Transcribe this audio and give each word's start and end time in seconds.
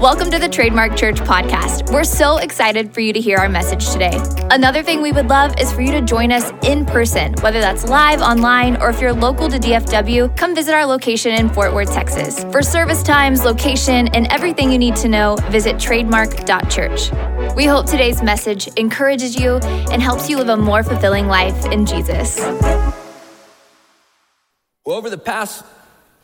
Welcome 0.00 0.30
to 0.30 0.38
the 0.38 0.48
Trademark 0.48 0.96
Church 0.96 1.16
podcast. 1.16 1.92
We're 1.92 2.04
so 2.04 2.38
excited 2.38 2.94
for 2.94 3.00
you 3.00 3.12
to 3.12 3.20
hear 3.20 3.36
our 3.36 3.50
message 3.50 3.90
today. 3.90 4.18
Another 4.50 4.82
thing 4.82 5.02
we 5.02 5.12
would 5.12 5.28
love 5.28 5.54
is 5.60 5.70
for 5.74 5.82
you 5.82 5.92
to 5.92 6.00
join 6.00 6.32
us 6.32 6.50
in 6.62 6.86
person, 6.86 7.34
whether 7.42 7.60
that's 7.60 7.84
live, 7.84 8.22
online, 8.22 8.80
or 8.80 8.88
if 8.88 8.98
you're 8.98 9.12
local 9.12 9.50
to 9.50 9.58
DFW, 9.58 10.34
come 10.38 10.54
visit 10.54 10.72
our 10.72 10.86
location 10.86 11.34
in 11.34 11.50
Fort 11.50 11.74
Worth, 11.74 11.92
Texas. 11.92 12.44
For 12.44 12.62
service 12.62 13.02
times, 13.02 13.44
location, 13.44 14.08
and 14.14 14.26
everything 14.32 14.72
you 14.72 14.78
need 14.78 14.96
to 14.96 15.08
know, 15.08 15.36
visit 15.50 15.78
trademark.church. 15.78 17.12
We 17.54 17.66
hope 17.66 17.84
today's 17.84 18.22
message 18.22 18.68
encourages 18.78 19.38
you 19.38 19.56
and 19.92 20.00
helps 20.00 20.30
you 20.30 20.38
live 20.38 20.48
a 20.48 20.56
more 20.56 20.82
fulfilling 20.82 21.26
life 21.26 21.66
in 21.66 21.84
Jesus. 21.84 22.38
Well, 24.86 24.96
over 24.96 25.10
the 25.10 25.18
past 25.18 25.62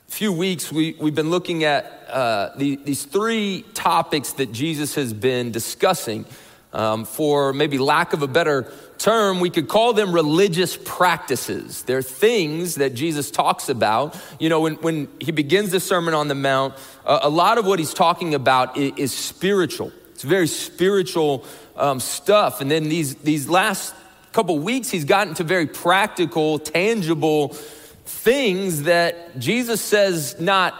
few 0.08 0.32
weeks, 0.32 0.72
we, 0.72 0.96
we've 0.98 1.14
been 1.14 1.30
looking 1.30 1.64
at 1.64 2.06
uh, 2.08 2.50
the, 2.56 2.76
these 2.76 3.04
three 3.04 3.64
topics 3.74 4.32
that 4.34 4.52
Jesus 4.52 4.94
has 4.94 5.12
been 5.12 5.52
discussing. 5.52 6.24
Um, 6.72 7.06
for 7.06 7.54
maybe 7.54 7.78
lack 7.78 8.12
of 8.12 8.20
a 8.20 8.28
better 8.28 8.70
term, 8.98 9.40
we 9.40 9.48
could 9.48 9.66
call 9.66 9.94
them 9.94 10.12
religious 10.12 10.76
practices. 10.76 11.84
They're 11.84 12.02
things 12.02 12.74
that 12.74 12.94
Jesus 12.94 13.30
talks 13.30 13.70
about. 13.70 14.14
You 14.38 14.50
know, 14.50 14.60
when, 14.60 14.74
when 14.76 15.08
he 15.18 15.32
begins 15.32 15.70
the 15.70 15.80
Sermon 15.80 16.12
on 16.12 16.28
the 16.28 16.34
Mount, 16.34 16.74
uh, 17.06 17.20
a 17.22 17.30
lot 17.30 17.56
of 17.56 17.66
what 17.66 17.78
he's 17.78 17.94
talking 17.94 18.34
about 18.34 18.76
is, 18.76 18.92
is 18.96 19.12
spiritual. 19.14 19.90
It's 20.12 20.22
very 20.22 20.48
spiritual 20.48 21.44
um, 21.76 21.98
stuff. 21.98 22.60
And 22.60 22.70
then 22.70 22.90
these, 22.90 23.14
these 23.16 23.48
last 23.48 23.94
couple 24.32 24.58
weeks, 24.58 24.90
he's 24.90 25.04
gotten 25.04 25.32
to 25.34 25.44
very 25.44 25.66
practical, 25.66 26.58
tangible 26.58 27.56
things 28.06 28.84
that 28.84 29.38
Jesus 29.38 29.80
says 29.80 30.40
not 30.40 30.74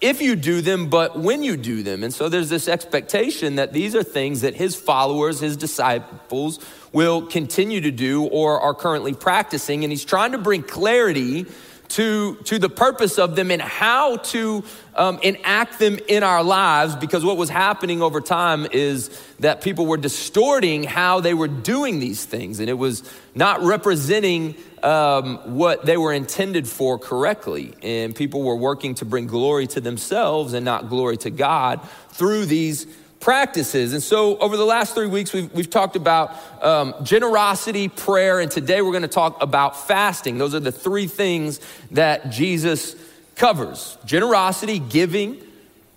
if 0.00 0.20
you 0.20 0.36
do 0.36 0.60
them, 0.60 0.90
but 0.90 1.18
when 1.18 1.42
you 1.42 1.56
do 1.56 1.82
them. 1.82 2.04
And 2.04 2.12
so 2.12 2.28
there's 2.28 2.50
this 2.50 2.68
expectation 2.68 3.56
that 3.56 3.72
these 3.72 3.94
are 3.94 4.02
things 4.02 4.42
that 4.42 4.54
his 4.54 4.76
followers, 4.76 5.40
his 5.40 5.56
disciples, 5.56 6.58
will 6.92 7.22
continue 7.26 7.80
to 7.80 7.90
do 7.90 8.24
or 8.24 8.60
are 8.60 8.74
currently 8.74 9.14
practicing. 9.14 9.84
And 9.84 9.92
he's 9.92 10.04
trying 10.04 10.32
to 10.32 10.38
bring 10.38 10.62
clarity 10.62 11.46
to, 11.88 12.36
to 12.44 12.58
the 12.58 12.68
purpose 12.68 13.18
of 13.18 13.36
them 13.36 13.50
and 13.50 13.62
how 13.62 14.16
to 14.16 14.64
um, 14.94 15.18
enact 15.22 15.78
them 15.78 15.98
in 16.08 16.22
our 16.22 16.42
lives 16.42 16.96
because 16.96 17.24
what 17.24 17.36
was 17.36 17.48
happening 17.48 18.02
over 18.02 18.20
time 18.20 18.66
is 18.72 19.08
that 19.40 19.60
people 19.60 19.86
were 19.86 19.96
distorting 19.96 20.84
how 20.84 21.20
they 21.20 21.34
were 21.34 21.48
doing 21.48 21.98
these 21.98 22.24
things 22.24 22.60
and 22.60 22.68
it 22.68 22.74
was 22.74 23.02
not 23.34 23.62
representing 23.62 24.54
um, 24.82 25.38
what 25.56 25.84
they 25.84 25.96
were 25.96 26.12
intended 26.12 26.68
for 26.68 26.98
correctly. 26.98 27.74
And 27.82 28.14
people 28.14 28.42
were 28.42 28.56
working 28.56 28.94
to 28.96 29.04
bring 29.04 29.26
glory 29.26 29.66
to 29.68 29.80
themselves 29.80 30.52
and 30.52 30.64
not 30.64 30.88
glory 30.88 31.16
to 31.18 31.30
god 31.30 31.80
through 32.10 32.46
these 32.46 32.86
practices. 33.20 33.92
And 33.92 34.02
so, 34.02 34.38
over 34.38 34.56
the 34.56 34.64
last 34.64 34.94
three 34.94 35.06
weeks, 35.06 35.32
we've, 35.32 35.52
we've 35.52 35.70
talked 35.70 35.96
about 35.96 36.36
um, 36.62 36.94
generosity, 37.02 37.88
prayer, 37.88 38.40
and 38.40 38.50
today 38.50 38.82
we're 38.82 38.92
going 38.92 39.02
to 39.02 39.08
talk 39.08 39.42
about 39.42 39.86
fasting. 39.86 40.38
Those 40.38 40.54
are 40.54 40.60
the 40.60 40.72
three 40.72 41.06
things 41.06 41.60
that 41.92 42.30
Jesus 42.30 42.96
covers 43.34 43.98
generosity, 44.04 44.78
giving, 44.78 45.38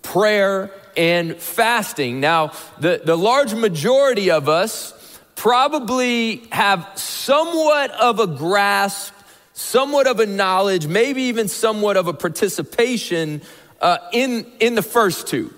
prayer, 0.02 0.70
and 0.96 1.36
fasting. 1.36 2.20
Now, 2.20 2.52
the, 2.78 3.00
the 3.04 3.16
large 3.16 3.54
majority 3.54 4.30
of 4.30 4.48
us 4.48 5.20
probably 5.36 6.42
have 6.52 6.86
somewhat 6.96 7.90
of 7.92 8.20
a 8.20 8.26
grasp, 8.26 9.14
somewhat 9.54 10.06
of 10.06 10.20
a 10.20 10.26
knowledge, 10.26 10.86
maybe 10.86 11.22
even 11.22 11.48
somewhat 11.48 11.96
of 11.96 12.08
a 12.08 12.12
participation 12.12 13.40
uh, 13.80 13.98
in, 14.12 14.46
in 14.60 14.74
the 14.74 14.82
first 14.82 15.26
two. 15.26 15.52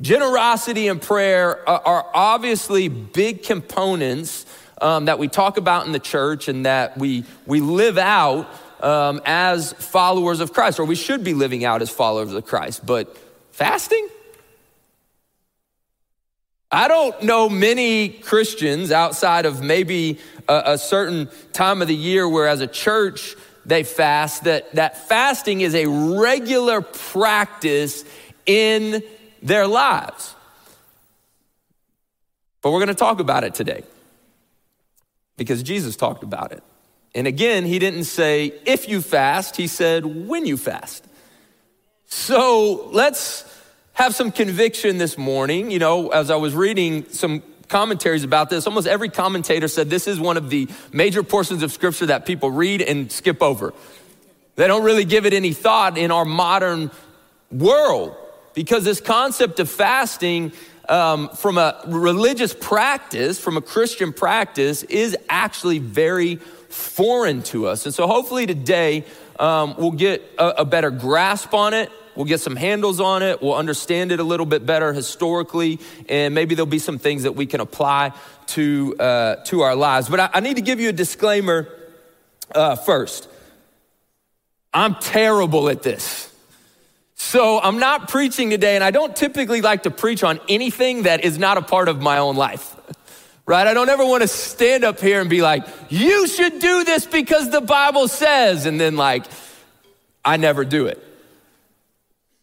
Generosity 0.00 0.88
and 0.88 1.00
prayer 1.00 1.68
are 1.68 2.06
obviously 2.14 2.88
big 2.88 3.42
components 3.42 4.46
um, 4.80 5.04
that 5.04 5.18
we 5.18 5.28
talk 5.28 5.58
about 5.58 5.86
in 5.86 5.92
the 5.92 5.98
church 5.98 6.48
and 6.48 6.64
that 6.64 6.96
we, 6.96 7.24
we 7.46 7.60
live 7.60 7.98
out 7.98 8.48
um, 8.80 9.20
as 9.26 9.74
followers 9.74 10.40
of 10.40 10.54
Christ, 10.54 10.78
or 10.78 10.86
we 10.86 10.94
should 10.94 11.22
be 11.22 11.34
living 11.34 11.64
out 11.64 11.82
as 11.82 11.90
followers 11.90 12.32
of 12.32 12.46
Christ. 12.46 12.86
But 12.86 13.14
fasting? 13.52 14.08
I 16.72 16.88
don't 16.88 17.24
know 17.24 17.48
many 17.48 18.08
Christians 18.08 18.92
outside 18.92 19.44
of 19.44 19.60
maybe 19.60 20.18
a, 20.48 20.62
a 20.66 20.78
certain 20.78 21.28
time 21.52 21.82
of 21.82 21.88
the 21.88 21.96
year 21.96 22.26
where, 22.26 22.46
as 22.46 22.60
a 22.60 22.66
church, 22.66 23.34
they 23.66 23.82
fast, 23.82 24.44
that, 24.44 24.72
that 24.76 25.08
fasting 25.08 25.60
is 25.60 25.74
a 25.74 25.86
regular 25.86 26.80
practice 26.80 28.04
in 28.46 29.02
their 29.42 29.66
lives. 29.66 30.34
But 32.62 32.72
we're 32.72 32.78
going 32.78 32.88
to 32.88 32.94
talk 32.94 33.20
about 33.20 33.44
it 33.44 33.54
today 33.54 33.84
because 35.36 35.62
Jesus 35.62 35.96
talked 35.96 36.22
about 36.22 36.52
it. 36.52 36.62
And 37.14 37.26
again, 37.26 37.64
he 37.64 37.78
didn't 37.78 38.04
say 38.04 38.52
if 38.66 38.88
you 38.88 39.02
fast, 39.02 39.56
he 39.56 39.66
said 39.66 40.04
when 40.04 40.46
you 40.46 40.56
fast. 40.56 41.04
So 42.06 42.88
let's 42.92 43.44
have 43.94 44.14
some 44.14 44.30
conviction 44.30 44.98
this 44.98 45.16
morning. 45.16 45.70
You 45.70 45.78
know, 45.78 46.08
as 46.10 46.30
I 46.30 46.36
was 46.36 46.54
reading 46.54 47.08
some 47.08 47.42
commentaries 47.68 48.24
about 48.24 48.50
this, 48.50 48.66
almost 48.66 48.86
every 48.86 49.08
commentator 49.08 49.68
said 49.68 49.90
this 49.90 50.06
is 50.06 50.20
one 50.20 50.36
of 50.36 50.50
the 50.50 50.68
major 50.92 51.22
portions 51.22 51.62
of 51.62 51.72
scripture 51.72 52.06
that 52.06 52.26
people 52.26 52.50
read 52.50 52.82
and 52.82 53.10
skip 53.10 53.42
over. 53.42 53.72
They 54.56 54.66
don't 54.66 54.84
really 54.84 55.04
give 55.04 55.24
it 55.24 55.32
any 55.32 55.52
thought 55.52 55.96
in 55.96 56.10
our 56.10 56.24
modern 56.24 56.90
world 57.50 58.14
because 58.60 58.84
this 58.84 59.00
concept 59.00 59.58
of 59.58 59.70
fasting 59.70 60.52
um, 60.86 61.30
from 61.30 61.56
a 61.56 61.80
religious 61.86 62.52
practice, 62.52 63.40
from 63.40 63.56
a 63.56 63.62
Christian 63.62 64.12
practice, 64.12 64.82
is 64.82 65.16
actually 65.30 65.78
very 65.78 66.36
foreign 66.68 67.42
to 67.44 67.66
us. 67.66 67.86
And 67.86 67.94
so 67.94 68.06
hopefully 68.06 68.44
today 68.44 69.06
um, 69.38 69.76
we'll 69.78 69.92
get 69.92 70.22
a, 70.36 70.60
a 70.60 70.64
better 70.66 70.90
grasp 70.90 71.54
on 71.54 71.72
it. 71.72 71.90
We'll 72.14 72.26
get 72.26 72.40
some 72.40 72.54
handles 72.54 73.00
on 73.00 73.22
it. 73.22 73.40
We'll 73.40 73.54
understand 73.54 74.12
it 74.12 74.20
a 74.20 74.24
little 74.24 74.44
bit 74.44 74.66
better 74.66 74.92
historically, 74.92 75.80
and 76.06 76.34
maybe 76.34 76.54
there'll 76.54 76.66
be 76.66 76.78
some 76.78 76.98
things 76.98 77.22
that 77.22 77.32
we 77.32 77.46
can 77.46 77.60
apply 77.60 78.12
to, 78.48 78.94
uh, 78.98 79.36
to 79.44 79.62
our 79.62 79.74
lives. 79.74 80.10
But 80.10 80.20
I, 80.20 80.30
I, 80.34 80.40
need 80.40 80.56
to 80.56 80.62
give 80.62 80.80
you 80.80 80.90
a 80.90 80.92
disclaimer 80.92 81.66
uh, 82.54 82.76
first. 82.76 83.26
I'm 84.74 84.96
terrible 84.96 85.70
at 85.70 85.82
this. 85.82 86.29
So 87.22 87.60
I'm 87.60 87.78
not 87.78 88.08
preaching 88.08 88.48
today, 88.48 88.76
and 88.76 88.82
I 88.82 88.90
don't 88.90 89.14
typically 89.14 89.60
like 89.60 89.82
to 89.82 89.90
preach 89.90 90.24
on 90.24 90.40
anything 90.48 91.02
that 91.02 91.22
is 91.22 91.38
not 91.38 91.58
a 91.58 91.62
part 91.62 91.88
of 91.90 92.00
my 92.00 92.16
own 92.16 92.34
life. 92.34 92.74
Right? 93.44 93.66
I 93.66 93.74
don't 93.74 93.90
ever 93.90 94.06
want 94.06 94.22
to 94.22 94.26
stand 94.26 94.84
up 94.84 94.98
here 94.98 95.20
and 95.20 95.28
be 95.28 95.42
like, 95.42 95.64
you 95.90 96.26
should 96.26 96.58
do 96.58 96.82
this 96.82 97.04
because 97.04 97.50
the 97.50 97.60
Bible 97.60 98.08
says, 98.08 98.64
and 98.64 98.80
then 98.80 98.96
like, 98.96 99.26
I 100.24 100.38
never 100.38 100.64
do 100.64 100.86
it. 100.86 101.04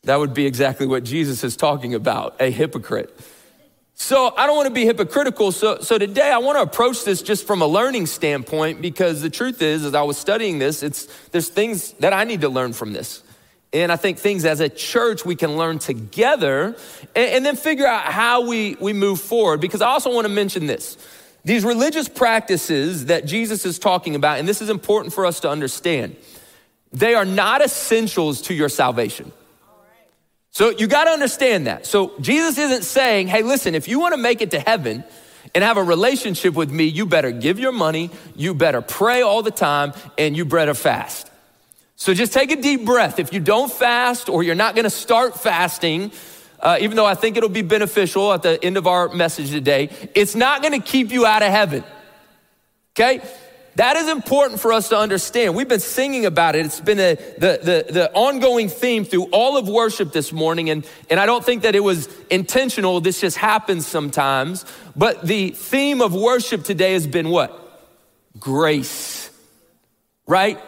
That 0.04 0.20
would 0.20 0.36
be 0.36 0.46
exactly 0.46 0.86
what 0.86 1.04
Jesus 1.04 1.44
is 1.44 1.58
talking 1.58 1.96
about 1.96 2.40
a 2.40 2.52
hypocrite. 2.52 3.20
So 3.96 4.32
I 4.38 4.46
don't 4.46 4.56
want 4.56 4.68
to 4.68 4.74
be 4.74 4.86
hypocritical. 4.86 5.52
So, 5.52 5.80
so 5.80 5.98
today 5.98 6.32
I 6.32 6.38
want 6.38 6.60
to 6.60 6.62
approach 6.62 7.04
this 7.04 7.24
just 7.24 7.48
from 7.48 7.64
a 7.64 7.68
learning 7.68 8.06
standpoint 8.06 8.80
because 8.84 9.24
the 9.24 9.32
truth 9.32 9.64
is, 9.64 9.84
as 9.86 9.96
I 9.96 10.04
was 10.04 10.20
studying 10.20 10.60
this, 10.60 10.84
it's, 10.84 11.08
there's 11.30 11.50
things 11.50 11.94
that 11.94 12.14
I 12.14 12.26
need 12.26 12.42
to 12.42 12.50
learn 12.50 12.74
from 12.74 12.94
this. 12.94 13.24
And 13.84 13.92
I 13.92 13.96
think 13.96 14.18
things 14.18 14.46
as 14.46 14.60
a 14.60 14.70
church 14.70 15.26
we 15.26 15.36
can 15.36 15.58
learn 15.58 15.80
together 15.80 16.76
and, 17.16 17.32
and, 17.32 17.46
then 17.46 17.56
figure 17.56 17.86
out 17.86 18.06
how 18.06 18.48
we, 18.48 18.76
we 18.76 18.94
move 18.94 19.20
forward. 19.20 19.62
Because 19.62 19.82
I 19.82 19.88
also 19.88 20.14
want 20.14 20.26
to 20.26 20.34
mention 20.34 20.68
this 20.68 20.98
these 21.46 21.64
religious 21.64 22.10
practices 22.10 23.06
that 23.06 23.26
Jesus 23.26 23.66
is 23.66 23.80
talking 23.80 24.16
about, 24.16 24.40
and 24.40 24.48
this 24.48 24.62
is 24.62 24.70
important 24.70 25.14
for 25.14 25.26
us 25.26 25.40
to 25.42 25.50
understand, 25.50 26.18
they 26.92 27.14
are 27.14 27.24
not 27.24 27.62
essentials 27.62 28.42
to 28.44 28.54
your 28.54 28.68
salvation. 28.68 29.32
So 30.52 30.72
you 30.72 30.88
got 30.88 31.06
to 31.06 31.12
understand 31.12 31.68
that. 31.68 31.86
So 31.86 32.14
Jesus 32.20 32.58
isn't 32.58 32.84
saying, 32.84 33.28
hey, 33.28 33.44
listen, 33.44 33.76
if 33.76 33.88
you 33.88 34.00
want 34.00 34.14
to 34.14 34.18
make 34.18 34.42
it 34.42 34.52
to 34.52 34.60
heaven, 34.60 35.06
and 35.56 35.64
have 35.64 35.78
a 35.78 35.84
relationship 35.84 36.54
with 36.54 36.72
me, 36.72 36.86
you 36.86 37.06
better 37.06 37.32
give 37.32 37.60
your 37.60 37.72
money, 37.72 38.10
you 38.36 38.54
better 38.54 38.82
pray 38.82 39.22
all 39.22 39.42
the 39.42 39.52
time, 39.52 39.94
and 40.18 40.36
you 40.36 40.46
better 40.46 40.74
fast. 40.74 41.32
So 42.00 42.14
just 42.14 42.32
take 42.32 42.52
a 42.52 42.56
deep 42.56 42.86
breath. 42.86 43.18
If 43.18 43.34
you 43.34 43.40
don't 43.40 43.72
fast 43.72 44.30
or 44.30 44.44
you're 44.44 44.54
not 44.54 44.76
going 44.76 44.84
to 44.84 44.90
start 44.90 45.40
fasting, 45.40 46.12
uh, 46.60 46.78
even 46.80 46.96
though 46.96 47.08
I 47.08 47.16
think 47.16 47.38
it'll 47.38 47.50
be 47.50 47.64
beneficial 47.64 48.32
at 48.32 48.44
the 48.44 48.64
end 48.64 48.78
of 48.78 48.86
our 48.86 49.10
message 49.10 49.50
today, 49.50 49.90
it's 50.14 50.36
not 50.36 50.62
going 50.62 50.80
to 50.80 50.88
keep 50.88 51.12
you 51.12 51.26
out 51.26 51.42
of 51.42 51.50
heaven. 51.50 51.84
Okay? 52.96 53.28
That 53.78 53.98
is 53.98 54.10
important 54.10 54.60
for 54.60 54.74
us 54.74 54.90
to 54.90 54.98
understand. 54.98 55.56
We've 55.56 55.68
been 55.68 55.80
singing 55.80 56.28
about 56.28 56.56
it. 56.56 56.68
It's 56.68 56.80
been 56.80 57.00
a, 57.00 57.16
the, 57.16 57.86
the, 57.88 57.94
the 57.94 58.12
ongoing 58.14 58.70
theme 58.70 59.04
through 59.04 59.26
all 59.32 59.58
of 59.58 59.68
worship 59.68 60.12
this 60.12 60.32
morning. 60.32 60.70
And, 60.70 60.88
and 61.10 61.20
I 61.20 61.26
don't 61.26 61.44
think 61.44 61.64
that 61.64 61.76
it 61.76 61.80
was 61.80 62.10
intentional. 62.30 63.02
This 63.02 63.22
just 63.22 63.38
happens 63.38 63.88
sometimes. 63.88 64.66
But 64.96 65.26
the 65.26 65.50
theme 65.50 66.02
of 66.02 66.14
worship 66.14 66.64
today 66.64 66.94
has 66.94 67.08
been 67.08 67.30
what? 67.30 67.64
Grace, 68.40 69.32
right? 70.28 70.60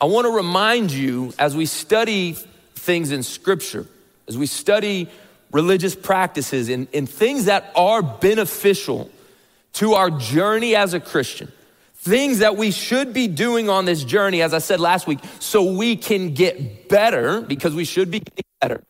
I 0.00 0.04
want 0.06 0.26
to 0.26 0.30
remind 0.30 0.92
you 0.92 1.32
as 1.38 1.56
we 1.56 1.66
study 1.66 2.36
things 2.74 3.10
in 3.10 3.22
Scripture 3.22 3.86
as 4.28 4.36
we 4.36 4.46
study 4.46 5.08
religious 5.52 5.94
practices 5.94 6.68
and, 6.68 6.88
and 6.92 7.08
things 7.08 7.46
that 7.46 7.70
are 7.74 8.02
beneficial 8.02 9.10
to 9.74 9.94
our 9.94 10.10
journey 10.10 10.74
as 10.74 10.94
a 10.94 11.00
Christian, 11.00 11.52
things 11.94 12.40
that 12.40 12.56
we 12.56 12.70
should 12.70 13.12
be 13.12 13.28
doing 13.28 13.68
on 13.68 13.84
this 13.84 14.02
journey, 14.02 14.42
as 14.42 14.52
I 14.52 14.58
said 14.58 14.80
last 14.80 15.06
week, 15.06 15.20
so 15.38 15.72
we 15.72 15.96
can 15.96 16.34
get 16.34 16.88
better 16.88 17.40
because 17.40 17.74
we 17.74 17.84
should 17.84 18.10
be 18.10 18.20
getting 18.20 18.44
better. 18.60 18.82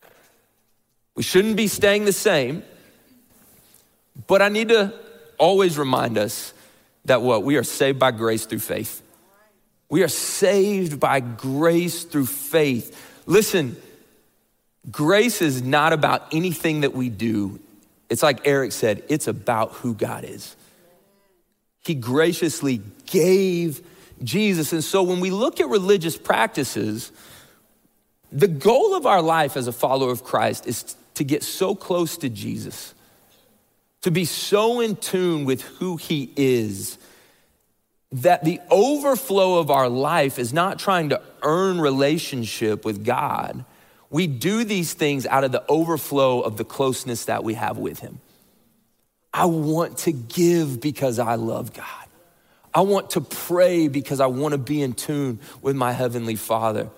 We 1.15 1.23
shouldn't 1.23 1.57
be 1.57 1.67
staying 1.67 2.05
the 2.05 2.13
same. 2.13 2.63
But 4.27 4.41
I 4.41 4.49
need 4.49 4.69
to 4.69 4.93
always 5.37 5.77
remind 5.77 6.17
us 6.17 6.53
that 7.05 7.21
what? 7.21 7.43
We 7.43 7.57
are 7.57 7.63
saved 7.63 7.99
by 7.99 8.11
grace 8.11 8.45
through 8.45 8.59
faith. 8.59 9.01
We 9.89 10.03
are 10.03 10.09
saved 10.09 10.99
by 10.99 11.19
grace 11.19 12.03
through 12.03 12.25
faith. 12.25 13.21
Listen, 13.25 13.77
grace 14.91 15.41
is 15.41 15.61
not 15.61 15.93
about 15.93 16.33
anything 16.33 16.81
that 16.81 16.93
we 16.93 17.09
do. 17.09 17.59
It's 18.09 18.23
like 18.23 18.41
Eric 18.45 18.71
said, 18.71 19.03
it's 19.09 19.27
about 19.27 19.73
who 19.73 19.93
God 19.93 20.23
is. 20.23 20.55
He 21.85 21.95
graciously 21.95 22.81
gave 23.05 23.81
Jesus. 24.23 24.73
And 24.73 24.83
so 24.83 25.03
when 25.03 25.19
we 25.19 25.29
look 25.29 25.59
at 25.61 25.69
religious 25.69 26.17
practices, 26.17 27.11
the 28.31 28.47
goal 28.47 28.95
of 28.95 29.05
our 29.05 29.21
life 29.21 29.55
as 29.55 29.67
a 29.67 29.71
follower 29.71 30.11
of 30.11 30.23
Christ 30.23 30.67
is 30.67 30.95
to 31.15 31.23
get 31.23 31.43
so 31.43 31.75
close 31.75 32.17
to 32.17 32.29
Jesus, 32.29 32.93
to 34.01 34.11
be 34.11 34.25
so 34.25 34.81
in 34.81 34.95
tune 34.97 35.45
with 35.45 35.61
who 35.61 35.97
he 35.97 36.31
is, 36.35 36.97
that 38.11 38.43
the 38.43 38.59
overflow 38.71 39.59
of 39.59 39.69
our 39.69 39.89
life 39.89 40.39
is 40.39 40.53
not 40.53 40.79
trying 40.79 41.09
to 41.09 41.21
earn 41.41 41.81
relationship 41.81 42.85
with 42.85 43.03
God. 43.03 43.65
We 44.09 44.27
do 44.27 44.63
these 44.63 44.93
things 44.93 45.25
out 45.25 45.43
of 45.43 45.51
the 45.51 45.65
overflow 45.67 46.41
of 46.41 46.57
the 46.57 46.63
closeness 46.63 47.25
that 47.25 47.43
we 47.43 47.55
have 47.55 47.77
with 47.77 47.99
him. 47.99 48.19
I 49.33 49.45
want 49.45 49.99
to 49.99 50.13
give 50.13 50.79
because 50.79 51.19
I 51.19 51.35
love 51.35 51.73
God. 51.73 51.85
I 52.73 52.81
want 52.81 53.11
to 53.11 53.21
pray 53.21 53.87
because 53.87 54.19
I 54.19 54.27
want 54.27 54.53
to 54.53 54.57
be 54.57 54.81
in 54.81 54.93
tune 54.93 55.39
with 55.61 55.75
my 55.75 55.91
Heavenly 55.91 56.35
Father. 56.35 56.89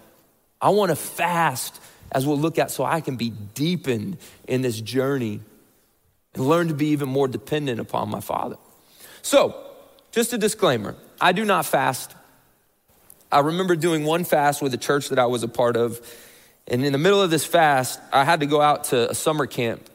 I 0.62 0.70
want 0.70 0.90
to 0.90 0.96
fast, 0.96 1.80
as 2.12 2.28
we'll 2.28 2.38
look 2.38 2.60
at, 2.60 2.70
so 2.70 2.84
I 2.84 3.02
can 3.02 3.16
be 3.16 3.30
deepened 3.30 4.18
in 4.48 4.62
this 4.62 4.80
journey 4.80 5.40
and 6.34 6.48
learn 6.48 6.68
to 6.68 6.74
be 6.74 6.88
even 6.88 7.10
more 7.10 7.28
dependent 7.28 7.80
upon 7.80 8.10
my 8.10 8.20
Father. 8.20 8.58
So, 9.22 9.69
just 10.12 10.34
a 10.34 10.38
disclaimer 10.38 10.96
I 11.22 11.32
do 11.34 11.44
not 11.44 11.66
fast. 11.66 12.16
I 13.32 13.40
remember 13.42 13.76
doing 13.76 14.06
one 14.06 14.24
fast 14.24 14.62
with 14.62 14.74
a 14.74 14.78
church 14.78 15.10
that 15.10 15.20
I 15.20 15.26
was 15.26 15.44
a 15.44 15.48
part 15.48 15.76
of. 15.76 16.00
And 16.68 16.84
in 16.86 16.94
the 16.94 16.98
middle 16.98 17.22
of 17.22 17.30
this 17.30 17.46
fast, 17.46 18.00
I 18.12 18.24
had 18.24 18.40
to 18.40 18.46
go 18.46 18.62
out 18.62 18.86
to 18.86 19.10
a 19.10 19.16
summer 19.16 19.46
camp 19.46 19.88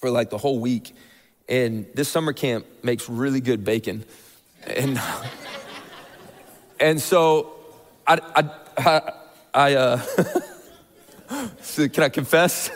for 0.00 0.10
like 0.10 0.30
the 0.30 0.38
whole 0.38 0.58
week. 0.58 0.94
And 1.48 1.86
this 1.94 2.08
summer 2.08 2.32
camp 2.32 2.66
makes 2.82 3.08
really 3.08 3.40
good 3.40 3.64
bacon. 3.64 4.04
And, 4.66 5.00
and 6.80 7.00
so 7.00 7.52
I, 8.06 8.18
I, 8.34 8.50
I, 8.78 9.12
I 9.52 9.74
uh, 9.74 10.02
can 11.92 12.02
I 12.02 12.08
confess? 12.08 12.70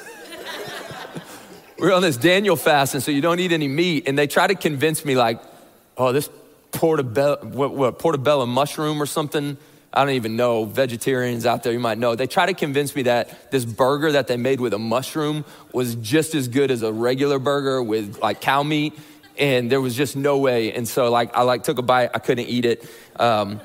We're 1.79 1.95
on 1.95 2.03
this 2.03 2.17
Daniel 2.17 2.57
fast, 2.57 2.95
and 2.95 3.03
so 3.03 3.13
you 3.13 3.21
don't 3.21 3.39
eat 3.39 3.53
any 3.53 3.69
meat. 3.69 4.09
And 4.09 4.19
they 4.19 4.27
try 4.27 4.49
to 4.49 4.57
convince 4.57 5.05
me, 5.05 5.17
like, 5.17 5.41
oh, 5.99 6.13
this 6.13 6.31
portobello, 6.71 7.45
what, 7.45 7.75
what, 7.75 7.99
portobello 7.99 8.47
mushroom 8.47 9.03
or 9.03 9.07
something. 9.07 9.57
I 9.93 10.05
don't 10.05 10.15
even 10.15 10.37
know. 10.37 10.65
Vegetarians 10.65 11.47
out 11.47 11.63
there, 11.63 11.73
you 11.73 11.81
might 11.81 11.99
know. 11.99 12.15
They 12.15 12.27
try 12.27 12.47
to 12.47 12.55
convince 12.55 12.95
me 12.95 13.03
that 13.03 13.51
this 13.51 13.65
burger 13.65 14.13
that 14.13 14.29
they 14.29 14.37
made 14.37 14.61
with 14.61 14.75
a 14.75 14.79
mushroom 14.79 15.45
was 15.73 15.95
just 15.97 16.35
as 16.35 16.47
good 16.47 16.71
as 16.71 16.83
a 16.83 16.93
regular 16.93 17.39
burger 17.39 17.83
with 17.83 18.19
like 18.21 18.41
cow 18.41 18.63
meat. 18.63 18.97
And 19.39 19.71
there 19.71 19.81
was 19.81 19.95
just 19.95 20.15
no 20.15 20.39
way. 20.39 20.73
And 20.73 20.87
so 20.87 21.11
like 21.11 21.35
I 21.37 21.43
like 21.43 21.63
took 21.63 21.79
a 21.79 21.83
bite. 21.83 22.11
I 22.15 22.19
couldn't 22.19 22.47
eat 22.47 22.65
it. 22.65 22.89
Um, 23.17 23.61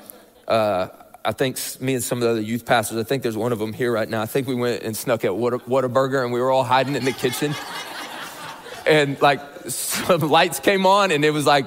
uh, 0.48 0.88
I 1.24 1.32
think 1.32 1.58
me 1.80 1.94
and 1.94 2.02
some 2.02 2.18
of 2.18 2.24
the 2.24 2.30
other 2.30 2.40
youth 2.40 2.64
pastors, 2.64 2.98
I 2.98 3.02
think 3.02 3.22
there's 3.22 3.36
one 3.36 3.52
of 3.52 3.58
them 3.58 3.72
here 3.72 3.92
right 3.92 4.08
now. 4.08 4.22
I 4.22 4.26
think 4.26 4.46
we 4.46 4.54
went 4.54 4.82
and 4.82 4.96
snuck 4.96 5.24
at 5.24 5.36
what 5.36 5.54
a 5.54 5.58
Whataburger 5.58 6.22
and 6.22 6.32
we 6.32 6.40
were 6.40 6.50
all 6.50 6.64
hiding 6.64 6.96
in 6.96 7.04
the 7.04 7.12
kitchen. 7.12 7.54
and 8.86 9.20
like 9.20 9.40
some 9.68 10.20
lights 10.20 10.60
came 10.60 10.86
on 10.86 11.10
and 11.10 11.24
it 11.24 11.30
was 11.30 11.46
like, 11.46 11.66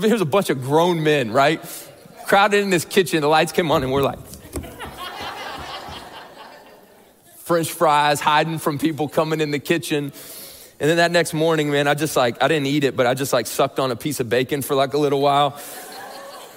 here's 0.00 0.20
a 0.20 0.26
bunch 0.26 0.50
of 0.50 0.62
grown 0.62 1.02
men, 1.02 1.32
right? 1.32 1.60
crowded 2.30 2.62
in 2.62 2.70
this 2.70 2.84
kitchen. 2.84 3.22
The 3.22 3.26
lights 3.26 3.50
came 3.50 3.72
on, 3.72 3.82
and 3.82 3.90
we're 3.90 4.02
like, 4.02 4.20
French 7.38 7.72
fries, 7.72 8.20
hiding 8.20 8.58
from 8.58 8.78
people 8.78 9.08
coming 9.08 9.40
in 9.40 9.50
the 9.50 9.58
kitchen. 9.58 10.12
And 10.78 10.88
then 10.88 10.98
that 10.98 11.10
next 11.10 11.34
morning, 11.34 11.72
man, 11.72 11.88
I 11.88 11.94
just 11.94 12.16
like, 12.16 12.40
I 12.40 12.46
didn't 12.46 12.68
eat 12.68 12.84
it, 12.84 12.96
but 12.96 13.08
I 13.08 13.14
just 13.14 13.32
like 13.32 13.48
sucked 13.48 13.80
on 13.80 13.90
a 13.90 13.96
piece 13.96 14.20
of 14.20 14.28
bacon 14.28 14.62
for 14.62 14.76
like 14.76 14.94
a 14.94 14.96
little 14.96 15.20
while. 15.20 15.58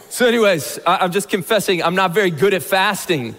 So, 0.10 0.28
anyways, 0.28 0.78
I, 0.86 1.04
am 1.04 1.12
just 1.12 1.28
confessing 1.28 1.82
I'm 1.82 1.96
not 1.96 2.14
very 2.14 2.30
good 2.30 2.54
at 2.54 2.62
fasting, 2.62 3.36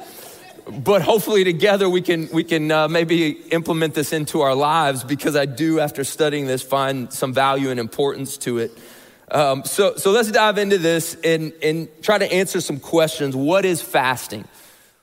but 0.69 1.03
hopefully 1.03 1.45
together 1.45 1.89
we 1.89 2.01
can 2.01 2.29
we 2.33 2.43
can 2.43 2.69
uh, 2.73 2.89
maybe 2.89 3.31
implement 3.53 3.95
this 3.95 4.13
into 4.13 4.41
our 4.41 4.57
lives 4.57 5.05
because 5.05 5.37
I 5.37 5.47
do, 5.47 5.79
after 5.79 6.03
studying 6.03 6.49
this, 6.49 6.63
find 6.63 7.13
some 7.13 7.33
value 7.33 7.71
and 7.71 7.79
importance 7.79 8.37
to 8.39 8.59
it. 8.59 8.77
Um, 9.35 9.65
so, 9.65 9.97
so 9.97 10.13
let's 10.13 10.31
dive 10.31 10.59
into 10.59 10.79
this 10.79 11.17
and, 11.25 11.53
and 11.61 11.89
try 12.03 12.19
to 12.19 12.33
answer 12.33 12.61
some 12.61 12.79
questions. 12.79 13.35
What 13.35 13.65
is 13.65 13.83
fasting? 13.83 14.45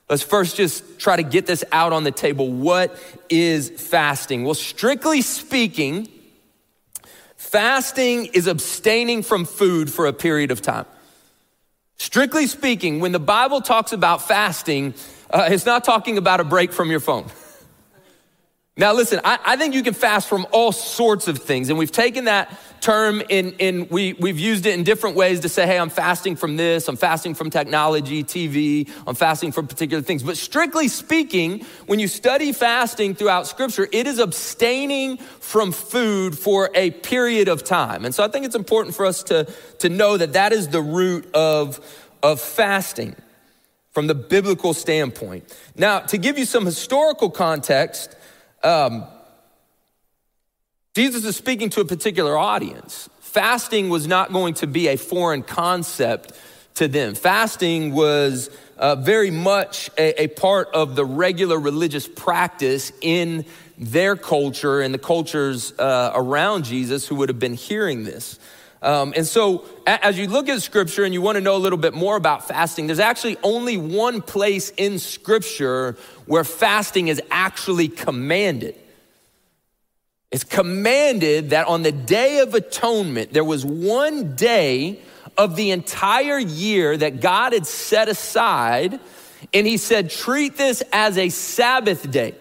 Let's 0.09 0.23
first 0.23 0.55
just 0.55 0.99
try 0.99 1.17
to 1.17 1.23
get 1.23 1.45
this 1.47 1.65
out 1.73 1.91
on 1.91 2.05
the 2.05 2.11
table. 2.11 2.49
What 2.49 2.97
is 3.29 3.69
fasting? 3.69 4.45
Well, 4.45 4.53
strictly 4.53 5.21
speaking, 5.21 6.07
fasting 7.35 8.27
is 8.27 8.47
abstaining 8.47 9.21
from 9.23 9.43
food 9.43 9.91
for 9.91 10.05
a 10.05 10.13
period 10.13 10.49
of 10.49 10.61
time. 10.61 10.85
Strictly 11.97 12.47
speaking, 12.47 13.01
when 13.01 13.11
the 13.11 13.19
Bible 13.19 13.59
talks 13.59 13.91
about 13.91 14.25
fasting, 14.25 14.93
uh, 15.29 15.49
it's 15.51 15.65
not 15.65 15.83
talking 15.83 16.17
about 16.17 16.39
a 16.39 16.45
break 16.45 16.71
from 16.71 16.89
your 16.89 17.01
phone. 17.01 17.25
Now, 18.77 18.94
listen, 18.94 19.19
I, 19.25 19.38
I, 19.44 19.57
think 19.57 19.73
you 19.73 19.83
can 19.83 19.94
fast 19.94 20.29
from 20.29 20.47
all 20.53 20.71
sorts 20.71 21.27
of 21.27 21.39
things. 21.39 21.69
And 21.69 21.77
we've 21.77 21.91
taken 21.91 22.25
that 22.25 22.57
term 22.79 23.21
in, 23.27 23.51
in 23.59 23.89
we, 23.89 24.13
we've 24.13 24.39
used 24.39 24.65
it 24.65 24.73
in 24.73 24.85
different 24.85 25.18
ways 25.18 25.41
to 25.41 25.50
say, 25.50 25.68
hey, 25.68 25.77
I'm 25.77 25.89
fasting 25.89 26.38
from 26.38 26.56
this, 26.56 26.88
I'm 26.88 26.95
fasting 26.95 27.35
from 27.35 27.50
technology, 27.50 28.23
TV, 28.23 28.89
I'm 29.06 29.13
fasting 29.13 29.51
from 29.51 29.68
particular 29.68 30.01
things. 30.01 30.23
But 30.23 30.38
strictly 30.38 30.88
speaking, 30.88 31.65
when 31.88 32.00
you 32.00 32.07
study 32.07 32.53
fasting 32.53 33.13
throughout 33.13 33.45
scripture, 33.45 33.89
it 33.91 34.07
is 34.07 34.19
abstaining 34.19 35.17
from 35.17 35.74
food 35.74 36.39
for 36.39 36.69
a 36.74 36.91
period 36.91 37.50
of 37.50 37.65
time. 37.65 38.05
And 38.05 38.15
so 38.15 38.24
I 38.24 38.29
think 38.29 38.45
it's 38.45 38.55
important 38.55 38.95
for 38.95 39.05
us 39.05 39.22
to, 39.24 39.51
to 39.79 39.89
know 39.89 40.15
that 40.15 40.31
that 40.31 40.53
is 40.53 40.69
the 40.69 40.81
root 40.81 41.29
of, 41.36 41.81
of 42.24 42.39
fasting 42.39 43.17
from 43.91 44.07
the 44.07 44.15
biblical 44.15 44.74
standpoint. 44.74 45.53
Now, 45.75 46.00
to 46.00 46.17
give 46.17 46.38
you 46.38 46.45
some 46.45 46.65
historical 46.65 47.29
context, 47.29 48.15
um, 48.63 49.06
Jesus 50.94 51.24
is 51.25 51.36
speaking 51.36 51.70
to 51.72 51.82
a 51.82 51.86
particular 51.86 52.38
audience. 52.38 53.10
Fasting 53.22 53.89
was 53.89 54.08
not 54.08 54.34
going 54.34 54.56
to 54.56 54.68
be 54.68 54.89
a 54.89 54.98
foreign 54.98 55.41
concept 55.41 56.34
to 56.75 56.88
them. 56.88 57.15
Fasting 57.15 57.94
was 57.94 58.50
uh, 58.77 58.96
very 58.96 59.32
much 59.32 59.89
a, 59.98 60.24
a, 60.24 60.27
part 60.27 60.70
of 60.74 60.96
the 60.96 61.06
regular 61.06 61.60
religious 61.60 62.08
practice 62.08 62.91
in 63.01 63.46
their 63.77 64.15
culture 64.15 64.82
and 64.82 64.94
the 64.94 65.00
cultures 65.00 65.72
uh, 65.80 66.12
around 66.13 66.65
Jesus 66.65 67.08
who 67.08 67.15
would 67.15 67.30
have 67.30 67.39
been 67.39 67.53
hearing 67.53 68.03
this. 68.03 68.39
Um, 68.83 69.13
and 69.15 69.27
so, 69.27 69.65
as 69.85 70.17
you 70.17 70.27
look 70.27 70.50
at 70.50 70.59
scripture 70.61 71.03
and 71.03 71.13
you 71.13 71.21
want 71.21 71.35
to 71.35 71.41
know 71.41 71.55
a 71.55 71.59
little 71.59 71.77
bit 71.77 71.93
more 71.93 72.15
about 72.15 72.47
fasting, 72.47 72.88
there's 72.88 73.00
actually 73.00 73.38
only 73.43 73.77
one 73.77 74.21
place 74.23 74.71
in 74.75 74.97
scripture 74.97 75.97
where 76.25 76.43
fasting 76.43 77.07
is 77.07 77.21
actually 77.29 77.89
commanded. 77.89 78.75
It's 80.31 80.43
commanded 80.43 81.51
that 81.51 81.67
on 81.67 81.83
the 81.83 81.91
day 81.91 82.39
of 82.39 82.55
atonement, 82.55 83.33
there 83.33 83.43
was 83.43 83.63
one 83.63 84.35
day 84.35 85.00
of 85.38 85.55
the 85.55 85.71
entire 85.71 86.39
year 86.39 86.97
that 86.97 87.21
God 87.21 87.53
had 87.53 87.67
set 87.67 88.09
aside, 88.09 89.00
and 89.53 89.67
He 89.67 89.77
said, 89.77 90.09
treat 90.09 90.57
this 90.57 90.81
as 90.91 91.19
a 91.19 91.29
Sabbath 91.29 92.09
day. 92.09 92.33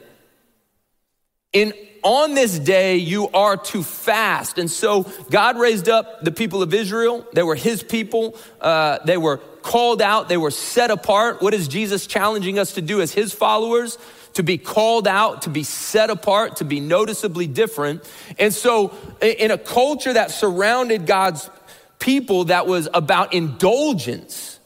In 1.53 1.75
on 2.03 2.35
this 2.35 2.59
day 2.59 2.97
you 2.97 3.29
are 3.29 3.57
to 3.57 3.83
fast. 3.83 4.59
And 4.59 4.71
so 4.71 5.05
God 5.31 5.59
raised 5.59 5.89
up 5.89 6.23
the 6.23 6.33
people 6.33 6.63
of 6.63 6.75
Israel. 6.75 7.27
They 7.33 7.43
were 7.43 7.55
his 7.55 7.83
people. 7.83 8.37
Uh, 8.61 8.99
they 9.05 9.17
were 9.17 9.39
called 9.63 10.03
out. 10.03 10.29
They 10.29 10.37
were 10.37 10.51
set 10.51 10.91
apart. 10.91 11.43
What 11.43 11.55
is 11.55 11.69
Jesus 11.69 12.07
challenging 12.07 12.59
us 12.59 12.75
to 12.75 12.83
do 12.83 13.01
as 13.01 13.13
his 13.13 13.33
followers? 13.33 13.99
To 14.35 14.43
be 14.45 14.59
called 14.59 15.09
out, 15.09 15.43
to 15.43 15.51
be 15.51 15.65
set 15.65 16.09
apart, 16.09 16.57
to 16.57 16.65
be 16.65 16.79
noticeably 16.79 17.49
different. 17.49 18.09
And 18.39 18.55
so 18.55 18.95
in 19.21 19.51
a 19.51 19.59
culture 19.59 20.13
that 20.13 20.31
surrounded 20.31 21.05
God's 21.05 21.51
people 21.99 22.45
that 22.45 22.67
was 22.67 22.89
about 22.95 23.35
indulgence, 23.35 24.61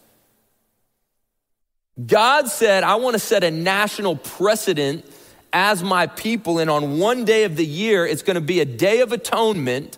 God 2.04 2.48
said, 2.48 2.84
I 2.84 2.96
want 2.96 3.14
to 3.14 3.18
set 3.20 3.44
a 3.44 3.50
national 3.50 4.16
precedent 4.16 5.08
as 5.54 5.82
my 5.82 6.08
people. 6.08 6.58
And 6.58 6.68
on 6.68 6.98
one 6.98 7.24
day 7.24 7.44
of 7.44 7.56
the 7.56 7.64
year, 7.64 8.04
it's 8.04 8.22
going 8.22 8.34
to 8.34 8.42
be 8.42 8.60
a 8.60 8.66
day 8.66 9.00
of 9.00 9.12
atonement 9.12 9.96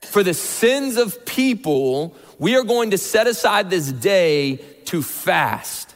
for 0.00 0.22
the 0.22 0.34
sins 0.34 0.96
of 0.96 1.24
people. 1.24 2.14
We 2.38 2.56
are 2.56 2.64
going 2.64 2.90
to 2.90 2.98
set 2.98 3.26
aside 3.26 3.70
this 3.70 3.90
day 3.90 4.56
to 4.86 5.02
fast. 5.02 5.94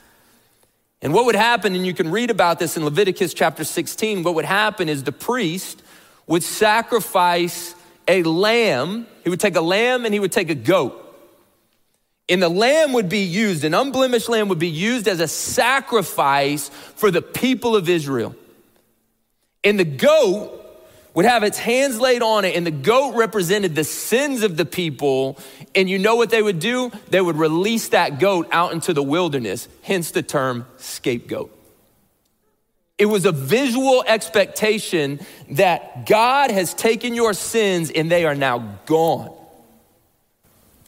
And 1.03 1.13
what 1.13 1.27
would 1.27 1.35
happen, 1.35 1.75
and 1.75 1.85
you 1.85 1.93
can 1.93 2.11
read 2.11 2.31
about 2.31 2.59
this 2.59 2.77
in 2.77 2.85
Leviticus 2.85 3.35
chapter 3.35 3.65
16, 3.65 4.23
what 4.23 4.35
would 4.35 4.45
happen 4.45 4.89
is 4.89 5.03
the 5.03 5.13
priest 5.13 5.83
would 6.27 6.43
sacrifice 6.43 7.75
a 8.07 8.23
lamb. 8.23 9.07
He 9.25 9.31
would 9.31 9.41
take 9.41 9.57
a 9.57 9.61
lamb 9.61 10.05
and 10.05 10.15
he 10.15 10.21
would 10.21 10.33
take 10.33 10.51
a 10.51 10.55
goat. 10.55 11.10
And 12.31 12.41
the 12.41 12.49
lamb 12.49 12.93
would 12.93 13.09
be 13.09 13.25
used, 13.25 13.65
an 13.65 13.75
unblemished 13.75 14.29
lamb 14.29 14.49
would 14.49 14.61
be 14.61 14.69
used 14.69 15.09
as 15.09 15.19
a 15.19 15.27
sacrifice 15.27 16.69
for 16.69 17.11
the 17.11 17.21
people 17.21 17.75
of 17.75 17.89
Israel. 17.89 18.37
And 19.65 19.81
the 19.81 19.85
goat 19.85 20.57
would 21.13 21.25
have 21.25 21.43
its 21.43 21.59
hands 21.59 21.99
laid 21.99 22.23
on 22.23 22.45
it, 22.45 22.55
and 22.55 22.65
the 22.65 22.71
goat 22.71 23.17
represented 23.17 23.75
the 23.75 23.83
sins 23.83 24.45
of 24.45 24.57
the 24.57 24.65
people. 24.65 25.39
And 25.75 25.91
you 25.91 25.99
know 25.99 26.15
what 26.15 26.31
they 26.31 26.41
would 26.41 26.61
do? 26.61 26.93
They 27.09 27.21
would 27.21 27.35
release 27.35 27.89
that 27.89 28.21
goat 28.21 28.49
out 28.53 28.73
into 28.73 28.93
the 28.93 29.03
wilderness, 29.03 29.67
hence 29.83 30.13
the 30.13 30.23
term 30.23 30.67
scapegoat. 30.77 31.51
It 32.97 33.07
was 33.07 33.25
a 33.25 33.33
visual 33.33 34.05
expectation 34.07 35.19
that 35.51 36.07
God 36.07 36.53
has 36.53 36.75
taken 36.75 37.15
your 37.15 37.35
sins 37.35 37.91
and 37.91 38.09
they 38.09 38.25
are 38.25 38.37
now 38.37 38.79
gone 38.87 39.39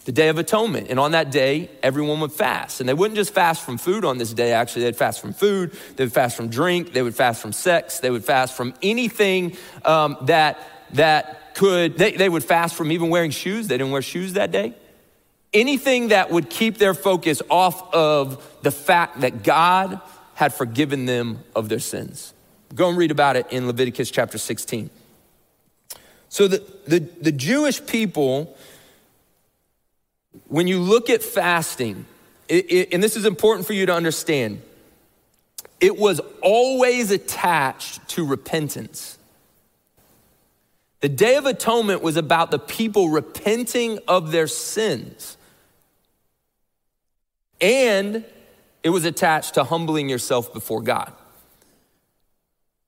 the 0.05 0.13
Day 0.13 0.29
of 0.29 0.39
Atonement. 0.39 0.89
And 0.91 0.99
on 0.99 1.13
that 1.13 1.31
day, 1.31 1.71
everyone 1.83 2.21
would 2.21 2.33
fast. 2.33 2.81
And 2.81 2.89
they 2.89 2.95
wouldn't 2.95 3.17
just 3.17 3.33
fast 3.33 3.65
from 3.65 3.79
food 3.79 4.05
on 4.05 4.19
this 4.19 4.33
day, 4.33 4.53
actually. 4.53 4.83
They'd 4.83 4.97
fast 4.97 5.21
from 5.21 5.33
food, 5.33 5.73
they 5.97 6.05
would 6.05 6.13
fast 6.13 6.37
from 6.37 6.49
drink, 6.49 6.93
they 6.93 7.03
would 7.03 7.15
fast 7.15 7.41
from 7.41 7.53
sex, 7.53 8.01
they 8.01 8.11
would 8.11 8.25
fast 8.25 8.57
from 8.57 8.75
anything 8.83 9.57
um, 9.85 10.17
that, 10.23 10.59
that 10.95 11.55
could, 11.55 11.97
they, 11.99 12.13
they 12.13 12.29
would 12.29 12.45
fast 12.45 12.75
from 12.75 12.91
even 12.91 13.11
wearing 13.11 13.31
shoes. 13.31 13.69
They 13.69 13.79
didn't 13.79 13.93
wear 13.93 14.03
shoes 14.03 14.33
that 14.33 14.51
day. 14.51 14.75
Anything 15.53 16.09
that 16.09 16.31
would 16.31 16.49
keep 16.51 16.79
their 16.79 16.95
focus 16.95 17.43
off 17.51 17.93
of 17.95 18.45
the 18.63 18.71
fact 18.71 19.21
that 19.21 19.43
God 19.43 20.01
had 20.35 20.53
forgiven 20.55 21.05
them 21.05 21.41
of 21.55 21.69
their 21.69 21.79
sins. 21.79 22.33
Go 22.75 22.89
and 22.89 22.97
read 22.97 23.11
about 23.11 23.37
it 23.37 23.47
in 23.53 23.67
Leviticus 23.67 24.11
chapter 24.11 24.39
16. 24.39 24.89
So 26.31 26.49
the, 26.49 26.65
the, 26.87 27.01
the 27.21 27.33
Jewish 27.33 27.85
people 27.85 28.57
when 30.49 30.67
you 30.67 30.81
look 30.81 31.11
at 31.11 31.23
fasting, 31.23 32.07
it, 32.49 32.71
it, 32.71 32.89
and 32.93 33.03
this 33.03 33.17
is 33.17 33.25
important 33.25 33.67
for 33.67 33.73
you 33.73 33.87
to 33.87 33.95
understand, 33.95 34.63
it 35.81 35.97
was 35.97 36.21
always 36.41 37.11
attached 37.11 38.07
to 38.11 38.25
repentance. 38.25 39.19
The 41.01 41.09
Day 41.09 41.37
of 41.37 41.47
Atonement 41.47 42.03
was 42.03 42.17
about 42.17 42.51
the 42.51 42.59
people 42.59 43.09
repenting 43.09 43.99
of 44.07 44.31
their 44.31 44.47
sins. 44.47 45.37
And 47.61 48.25
it 48.83 48.91
was 48.91 49.05
attached 49.05 49.55
to 49.55 49.65
humbling 49.65 50.09
yourself 50.09 50.53
before 50.53 50.81
God. 50.81 51.13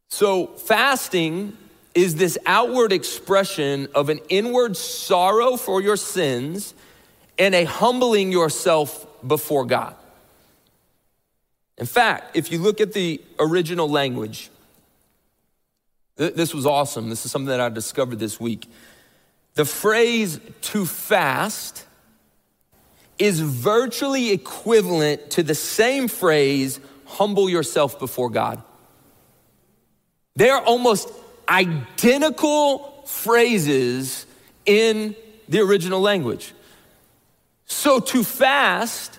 So, 0.09 0.47
fasting 0.47 1.57
is 1.95 2.17
this 2.17 2.39
outward 2.47 2.93
expression 2.93 3.89
of 3.95 4.09
an 4.09 4.21
inward 4.29 4.77
sorrow 4.77 5.57
for 5.57 5.81
your 5.81 5.97
sins 5.97 6.75
and 7.39 7.55
a 7.55 7.65
humbling 7.65 8.33
yourself 8.33 9.07
before 9.27 9.65
God. 9.65 9.95
In 11.77 11.87
fact, 11.87 12.37
if 12.37 12.53
you 12.53 12.59
look 12.59 12.81
at 12.81 12.93
the 12.93 13.21
original 13.39 13.89
language, 13.89 14.51
th- 16.17 16.35
this 16.35 16.55
was 16.55 16.67
awesome. 16.67 17.11
This 17.11 17.25
is 17.25 17.33
something 17.33 17.49
that 17.49 17.61
I 17.61 17.69
discovered 17.69 18.19
this 18.19 18.39
week. 18.39 18.71
The 19.55 19.65
phrase 19.65 20.39
to 20.63 20.87
fast 20.87 21.87
is 23.19 23.41
virtually 23.41 24.31
equivalent 24.33 25.31
to 25.33 25.43
the 25.43 25.55
same 25.55 26.09
phrase, 26.09 26.81
humble 27.07 27.49
yourself 27.49 27.99
before 27.99 28.31
God. 28.31 28.63
They're 30.37 30.59
almost 30.59 31.09
identical 31.49 33.05
phrases 33.07 34.27
in 34.67 35.15
the 35.49 35.61
original 35.61 36.01
language. 36.01 36.53
So 37.67 38.01
to 38.01 38.25
fast 38.25 39.19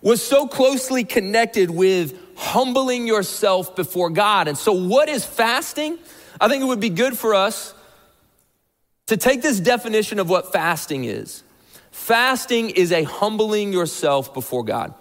was 0.00 0.22
so 0.22 0.46
closely 0.48 1.04
connected 1.04 1.70
with 1.70 2.18
humbling 2.36 3.06
yourself 3.06 3.76
before 3.76 4.10
God. 4.10 4.48
And 4.48 4.58
so, 4.58 4.72
what 4.72 5.08
is 5.08 5.24
fasting? 5.24 5.98
I 6.40 6.48
think 6.48 6.62
it 6.62 6.66
would 6.66 6.80
be 6.80 6.90
good 6.90 7.16
for 7.16 7.34
us 7.34 7.72
to 9.06 9.16
take 9.16 9.42
this 9.42 9.60
definition 9.60 10.18
of 10.18 10.28
what 10.28 10.52
fasting 10.52 11.04
is. 11.04 11.42
Fasting 11.90 12.70
is 12.70 12.90
a 12.90 13.04
humbling 13.04 13.72
yourself 13.72 14.34
before 14.34 14.64
God. 14.64 14.94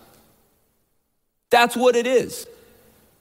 That's 1.49 1.75
what 1.75 1.95
it 1.95 2.05
is. 2.05 2.47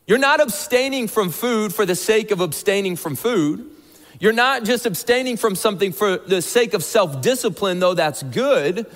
You're 0.06 0.18
not 0.18 0.40
abstaining 0.40 1.08
from 1.08 1.30
food 1.30 1.72
for 1.72 1.86
the 1.86 1.94
sake 1.94 2.30
of 2.30 2.40
abstaining 2.40 2.96
from 2.96 3.14
food. 3.14 3.70
You're 4.18 4.32
not 4.32 4.64
just 4.64 4.84
abstaining 4.84 5.36
from 5.36 5.54
something 5.54 5.92
for 5.92 6.18
the 6.18 6.42
sake 6.42 6.74
of 6.74 6.84
self 6.84 7.22
discipline, 7.22 7.78
though 7.78 7.94
that's 7.94 8.22
good. 8.22 8.86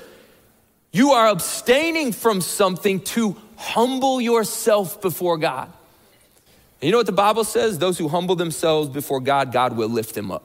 You 0.95 1.11
are 1.11 1.27
abstaining 1.27 2.13
from 2.13 2.41
something 2.41 3.01
to 3.01 3.35
humble 3.57 4.21
yourself 4.21 5.03
before 5.03 5.37
God. 5.39 5.67
And 5.67 6.87
you 6.87 6.93
know 6.93 6.99
what 6.99 7.07
the 7.07 7.13
Bible 7.13 7.43
says? 7.43 7.81
Those 7.81 7.99
who 7.99 8.07
humble 8.07 8.37
themselves 8.37 8.89
before 8.89 9.19
God, 9.19 9.51
God 9.51 9.77
will 9.77 9.89
lift 9.89 10.15
them 10.15 10.31
up. 10.31 10.45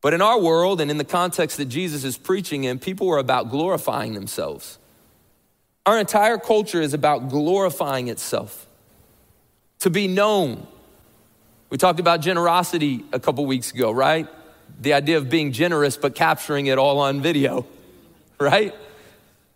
But 0.00 0.14
in 0.14 0.22
our 0.22 0.40
world 0.40 0.80
and 0.80 0.92
in 0.92 0.96
the 0.96 1.04
context 1.04 1.56
that 1.56 1.64
Jesus 1.64 2.04
is 2.04 2.16
preaching 2.16 2.62
in, 2.62 2.78
people 2.78 3.10
are 3.10 3.18
about 3.18 3.50
glorifying 3.50 4.14
themselves. 4.14 4.78
Our 5.84 5.98
entire 5.98 6.38
culture 6.38 6.80
is 6.80 6.94
about 6.94 7.30
glorifying 7.30 8.06
itself, 8.06 8.68
to 9.80 9.90
be 9.90 10.06
known. 10.06 10.68
We 11.68 11.78
talked 11.78 11.98
about 11.98 12.20
generosity 12.20 13.04
a 13.12 13.18
couple 13.18 13.44
weeks 13.44 13.72
ago, 13.72 13.90
right? 13.90 14.28
The 14.80 14.92
idea 14.92 15.18
of 15.18 15.28
being 15.28 15.50
generous 15.50 15.96
but 15.96 16.14
capturing 16.14 16.66
it 16.66 16.78
all 16.78 17.00
on 17.00 17.20
video 17.20 17.66
right? 18.40 18.74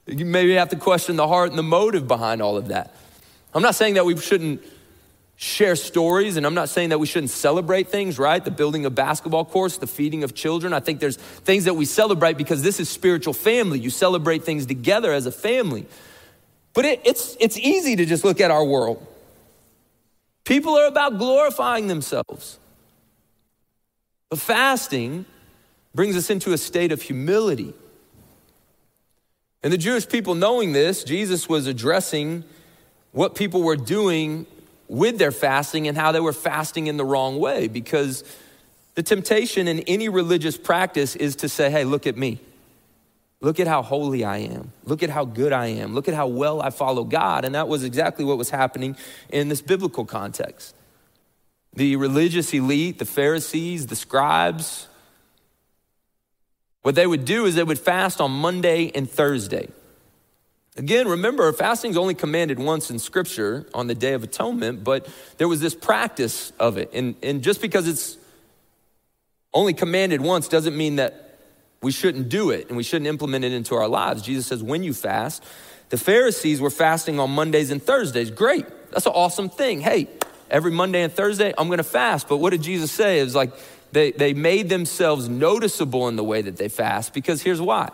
You 0.06 0.24
maybe 0.24 0.54
have 0.54 0.70
to 0.70 0.76
question 0.76 1.16
the 1.16 1.28
heart 1.28 1.50
and 1.50 1.58
the 1.58 1.62
motive 1.62 2.08
behind 2.08 2.40
all 2.40 2.56
of 2.56 2.68
that. 2.68 2.94
I'm 3.54 3.62
not 3.62 3.74
saying 3.74 3.94
that 3.94 4.06
we 4.06 4.16
shouldn't 4.16 4.62
share 5.36 5.76
stories, 5.76 6.36
and 6.36 6.44
I'm 6.44 6.54
not 6.54 6.68
saying 6.68 6.88
that 6.88 6.98
we 6.98 7.06
shouldn't 7.06 7.30
celebrate 7.30 7.88
things, 7.88 8.18
right? 8.18 8.44
The 8.44 8.50
building 8.50 8.84
of 8.86 8.94
basketball 8.94 9.44
courts, 9.44 9.78
the 9.78 9.86
feeding 9.86 10.24
of 10.24 10.34
children. 10.34 10.72
I 10.72 10.80
think 10.80 10.98
there's 10.98 11.16
things 11.16 11.64
that 11.64 11.74
we 11.74 11.84
celebrate 11.84 12.36
because 12.36 12.62
this 12.62 12.80
is 12.80 12.88
spiritual 12.88 13.34
family. 13.34 13.78
You 13.78 13.90
celebrate 13.90 14.44
things 14.44 14.66
together 14.66 15.12
as 15.12 15.26
a 15.26 15.32
family. 15.32 15.86
But 16.74 16.84
it, 16.86 17.02
it's, 17.04 17.36
it's 17.38 17.56
easy 17.56 17.96
to 17.96 18.04
just 18.04 18.24
look 18.24 18.40
at 18.40 18.50
our 18.50 18.64
world. 18.64 19.06
People 20.44 20.76
are 20.76 20.86
about 20.86 21.18
glorifying 21.18 21.86
themselves. 21.86 22.58
But 24.30 24.38
fasting 24.38 25.24
brings 25.94 26.16
us 26.16 26.30
into 26.30 26.52
a 26.52 26.58
state 26.58 26.90
of 26.90 27.02
humility 27.02 27.74
and 29.62 29.72
the 29.72 29.78
Jewish 29.78 30.08
people, 30.08 30.34
knowing 30.34 30.72
this, 30.72 31.02
Jesus 31.02 31.48
was 31.48 31.66
addressing 31.66 32.44
what 33.12 33.34
people 33.34 33.62
were 33.62 33.76
doing 33.76 34.46
with 34.86 35.18
their 35.18 35.32
fasting 35.32 35.88
and 35.88 35.96
how 35.96 36.12
they 36.12 36.20
were 36.20 36.32
fasting 36.32 36.86
in 36.86 36.96
the 36.96 37.04
wrong 37.04 37.38
way. 37.38 37.68
Because 37.68 38.24
the 38.94 39.02
temptation 39.02 39.68
in 39.68 39.80
any 39.80 40.08
religious 40.08 40.56
practice 40.56 41.16
is 41.16 41.36
to 41.36 41.48
say, 41.48 41.70
hey, 41.70 41.84
look 41.84 42.06
at 42.06 42.16
me. 42.16 42.40
Look 43.40 43.60
at 43.60 43.68
how 43.68 43.82
holy 43.82 44.24
I 44.24 44.38
am. 44.38 44.72
Look 44.84 45.02
at 45.02 45.10
how 45.10 45.24
good 45.24 45.52
I 45.52 45.66
am. 45.66 45.94
Look 45.94 46.08
at 46.08 46.14
how 46.14 46.26
well 46.26 46.60
I 46.60 46.70
follow 46.70 47.04
God. 47.04 47.44
And 47.44 47.54
that 47.54 47.68
was 47.68 47.84
exactly 47.84 48.24
what 48.24 48.36
was 48.38 48.50
happening 48.50 48.96
in 49.28 49.48
this 49.48 49.62
biblical 49.62 50.04
context. 50.04 50.74
The 51.74 51.94
religious 51.96 52.52
elite, 52.52 52.98
the 52.98 53.04
Pharisees, 53.04 53.86
the 53.86 53.94
scribes, 53.94 54.87
what 56.88 56.94
they 56.94 57.06
would 57.06 57.26
do 57.26 57.44
is 57.44 57.54
they 57.54 57.62
would 57.62 57.78
fast 57.78 58.18
on 58.18 58.30
Monday 58.30 58.90
and 58.94 59.10
Thursday. 59.10 59.68
Again, 60.74 61.06
remember, 61.06 61.52
fasting 61.52 61.90
is 61.90 61.98
only 61.98 62.14
commanded 62.14 62.58
once 62.58 62.90
in 62.90 62.98
Scripture 62.98 63.66
on 63.74 63.88
the 63.88 63.94
Day 63.94 64.14
of 64.14 64.22
Atonement, 64.22 64.84
but 64.84 65.06
there 65.36 65.48
was 65.48 65.60
this 65.60 65.74
practice 65.74 66.50
of 66.58 66.78
it. 66.78 66.88
And, 66.94 67.14
and 67.22 67.42
just 67.42 67.60
because 67.60 67.86
it's 67.86 68.16
only 69.52 69.74
commanded 69.74 70.22
once 70.22 70.48
doesn't 70.48 70.74
mean 70.74 70.96
that 70.96 71.38
we 71.82 71.92
shouldn't 71.92 72.30
do 72.30 72.48
it 72.48 72.68
and 72.68 72.76
we 72.78 72.82
shouldn't 72.82 73.06
implement 73.06 73.44
it 73.44 73.52
into 73.52 73.74
our 73.74 73.86
lives. 73.86 74.22
Jesus 74.22 74.46
says, 74.46 74.62
when 74.62 74.82
you 74.82 74.94
fast, 74.94 75.44
the 75.90 75.98
Pharisees 75.98 76.58
were 76.58 76.70
fasting 76.70 77.20
on 77.20 77.30
Mondays 77.32 77.70
and 77.70 77.82
Thursdays. 77.82 78.30
Great. 78.30 78.64
That's 78.92 79.04
an 79.04 79.12
awesome 79.14 79.50
thing. 79.50 79.82
Hey, 79.82 80.08
every 80.50 80.72
Monday 80.72 81.02
and 81.02 81.12
Thursday, 81.12 81.52
I'm 81.58 81.66
going 81.66 81.76
to 81.76 81.84
fast. 81.84 82.30
But 82.30 82.38
what 82.38 82.48
did 82.48 82.62
Jesus 82.62 82.90
say? 82.90 83.20
It 83.20 83.24
was 83.24 83.34
like, 83.34 83.52
they, 83.92 84.12
they 84.12 84.34
made 84.34 84.68
themselves 84.68 85.28
noticeable 85.28 86.08
in 86.08 86.16
the 86.16 86.24
way 86.24 86.42
that 86.42 86.56
they 86.56 86.68
fast 86.68 87.14
because 87.14 87.42
here's 87.42 87.60
why. 87.60 87.90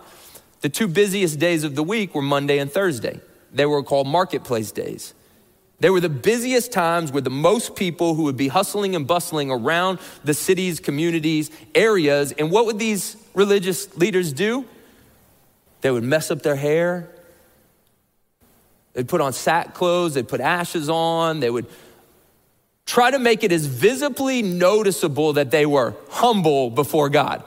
The 0.60 0.68
two 0.68 0.88
busiest 0.88 1.38
days 1.38 1.64
of 1.64 1.74
the 1.74 1.82
week 1.82 2.14
were 2.14 2.22
Monday 2.22 2.58
and 2.58 2.70
Thursday. 2.70 3.20
They 3.52 3.66
were 3.66 3.82
called 3.82 4.06
marketplace 4.06 4.72
days. 4.72 5.14
They 5.80 5.90
were 5.90 6.00
the 6.00 6.08
busiest 6.08 6.72
times 6.72 7.12
with 7.12 7.24
the 7.24 7.30
most 7.30 7.76
people 7.76 8.14
who 8.14 8.24
would 8.24 8.36
be 8.36 8.48
hustling 8.48 8.96
and 8.96 9.06
bustling 9.06 9.50
around 9.50 9.98
the 10.24 10.34
cities, 10.34 10.80
communities, 10.80 11.50
areas. 11.74 12.32
And 12.32 12.50
what 12.50 12.66
would 12.66 12.78
these 12.78 13.16
religious 13.34 13.94
leaders 13.96 14.32
do? 14.32 14.64
They 15.82 15.90
would 15.90 16.04
mess 16.04 16.30
up 16.30 16.42
their 16.42 16.56
hair. 16.56 17.10
They'd 18.94 19.08
put 19.08 19.20
on 19.20 19.32
sack 19.32 19.74
clothes, 19.74 20.14
they'd 20.14 20.28
put 20.28 20.40
ashes 20.40 20.88
on, 20.88 21.40
they 21.40 21.50
would 21.50 21.66
try 22.86 23.10
to 23.10 23.18
make 23.18 23.44
it 23.44 23.52
as 23.52 23.66
visibly 23.66 24.42
noticeable 24.42 25.34
that 25.34 25.50
they 25.50 25.66
were 25.66 25.94
humble 26.10 26.70
before 26.70 27.08
God. 27.08 27.42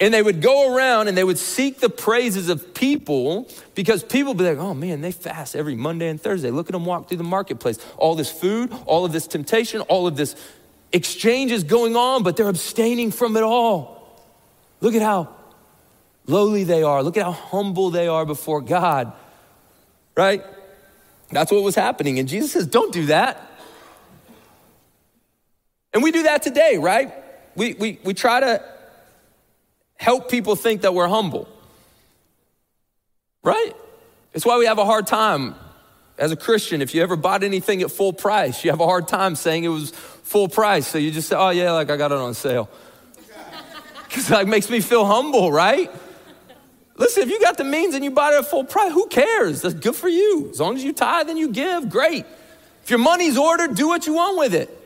And 0.00 0.12
they 0.12 0.22
would 0.22 0.42
go 0.42 0.74
around 0.74 1.08
and 1.08 1.16
they 1.16 1.24
would 1.24 1.38
seek 1.38 1.78
the 1.78 1.88
praises 1.88 2.48
of 2.48 2.74
people 2.74 3.48
because 3.74 4.02
people 4.02 4.34
would 4.34 4.38
be 4.38 4.44
like, 4.44 4.58
oh 4.58 4.74
man, 4.74 5.00
they 5.00 5.12
fast 5.12 5.54
every 5.54 5.76
Monday 5.76 6.08
and 6.08 6.20
Thursday. 6.20 6.50
Look 6.50 6.68
at 6.68 6.72
them 6.72 6.84
walk 6.84 7.08
through 7.08 7.18
the 7.18 7.24
marketplace. 7.24 7.78
All 7.96 8.14
this 8.14 8.30
food, 8.30 8.72
all 8.86 9.04
of 9.04 9.12
this 9.12 9.26
temptation, 9.26 9.80
all 9.82 10.06
of 10.06 10.16
this 10.16 10.34
exchange 10.92 11.52
is 11.52 11.64
going 11.64 11.96
on, 11.96 12.22
but 12.22 12.36
they're 12.36 12.48
abstaining 12.48 13.12
from 13.12 13.36
it 13.36 13.42
all. 13.42 14.20
Look 14.80 14.94
at 14.94 15.02
how 15.02 15.34
lowly 16.26 16.64
they 16.64 16.82
are. 16.82 17.02
Look 17.02 17.16
at 17.16 17.24
how 17.24 17.32
humble 17.32 17.90
they 17.90 18.08
are 18.08 18.26
before 18.26 18.60
God, 18.60 19.12
right? 20.16 20.44
That's 21.30 21.50
what 21.50 21.62
was 21.62 21.74
happening. 21.74 22.18
And 22.18 22.28
Jesus 22.28 22.52
says, 22.52 22.66
don't 22.66 22.92
do 22.92 23.06
that. 23.06 23.40
And 25.94 26.02
we 26.02 26.10
do 26.10 26.24
that 26.24 26.42
today, 26.42 26.76
right? 26.76 27.14
We, 27.54 27.74
we, 27.74 28.00
we 28.02 28.14
try 28.14 28.40
to 28.40 28.62
help 29.96 30.28
people 30.28 30.56
think 30.56 30.82
that 30.82 30.92
we're 30.92 31.06
humble. 31.06 31.48
Right? 33.44 33.72
It's 34.32 34.44
why 34.44 34.58
we 34.58 34.66
have 34.66 34.78
a 34.78 34.84
hard 34.84 35.06
time 35.06 35.54
as 36.18 36.32
a 36.32 36.36
Christian. 36.36 36.82
If 36.82 36.94
you 36.94 37.02
ever 37.02 37.14
bought 37.14 37.44
anything 37.44 37.80
at 37.82 37.92
full 37.92 38.12
price, 38.12 38.64
you 38.64 38.70
have 38.70 38.80
a 38.80 38.86
hard 38.86 39.06
time 39.06 39.36
saying 39.36 39.62
it 39.62 39.68
was 39.68 39.90
full 39.90 40.48
price. 40.48 40.88
So 40.88 40.98
you 40.98 41.12
just 41.12 41.28
say, 41.28 41.36
oh, 41.36 41.50
yeah, 41.50 41.70
like 41.70 41.90
I 41.90 41.96
got 41.96 42.10
it 42.10 42.18
on 42.18 42.34
sale. 42.34 42.68
Because 44.08 44.28
that 44.28 44.46
makes 44.46 44.70
me 44.70 44.80
feel 44.80 45.04
humble, 45.04 45.50
right? 45.50 45.90
Listen, 46.96 47.24
if 47.24 47.30
you 47.30 47.40
got 47.40 47.56
the 47.56 47.64
means 47.64 47.96
and 47.96 48.04
you 48.04 48.12
bought 48.12 48.32
it 48.32 48.36
at 48.36 48.46
full 48.46 48.62
price, 48.62 48.92
who 48.92 49.08
cares? 49.08 49.62
That's 49.62 49.74
good 49.74 49.96
for 49.96 50.08
you. 50.08 50.50
As 50.50 50.60
long 50.60 50.76
as 50.76 50.84
you 50.84 50.92
tithe 50.92 51.28
and 51.28 51.36
you 51.36 51.50
give, 51.50 51.88
great. 51.90 52.24
If 52.84 52.90
your 52.90 53.00
money's 53.00 53.36
ordered, 53.36 53.74
do 53.74 53.88
what 53.88 54.06
you 54.06 54.14
want 54.14 54.38
with 54.38 54.54
it. 54.54 54.83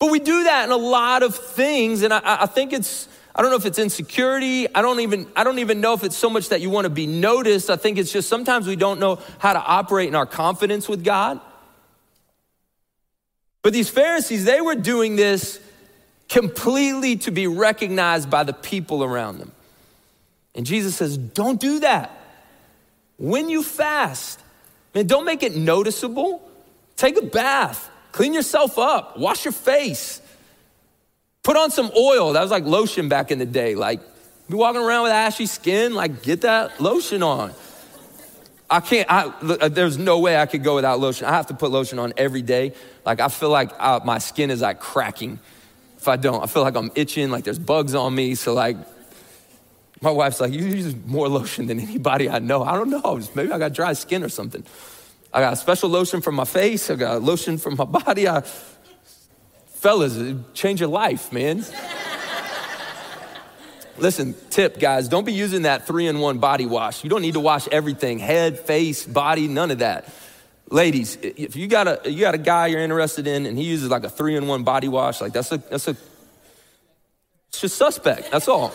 But 0.00 0.10
we 0.10 0.18
do 0.18 0.44
that 0.44 0.64
in 0.64 0.72
a 0.72 0.76
lot 0.76 1.22
of 1.22 1.36
things, 1.36 2.02
and 2.02 2.12
I, 2.12 2.20
I 2.24 2.46
think 2.46 2.72
it's 2.72 3.06
I 3.34 3.42
don't 3.42 3.50
know 3.50 3.56
if 3.56 3.66
it's 3.66 3.78
insecurity. 3.78 4.66
I 4.74 4.82
don't 4.82 5.00
even 5.00 5.26
I 5.36 5.44
don't 5.44 5.60
even 5.60 5.80
know 5.80 5.92
if 5.92 6.02
it's 6.02 6.16
so 6.16 6.28
much 6.28 6.48
that 6.48 6.60
you 6.60 6.70
want 6.70 6.86
to 6.86 6.90
be 6.90 7.06
noticed. 7.06 7.70
I 7.70 7.76
think 7.76 7.98
it's 7.98 8.10
just 8.10 8.28
sometimes 8.28 8.66
we 8.66 8.76
don't 8.76 8.98
know 8.98 9.20
how 9.38 9.52
to 9.52 9.62
operate 9.62 10.08
in 10.08 10.14
our 10.14 10.26
confidence 10.26 10.88
with 10.88 11.04
God. 11.04 11.38
But 13.62 13.74
these 13.74 13.90
Pharisees, 13.90 14.44
they 14.44 14.62
were 14.62 14.74
doing 14.74 15.16
this 15.16 15.60
completely 16.30 17.16
to 17.16 17.30
be 17.30 17.46
recognized 17.46 18.30
by 18.30 18.42
the 18.42 18.54
people 18.54 19.04
around 19.04 19.38
them. 19.38 19.52
And 20.54 20.64
Jesus 20.64 20.96
says, 20.96 21.18
"Don't 21.18 21.60
do 21.60 21.80
that. 21.80 22.10
When 23.18 23.50
you 23.50 23.62
fast, 23.62 24.40
man, 24.94 25.06
don't 25.06 25.26
make 25.26 25.42
it 25.42 25.54
noticeable. 25.54 26.48
Take 26.96 27.18
a 27.18 27.24
bath, 27.26 27.90
clean 28.12 28.34
yourself 28.34 28.78
up, 28.78 29.18
wash 29.18 29.44
your 29.44 29.52
face." 29.52 30.20
Put 31.42 31.56
on 31.56 31.70
some 31.70 31.90
oil. 31.96 32.34
That 32.34 32.42
was 32.42 32.50
like 32.50 32.64
lotion 32.64 33.08
back 33.08 33.30
in 33.30 33.38
the 33.38 33.46
day. 33.46 33.74
Like, 33.74 34.00
be 34.48 34.56
walking 34.56 34.82
around 34.82 35.04
with 35.04 35.12
ashy 35.12 35.46
skin, 35.46 35.94
like, 35.94 36.22
get 36.22 36.42
that 36.42 36.80
lotion 36.80 37.22
on. 37.22 37.52
I 38.68 38.80
can't, 38.80 39.10
I, 39.10 39.24
uh, 39.26 39.68
there's 39.68 39.98
no 39.98 40.18
way 40.20 40.36
I 40.36 40.46
could 40.46 40.62
go 40.62 40.76
without 40.76 41.00
lotion. 41.00 41.26
I 41.26 41.32
have 41.32 41.46
to 41.46 41.54
put 41.54 41.70
lotion 41.70 41.98
on 41.98 42.12
every 42.16 42.42
day. 42.42 42.74
Like, 43.04 43.20
I 43.20 43.28
feel 43.28 43.48
like 43.48 43.72
I, 43.80 43.94
uh, 43.94 44.00
my 44.04 44.18
skin 44.18 44.50
is 44.50 44.60
like 44.60 44.80
cracking 44.80 45.40
if 45.96 46.06
I 46.08 46.16
don't. 46.16 46.42
I 46.42 46.46
feel 46.46 46.62
like 46.62 46.76
I'm 46.76 46.90
itching, 46.94 47.30
like 47.30 47.44
there's 47.44 47.58
bugs 47.58 47.94
on 47.94 48.14
me. 48.14 48.34
So, 48.34 48.54
like, 48.54 48.76
my 50.00 50.10
wife's 50.10 50.40
like, 50.40 50.52
you 50.52 50.64
use 50.64 50.94
more 51.06 51.28
lotion 51.28 51.66
than 51.66 51.80
anybody 51.80 52.28
I 52.28 52.38
know. 52.38 52.62
I 52.62 52.74
don't 52.74 52.90
know. 52.90 53.20
Maybe 53.34 53.50
I 53.52 53.58
got 53.58 53.72
dry 53.72 53.92
skin 53.92 54.22
or 54.22 54.28
something. 54.28 54.64
I 55.32 55.40
got 55.40 55.52
a 55.52 55.56
special 55.56 55.88
lotion 55.88 56.20
for 56.20 56.32
my 56.32 56.44
face. 56.44 56.90
I 56.90 56.96
got 56.96 57.22
lotion 57.22 57.58
for 57.58 57.70
my 57.70 57.84
body. 57.84 58.28
I, 58.28 58.42
Fellas, 59.66 60.18
change 60.54 60.80
your 60.80 60.88
life, 60.88 61.32
man. 61.32 61.64
Listen, 63.96 64.34
tip, 64.48 64.80
guys, 64.80 65.08
don't 65.08 65.24
be 65.24 65.32
using 65.32 65.62
that 65.62 65.86
three 65.86 66.06
in 66.06 66.18
one 66.20 66.38
body 66.38 66.64
wash. 66.66 67.04
You 67.04 67.10
don't 67.10 67.22
need 67.22 67.34
to 67.34 67.40
wash 67.40 67.68
everything 67.68 68.18
head, 68.18 68.58
face, 68.58 69.04
body, 69.06 69.46
none 69.46 69.70
of 69.70 69.80
that. 69.80 70.08
Ladies, 70.70 71.18
if 71.20 71.54
you 71.54 71.66
got 71.66 71.86
a, 71.86 72.10
you 72.10 72.20
got 72.20 72.34
a 72.34 72.38
guy 72.38 72.68
you're 72.68 72.80
interested 72.80 73.26
in 73.26 73.44
and 73.44 73.58
he 73.58 73.64
uses 73.64 73.90
like 73.90 74.04
a 74.04 74.08
three 74.08 74.36
in 74.36 74.46
one 74.46 74.62
body 74.62 74.88
wash, 74.88 75.20
like 75.20 75.32
that's 75.32 75.52
a, 75.52 75.58
that's 75.58 75.86
a, 75.86 75.96
it's 77.48 77.60
just 77.60 77.76
suspect, 77.76 78.30
that's 78.30 78.48
all. 78.48 78.72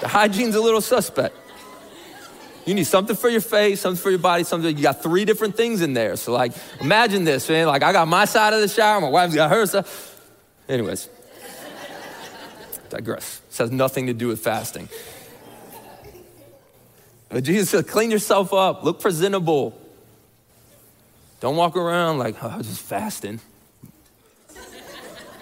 The 0.00 0.08
hygiene's 0.08 0.56
a 0.56 0.60
little 0.60 0.80
suspect. 0.80 1.36
You 2.66 2.74
need 2.74 2.86
something 2.86 3.14
for 3.14 3.28
your 3.28 3.42
face, 3.42 3.82
something 3.82 4.02
for 4.02 4.10
your 4.10 4.18
body, 4.18 4.44
something. 4.44 4.74
You 4.76 4.82
got 4.82 5.02
three 5.02 5.24
different 5.24 5.56
things 5.56 5.82
in 5.82 5.92
there. 5.92 6.16
So, 6.16 6.32
like, 6.32 6.52
imagine 6.80 7.24
this, 7.24 7.48
man. 7.48 7.66
Like, 7.66 7.82
I 7.82 7.92
got 7.92 8.08
my 8.08 8.24
side 8.24 8.54
of 8.54 8.60
the 8.60 8.68
shower, 8.68 9.00
my 9.00 9.08
wife's 9.08 9.34
got 9.34 9.50
her 9.50 9.66
side. 9.66 9.84
Anyways, 10.68 11.08
digress. 12.88 13.40
This 13.48 13.58
has 13.58 13.70
nothing 13.70 14.06
to 14.06 14.14
do 14.14 14.28
with 14.28 14.40
fasting. 14.40 14.88
But 17.28 17.44
Jesus 17.44 17.70
said, 17.70 17.86
clean 17.86 18.10
yourself 18.10 18.52
up, 18.54 18.84
look 18.84 19.00
presentable. 19.00 19.78
Don't 21.40 21.56
walk 21.56 21.76
around 21.76 22.18
like, 22.18 22.42
oh, 22.42 22.48
I'm 22.48 22.62
just 22.62 22.80
fasting. 22.80 23.40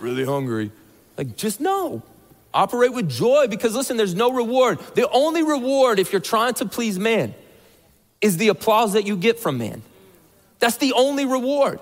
really 0.00 0.24
hungry. 0.24 0.72
Like, 1.16 1.36
just 1.36 1.60
know 1.60 2.02
Operate 2.54 2.92
with 2.92 3.08
joy 3.08 3.46
because 3.48 3.74
listen, 3.74 3.96
there's 3.96 4.14
no 4.14 4.32
reward. 4.32 4.78
The 4.94 5.08
only 5.10 5.42
reward, 5.42 5.98
if 5.98 6.12
you're 6.12 6.20
trying 6.20 6.54
to 6.54 6.66
please 6.66 6.98
man, 6.98 7.34
is 8.20 8.36
the 8.36 8.48
applause 8.48 8.92
that 8.92 9.06
you 9.06 9.16
get 9.16 9.40
from 9.40 9.58
man. 9.58 9.82
That's 10.58 10.76
the 10.76 10.92
only 10.92 11.24
reward. 11.26 11.80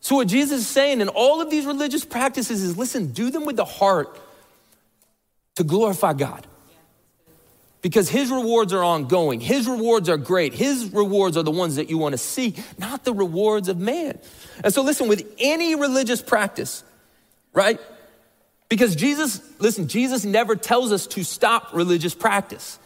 So, 0.00 0.16
what 0.16 0.28
Jesus 0.28 0.60
is 0.60 0.66
saying 0.66 1.00
in 1.00 1.08
all 1.08 1.40
of 1.40 1.50
these 1.50 1.66
religious 1.66 2.04
practices 2.04 2.62
is 2.62 2.76
listen, 2.76 3.12
do 3.12 3.30
them 3.30 3.44
with 3.44 3.56
the 3.56 3.64
heart 3.64 4.20
to 5.56 5.64
glorify 5.64 6.12
God. 6.12 6.46
Because 7.82 8.08
his 8.08 8.30
rewards 8.30 8.72
are 8.72 8.82
ongoing. 8.82 9.40
His 9.40 9.66
rewards 9.66 10.08
are 10.08 10.16
great. 10.16 10.52
His 10.52 10.92
rewards 10.92 11.36
are 11.36 11.42
the 11.42 11.50
ones 11.50 11.76
that 11.76 11.88
you 11.88 11.98
want 11.98 12.12
to 12.12 12.18
see, 12.18 12.54
not 12.78 13.04
the 13.04 13.14
rewards 13.14 13.68
of 13.68 13.78
man. 13.78 14.18
And 14.62 14.72
so, 14.72 14.82
listen, 14.82 15.08
with 15.08 15.26
any 15.38 15.74
religious 15.74 16.20
practice, 16.20 16.84
right? 17.52 17.80
Because 18.68 18.96
Jesus, 18.96 19.40
listen, 19.58 19.88
Jesus 19.88 20.24
never 20.24 20.56
tells 20.56 20.92
us 20.92 21.06
to 21.08 21.24
stop 21.24 21.72
religious 21.72 22.14
practice. 22.14 22.78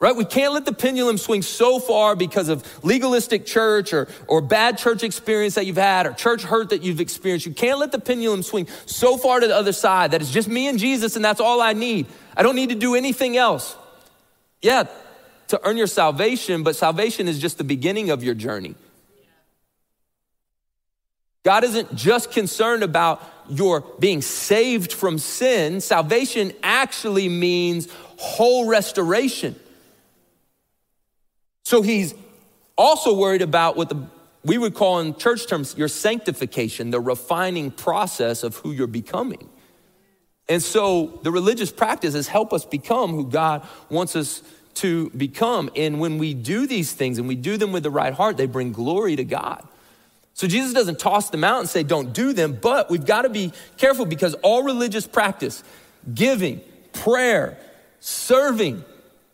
Right? 0.00 0.16
We 0.16 0.24
can't 0.24 0.54
let 0.54 0.64
the 0.64 0.72
pendulum 0.72 1.18
swing 1.18 1.42
so 1.42 1.78
far 1.78 2.16
because 2.16 2.48
of 2.48 2.64
legalistic 2.82 3.44
church 3.44 3.92
or, 3.92 4.08
or 4.28 4.40
bad 4.40 4.78
church 4.78 5.02
experience 5.02 5.56
that 5.56 5.66
you've 5.66 5.76
had 5.76 6.06
or 6.06 6.14
church 6.14 6.42
hurt 6.42 6.70
that 6.70 6.82
you've 6.82 7.00
experienced. 7.00 7.44
You 7.44 7.52
can't 7.52 7.78
let 7.78 7.92
the 7.92 7.98
pendulum 7.98 8.42
swing 8.42 8.66
so 8.86 9.18
far 9.18 9.40
to 9.40 9.46
the 9.46 9.54
other 9.54 9.72
side 9.72 10.12
that 10.12 10.22
it's 10.22 10.30
just 10.30 10.48
me 10.48 10.68
and 10.68 10.78
Jesus 10.78 11.16
and 11.16 11.24
that's 11.24 11.40
all 11.40 11.60
I 11.60 11.74
need. 11.74 12.06
I 12.34 12.42
don't 12.42 12.56
need 12.56 12.70
to 12.70 12.74
do 12.74 12.94
anything 12.94 13.36
else. 13.36 13.76
Yeah, 14.62 14.84
to 15.48 15.60
earn 15.64 15.76
your 15.76 15.86
salvation, 15.86 16.62
but 16.62 16.76
salvation 16.76 17.28
is 17.28 17.38
just 17.38 17.58
the 17.58 17.64
beginning 17.64 18.08
of 18.08 18.24
your 18.24 18.34
journey. 18.34 18.76
God 21.42 21.64
isn't 21.64 21.94
just 21.94 22.32
concerned 22.32 22.82
about 22.82 23.22
your 23.50 23.82
being 23.98 24.22
saved 24.22 24.92
from 24.92 25.18
sin. 25.18 25.80
Salvation 25.80 26.52
actually 26.62 27.28
means 27.28 27.88
whole 28.16 28.66
restoration. 28.66 29.56
So 31.64 31.82
he's 31.82 32.14
also 32.76 33.14
worried 33.14 33.42
about 33.42 33.76
what 33.76 33.88
the 33.88 34.06
we 34.44 34.56
would 34.56 34.74
call 34.74 35.00
in 35.00 35.14
church 35.16 35.46
terms 35.46 35.76
your 35.76 35.88
sanctification, 35.88 36.90
the 36.90 37.00
refining 37.00 37.70
process 37.70 38.42
of 38.42 38.56
who 38.56 38.72
you're 38.72 38.86
becoming. 38.86 39.48
And 40.48 40.62
so 40.62 41.20
the 41.22 41.30
religious 41.30 41.70
practices 41.70 42.26
help 42.26 42.52
us 42.52 42.64
become 42.64 43.10
who 43.10 43.26
God 43.26 43.66
wants 43.88 44.16
us 44.16 44.42
to 44.74 45.10
become. 45.10 45.70
And 45.76 46.00
when 46.00 46.18
we 46.18 46.34
do 46.34 46.66
these 46.66 46.92
things 46.92 47.18
and 47.18 47.28
we 47.28 47.36
do 47.36 47.56
them 47.56 47.70
with 47.70 47.82
the 47.82 47.90
right 47.90 48.12
heart, 48.12 48.36
they 48.36 48.46
bring 48.46 48.72
glory 48.72 49.16
to 49.16 49.24
God. 49.24 49.66
So 50.40 50.46
Jesus 50.46 50.72
doesn't 50.72 50.98
toss 50.98 51.28
them 51.28 51.44
out 51.44 51.60
and 51.60 51.68
say, 51.68 51.82
don't 51.82 52.14
do 52.14 52.32
them, 52.32 52.58
but 52.62 52.88
we've 52.88 53.04
got 53.04 53.22
to 53.22 53.28
be 53.28 53.52
careful 53.76 54.06
because 54.06 54.32
all 54.36 54.62
religious 54.62 55.06
practice, 55.06 55.62
giving, 56.14 56.62
prayer, 56.94 57.58
serving, 58.00 58.82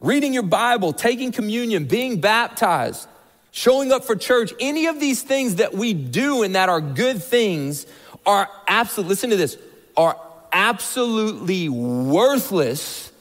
reading 0.00 0.34
your 0.34 0.42
Bible, 0.42 0.92
taking 0.92 1.30
communion, 1.30 1.84
being 1.84 2.20
baptized, 2.20 3.06
showing 3.52 3.92
up 3.92 4.04
for 4.04 4.16
church, 4.16 4.52
any 4.58 4.86
of 4.86 4.98
these 4.98 5.22
things 5.22 5.54
that 5.54 5.74
we 5.74 5.94
do 5.94 6.42
and 6.42 6.56
that 6.56 6.68
are 6.68 6.80
good 6.80 7.22
things 7.22 7.86
are 8.26 8.50
absolutely, 8.66 9.08
listen 9.10 9.30
to 9.30 9.36
this, 9.36 9.56
are 9.96 10.20
absolutely 10.50 11.68
worthless 11.68 13.12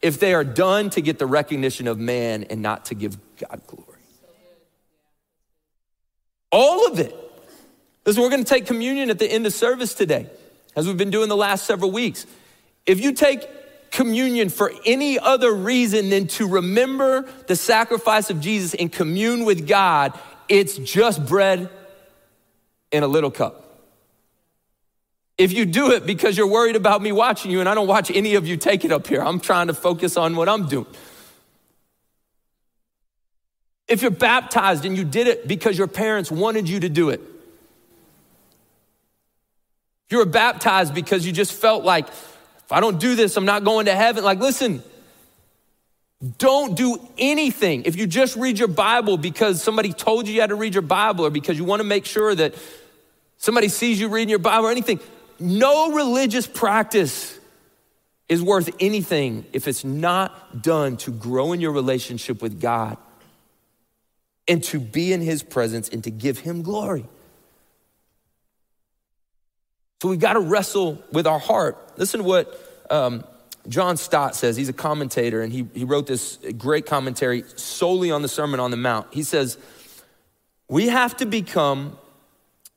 if 0.00 0.20
they 0.20 0.32
are 0.32 0.44
done 0.44 0.90
to 0.90 1.00
get 1.00 1.18
the 1.18 1.26
recognition 1.26 1.88
of 1.88 1.98
man 1.98 2.44
and 2.44 2.62
not 2.62 2.84
to 2.84 2.94
give 2.94 3.18
God. 3.38 3.60
All 6.58 6.86
of 6.86 6.98
it. 6.98 7.14
Listen, 8.06 8.22
we're 8.22 8.30
going 8.30 8.42
to 8.42 8.48
take 8.48 8.64
communion 8.64 9.10
at 9.10 9.18
the 9.18 9.30
end 9.30 9.44
of 9.44 9.52
service 9.52 9.92
today, 9.92 10.26
as 10.74 10.86
we've 10.86 10.96
been 10.96 11.10
doing 11.10 11.28
the 11.28 11.36
last 11.36 11.66
several 11.66 11.90
weeks. 11.90 12.24
If 12.86 12.98
you 12.98 13.12
take 13.12 13.46
communion 13.90 14.48
for 14.48 14.72
any 14.86 15.18
other 15.18 15.52
reason 15.52 16.08
than 16.08 16.28
to 16.28 16.48
remember 16.48 17.28
the 17.46 17.56
sacrifice 17.56 18.30
of 18.30 18.40
Jesus 18.40 18.72
and 18.72 18.90
commune 18.90 19.44
with 19.44 19.68
God, 19.68 20.18
it's 20.48 20.78
just 20.78 21.26
bread 21.26 21.68
in 22.90 23.02
a 23.02 23.06
little 23.06 23.30
cup. 23.30 23.82
If 25.36 25.52
you 25.52 25.66
do 25.66 25.92
it 25.92 26.06
because 26.06 26.38
you're 26.38 26.50
worried 26.50 26.76
about 26.76 27.02
me 27.02 27.12
watching 27.12 27.50
you, 27.50 27.60
and 27.60 27.68
I 27.68 27.74
don't 27.74 27.86
watch 27.86 28.10
any 28.10 28.34
of 28.36 28.46
you 28.46 28.56
take 28.56 28.86
it 28.86 28.92
up 28.92 29.06
here, 29.06 29.20
I'm 29.20 29.40
trying 29.40 29.66
to 29.66 29.74
focus 29.74 30.16
on 30.16 30.34
what 30.36 30.48
I'm 30.48 30.68
doing. 30.68 30.86
If 33.88 34.02
you're 34.02 34.10
baptized 34.10 34.84
and 34.84 34.96
you 34.96 35.04
did 35.04 35.28
it 35.28 35.46
because 35.46 35.78
your 35.78 35.86
parents 35.86 36.30
wanted 36.30 36.68
you 36.68 36.80
to 36.80 36.88
do 36.88 37.10
it, 37.10 37.20
you 40.08 40.18
were 40.18 40.26
baptized 40.26 40.94
because 40.94 41.26
you 41.26 41.32
just 41.32 41.52
felt 41.52 41.84
like, 41.84 42.08
if 42.08 42.72
I 42.72 42.80
don't 42.80 42.98
do 42.98 43.14
this, 43.14 43.36
I'm 43.36 43.44
not 43.44 43.64
going 43.64 43.86
to 43.86 43.94
heaven. 43.94 44.24
Like, 44.24 44.40
listen, 44.40 44.82
don't 46.38 46.76
do 46.76 46.98
anything. 47.18 47.84
If 47.84 47.96
you 47.96 48.06
just 48.06 48.36
read 48.36 48.58
your 48.58 48.68
Bible 48.68 49.18
because 49.18 49.62
somebody 49.62 49.92
told 49.92 50.26
you 50.26 50.34
you 50.34 50.40
had 50.40 50.50
to 50.50 50.56
read 50.56 50.74
your 50.74 50.82
Bible 50.82 51.26
or 51.26 51.30
because 51.30 51.58
you 51.58 51.64
want 51.64 51.80
to 51.80 51.86
make 51.86 52.06
sure 52.06 52.34
that 52.34 52.54
somebody 53.36 53.68
sees 53.68 54.00
you 54.00 54.08
reading 54.08 54.30
your 54.30 54.38
Bible 54.38 54.66
or 54.66 54.70
anything, 54.70 55.00
no 55.38 55.92
religious 55.92 56.46
practice 56.46 57.38
is 58.28 58.42
worth 58.42 58.70
anything 58.80 59.44
if 59.52 59.68
it's 59.68 59.84
not 59.84 60.62
done 60.62 60.96
to 60.96 61.12
grow 61.12 61.52
in 61.52 61.60
your 61.60 61.72
relationship 61.72 62.42
with 62.42 62.60
God 62.60 62.96
and 64.48 64.62
to 64.64 64.78
be 64.78 65.12
in 65.12 65.20
His 65.20 65.42
presence 65.42 65.88
and 65.88 66.02
to 66.04 66.10
give 66.10 66.38
Him 66.38 66.62
glory. 66.62 67.06
So 70.02 70.08
we've 70.08 70.20
got 70.20 70.34
to 70.34 70.40
wrestle 70.40 71.02
with 71.12 71.26
our 71.26 71.38
heart. 71.38 71.98
Listen 71.98 72.20
to 72.20 72.24
what 72.24 72.86
um, 72.90 73.24
John 73.68 73.96
Stott 73.96 74.36
says. 74.36 74.56
He's 74.56 74.68
a 74.68 74.74
commentator 74.74 75.40
and 75.42 75.52
he, 75.52 75.66
he 75.74 75.84
wrote 75.84 76.06
this 76.06 76.38
great 76.56 76.86
commentary 76.86 77.44
solely 77.56 78.10
on 78.10 78.22
the 78.22 78.28
Sermon 78.28 78.60
on 78.60 78.70
the 78.70 78.76
Mount. 78.76 79.06
He 79.12 79.22
says, 79.22 79.58
We 80.68 80.88
have 80.88 81.16
to 81.18 81.26
become 81.26 81.98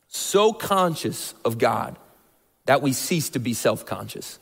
so 0.07 0.53
conscious 0.53 1.33
of 1.45 1.57
God 1.57 1.97
that 2.65 2.81
we 2.81 2.93
cease 2.93 3.29
to 3.29 3.39
be 3.39 3.53
self 3.53 3.85
conscious. 3.85 4.39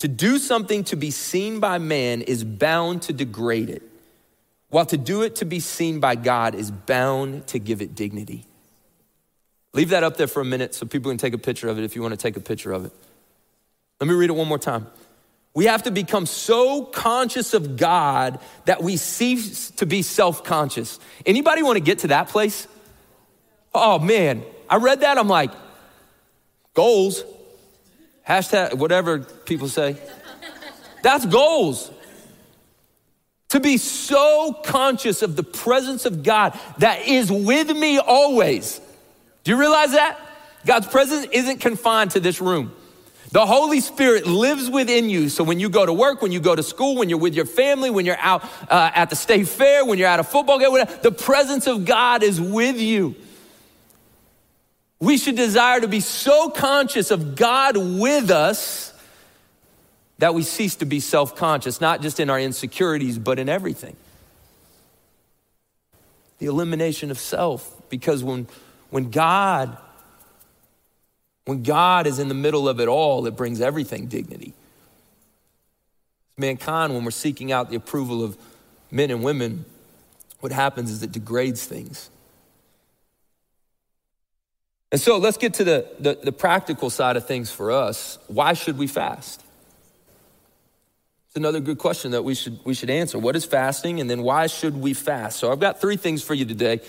To 0.00 0.08
do 0.08 0.38
something 0.38 0.84
to 0.84 0.96
be 0.96 1.10
seen 1.10 1.60
by 1.60 1.78
man 1.78 2.22
is 2.22 2.44
bound 2.44 3.02
to 3.02 3.12
degrade 3.12 3.70
it, 3.70 3.82
while 4.74 4.86
to 4.86 4.96
do 4.96 5.22
it 5.22 5.36
to 5.36 5.44
be 5.44 5.60
seen 5.60 6.00
by 6.00 6.16
God 6.16 6.56
is 6.56 6.72
bound 6.72 7.46
to 7.46 7.60
give 7.60 7.80
it 7.80 7.94
dignity. 7.94 8.44
Leave 9.72 9.90
that 9.90 10.02
up 10.02 10.16
there 10.16 10.26
for 10.26 10.40
a 10.40 10.44
minute 10.44 10.74
so 10.74 10.84
people 10.84 11.12
can 11.12 11.18
take 11.18 11.32
a 11.32 11.38
picture 11.38 11.68
of 11.68 11.78
it 11.78 11.84
if 11.84 11.94
you 11.94 12.02
want 12.02 12.10
to 12.10 12.18
take 12.18 12.36
a 12.36 12.40
picture 12.40 12.72
of 12.72 12.84
it. 12.84 12.92
Let 14.00 14.08
me 14.08 14.14
read 14.14 14.30
it 14.30 14.32
one 14.32 14.48
more 14.48 14.58
time. 14.58 14.88
We 15.54 15.66
have 15.66 15.84
to 15.84 15.92
become 15.92 16.26
so 16.26 16.84
conscious 16.86 17.54
of 17.54 17.76
God 17.76 18.40
that 18.64 18.82
we 18.82 18.96
cease 18.96 19.70
to 19.72 19.86
be 19.86 20.02
self-conscious. 20.02 20.98
Anybody 21.24 21.62
want 21.62 21.76
to 21.76 21.84
get 21.84 22.00
to 22.00 22.08
that 22.08 22.30
place? 22.30 22.66
Oh 23.72 24.00
man, 24.00 24.42
I 24.68 24.78
read 24.78 25.02
that. 25.02 25.18
I'm 25.18 25.28
like, 25.28 25.52
Goals. 26.74 27.22
Hashtag, 28.28 28.74
whatever 28.74 29.20
people 29.20 29.68
say. 29.68 29.96
That's 31.02 31.24
goals. 31.26 31.90
To 33.54 33.60
be 33.60 33.76
so 33.76 34.52
conscious 34.64 35.22
of 35.22 35.36
the 35.36 35.44
presence 35.44 36.06
of 36.06 36.24
God 36.24 36.58
that 36.78 37.06
is 37.06 37.30
with 37.30 37.70
me 37.70 38.00
always. 38.00 38.80
Do 39.44 39.52
you 39.52 39.56
realize 39.56 39.92
that? 39.92 40.18
God's 40.66 40.88
presence 40.88 41.28
isn't 41.30 41.60
confined 41.60 42.10
to 42.10 42.20
this 42.20 42.40
room. 42.40 42.74
The 43.30 43.46
Holy 43.46 43.78
Spirit 43.78 44.26
lives 44.26 44.68
within 44.68 45.08
you. 45.08 45.28
So 45.28 45.44
when 45.44 45.60
you 45.60 45.68
go 45.68 45.86
to 45.86 45.92
work, 45.92 46.20
when 46.20 46.32
you 46.32 46.40
go 46.40 46.56
to 46.56 46.64
school, 46.64 46.96
when 46.96 47.08
you're 47.08 47.20
with 47.20 47.36
your 47.36 47.44
family, 47.44 47.90
when 47.90 48.04
you're 48.04 48.18
out 48.18 48.42
uh, 48.68 48.90
at 48.92 49.08
the 49.08 49.14
state 49.14 49.46
fair, 49.46 49.84
when 49.84 50.00
you're 50.00 50.08
at 50.08 50.18
a 50.18 50.24
football 50.24 50.58
game, 50.58 50.72
whatever, 50.72 50.98
the 51.02 51.12
presence 51.12 51.68
of 51.68 51.84
God 51.84 52.24
is 52.24 52.40
with 52.40 52.80
you. 52.80 53.14
We 54.98 55.16
should 55.16 55.36
desire 55.36 55.80
to 55.80 55.86
be 55.86 56.00
so 56.00 56.50
conscious 56.50 57.12
of 57.12 57.36
God 57.36 57.76
with 57.76 58.32
us 58.32 58.93
that 60.18 60.34
we 60.34 60.42
cease 60.42 60.76
to 60.76 60.84
be 60.84 61.00
self 61.00 61.36
conscious, 61.36 61.80
not 61.80 62.02
just 62.02 62.20
in 62.20 62.30
our 62.30 62.38
insecurities, 62.40 63.18
but 63.18 63.38
in 63.38 63.48
everything. 63.48 63.96
The 66.38 66.46
elimination 66.46 67.10
of 67.10 67.18
self, 67.18 67.82
because 67.88 68.22
when, 68.22 68.48
when 68.90 69.10
God 69.10 69.78
when 71.44 71.62
God 71.62 72.06
is 72.06 72.18
in 72.18 72.28
the 72.28 72.34
middle 72.34 72.68
of 72.68 72.80
it 72.80 72.88
all, 72.88 73.26
it 73.26 73.36
brings 73.36 73.60
everything 73.60 74.06
dignity. 74.06 74.54
Mankind, 76.36 76.94
when 76.94 77.04
we're 77.04 77.10
seeking 77.10 77.52
out 77.52 77.70
the 77.70 77.76
approval 77.76 78.24
of 78.24 78.36
men 78.90 79.10
and 79.10 79.22
women, 79.22 79.64
what 80.40 80.52
happens 80.52 80.90
is 80.90 81.02
it 81.02 81.12
degrades 81.12 81.64
things. 81.64 82.10
And 84.90 85.00
so 85.00 85.18
let's 85.18 85.36
get 85.36 85.54
to 85.54 85.64
the, 85.64 85.88
the, 85.98 86.18
the, 86.22 86.32
practical 86.32 86.88
side 86.88 87.16
of 87.16 87.26
things 87.26 87.50
for 87.50 87.72
us. 87.72 88.16
Why 88.28 88.52
should 88.52 88.78
we 88.78 88.86
fast? 88.86 89.43
It's 91.34 91.40
another 91.40 91.58
good 91.58 91.78
question 91.78 92.12
that 92.12 92.22
we 92.22 92.36
should, 92.36 92.60
we 92.64 92.74
should 92.74 92.90
answer. 92.90 93.18
What 93.18 93.34
is 93.34 93.44
fasting? 93.44 94.00
And 94.00 94.08
then 94.08 94.22
why 94.22 94.46
should 94.46 94.76
we 94.76 94.94
fast? 94.94 95.40
So 95.40 95.50
I've 95.50 95.58
got 95.58 95.80
three 95.80 95.96
things 95.96 96.22
for 96.22 96.32
you 96.32 96.44
today. 96.44 96.80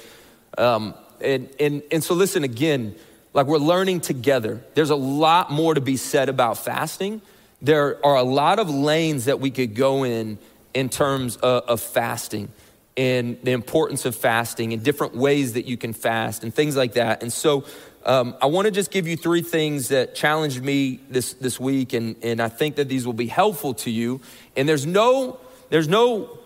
Um, 0.55 0.93
and, 1.19 1.49
and, 1.60 1.81
and 1.91 2.03
so 2.03 2.13
listen 2.13 2.43
again, 2.43 2.93
like 3.34 3.47
we're 3.47 3.58
learning 3.58 4.01
together. 4.01 4.63
There's 4.75 4.91
a 4.91 4.95
lot 4.95 5.49
more 5.49 5.73
to 5.73 5.81
be 5.81 5.97
said 5.97 6.29
about 6.29 6.60
fasting. 6.60 7.23
There 7.63 7.97
are 8.05 8.17
a 8.17 8.21
lot 8.21 8.60
of 8.60 8.69
lanes 8.69 9.25
that 9.25 9.39
we 9.39 9.49
could 9.49 9.73
go 9.73 10.03
in 10.03 10.38
in 10.75 10.89
terms 10.89 11.38
of, 11.38 11.63
of 11.63 11.81
fasting 11.81 12.51
and 12.95 13.39
the 13.41 13.51
importance 13.51 14.05
of 14.05 14.15
fasting 14.15 14.73
and 14.73 14.84
different 14.84 15.15
ways 15.15 15.53
that 15.53 15.65
you 15.65 15.75
can 15.75 15.91
fast 15.91 16.43
and 16.43 16.53
things 16.53 16.77
like 16.77 16.93
that. 16.93 17.23
And 17.23 17.34
so 17.34 17.65
um, 18.05 18.35
I 18.39 18.45
want 18.45 18.65
to 18.65 18.71
just 18.71 18.91
give 18.91 19.07
you 19.07 19.17
three 19.17 19.41
things 19.41 19.87
that 19.87 20.13
challenged 20.13 20.63
me 20.63 20.99
this, 21.09 21.33
this 21.33 21.59
week, 21.59 21.93
and, 21.93 22.15
and 22.21 22.39
I 22.39 22.49
think 22.49 22.75
that 22.75 22.87
these 22.87 23.05
will 23.05 23.13
be 23.13 23.27
helpful 23.27 23.73
to 23.75 23.89
you. 23.89 24.21
And 24.55 24.69
there's 24.69 24.85
no, 24.85 25.39
there's 25.69 25.87
no 25.87 26.37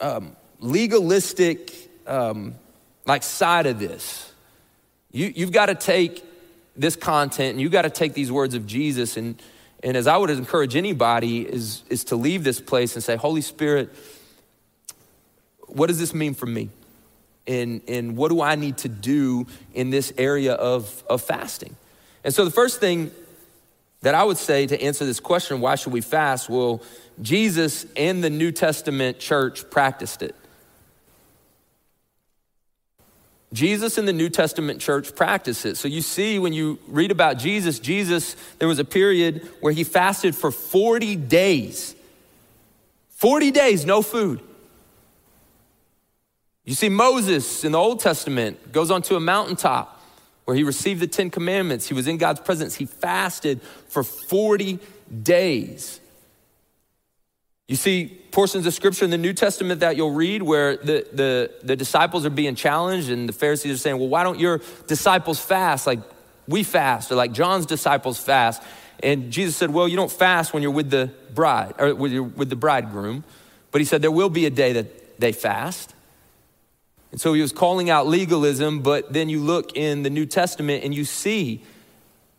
um, 0.00 0.34
legalistic 0.60 1.70
um, 2.06 2.54
like 3.04 3.22
side 3.22 3.66
of 3.66 3.78
this. 3.78 4.32
You, 5.10 5.32
you've 5.34 5.52
got 5.52 5.66
to 5.66 5.74
take 5.74 6.24
this 6.74 6.96
content 6.96 7.50
and 7.50 7.60
you've 7.60 7.72
got 7.72 7.82
to 7.82 7.90
take 7.90 8.14
these 8.14 8.32
words 8.32 8.54
of 8.54 8.66
Jesus. 8.66 9.18
And, 9.18 9.40
and 9.82 9.96
as 9.96 10.06
I 10.06 10.16
would 10.16 10.30
encourage 10.30 10.76
anybody, 10.76 11.42
is, 11.42 11.82
is 11.90 12.04
to 12.04 12.16
leave 12.16 12.44
this 12.44 12.60
place 12.60 12.94
and 12.94 13.04
say, 13.04 13.16
Holy 13.16 13.42
Spirit, 13.42 13.90
what 15.66 15.88
does 15.88 15.98
this 15.98 16.14
mean 16.14 16.32
for 16.32 16.46
me? 16.46 16.70
And, 17.46 17.80
and 17.88 18.16
what 18.16 18.30
do 18.30 18.40
I 18.40 18.54
need 18.54 18.78
to 18.78 18.88
do 18.88 19.46
in 19.74 19.90
this 19.90 20.12
area 20.16 20.54
of, 20.54 21.02
of 21.08 21.22
fasting? 21.22 21.76
And 22.24 22.32
so 22.32 22.44
the 22.44 22.50
first 22.50 22.80
thing 22.80 23.10
that 24.02 24.14
I 24.14 24.24
would 24.24 24.38
say 24.38 24.66
to 24.66 24.80
answer 24.80 25.04
this 25.04 25.20
question, 25.20 25.60
why 25.60 25.76
should 25.76 25.92
we 25.92 26.00
fast? 26.00 26.48
Well, 26.48 26.82
Jesus 27.20 27.86
and 27.96 28.22
the 28.22 28.30
New 28.30 28.52
Testament 28.52 29.18
church 29.18 29.68
practiced 29.70 30.22
it. 30.22 30.34
Jesus 33.52 33.98
in 33.98 34.06
the 34.06 34.12
New 34.12 34.30
Testament 34.30 34.80
church 34.80 35.14
practiced 35.14 35.66
it. 35.66 35.76
So 35.76 35.86
you 35.86 36.00
see, 36.00 36.38
when 36.38 36.52
you 36.52 36.78
read 36.88 37.10
about 37.10 37.36
Jesus, 37.36 37.78
Jesus, 37.78 38.34
there 38.58 38.68
was 38.68 38.78
a 38.78 38.84
period 38.84 39.46
where 39.60 39.72
he 39.72 39.84
fasted 39.84 40.34
for 40.34 40.50
40 40.50 41.16
days. 41.16 41.94
40 43.10 43.50
days, 43.50 43.84
no 43.84 44.00
food. 44.00 44.40
You 46.64 46.74
see, 46.74 46.88
Moses 46.88 47.64
in 47.64 47.72
the 47.72 47.78
Old 47.78 48.00
Testament 48.00 48.72
goes 48.72 48.90
onto 48.90 49.16
a 49.16 49.20
mountaintop 49.20 50.00
where 50.44 50.56
he 50.56 50.62
received 50.62 51.00
the 51.00 51.06
Ten 51.06 51.30
Commandments. 51.30 51.88
He 51.88 51.94
was 51.94 52.06
in 52.06 52.18
God's 52.18 52.40
presence. 52.40 52.74
He 52.76 52.86
fasted 52.86 53.60
for 53.88 54.02
40 54.02 54.78
days. 55.22 56.00
You 57.68 57.76
see 57.76 58.06
portions 58.32 58.66
of 58.66 58.74
scripture 58.74 59.04
in 59.04 59.10
the 59.10 59.18
New 59.18 59.32
Testament 59.32 59.80
that 59.80 59.96
you'll 59.96 60.12
read 60.12 60.42
where 60.42 60.76
the, 60.76 61.06
the, 61.12 61.50
the 61.62 61.76
disciples 61.76 62.26
are 62.26 62.30
being 62.30 62.54
challenged, 62.54 63.10
and 63.10 63.28
the 63.28 63.32
Pharisees 63.32 63.74
are 63.74 63.78
saying, 63.78 63.98
Well, 63.98 64.08
why 64.08 64.24
don't 64.24 64.38
your 64.38 64.60
disciples 64.86 65.40
fast 65.40 65.86
like 65.86 66.00
we 66.48 66.64
fast, 66.64 67.10
or 67.10 67.14
like 67.14 67.32
John's 67.32 67.66
disciples 67.66 68.18
fast? 68.18 68.62
And 69.02 69.32
Jesus 69.32 69.56
said, 69.56 69.70
Well, 69.70 69.88
you 69.88 69.96
don't 69.96 70.12
fast 70.12 70.52
when 70.52 70.62
you're 70.62 70.72
with 70.72 70.90
the 70.90 71.10
bride, 71.34 71.74
or 71.78 71.94
with, 71.94 72.12
with 72.36 72.50
the 72.50 72.56
bridegroom. 72.56 73.24
But 73.70 73.80
he 73.80 73.84
said, 73.84 74.02
There 74.02 74.10
will 74.10 74.30
be 74.30 74.44
a 74.46 74.50
day 74.50 74.72
that 74.74 75.20
they 75.20 75.32
fast. 75.32 75.94
And 77.12 77.20
so 77.20 77.34
he 77.34 77.40
was 77.40 77.52
calling 77.52 77.90
out 77.90 78.08
legalism, 78.08 78.80
but 78.80 79.12
then 79.12 79.28
you 79.28 79.40
look 79.40 79.76
in 79.76 80.02
the 80.02 80.10
New 80.10 80.26
Testament 80.26 80.82
and 80.82 80.92
you 80.94 81.04
see 81.04 81.62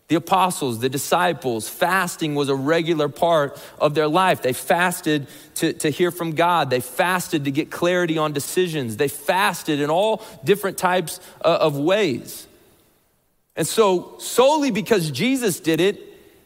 The 0.10 0.16
apostles, 0.16 0.80
the 0.80 0.90
disciples, 0.90 1.70
fasting 1.70 2.36
was 2.36 2.50
a 2.50 2.56
regular 2.56 3.08
part 3.08 3.60
of 3.80 3.96
their 3.96 4.08
life. 4.08 4.42
They 4.42 4.54
fasted 4.54 5.28
to, 5.56 5.74
to 5.74 5.90
hear 5.90 6.12
from 6.12 6.34
God. 6.36 6.70
They 6.70 6.82
fasted 6.82 7.46
to 7.46 7.52
get 7.52 7.72
clarity 7.72 8.18
on 8.18 8.34
decisions. 8.34 8.98
They 8.98 9.08
fasted 9.08 9.80
in 9.80 9.90
all 9.90 10.22
different 10.44 10.78
types 10.78 11.20
uh, 11.44 11.58
of 11.62 11.78
ways. 11.78 12.48
And 13.56 13.66
so, 13.66 14.16
solely 14.20 14.72
because 14.72 15.10
Jesus 15.10 15.60
did 15.60 15.80
it, 15.80 16.02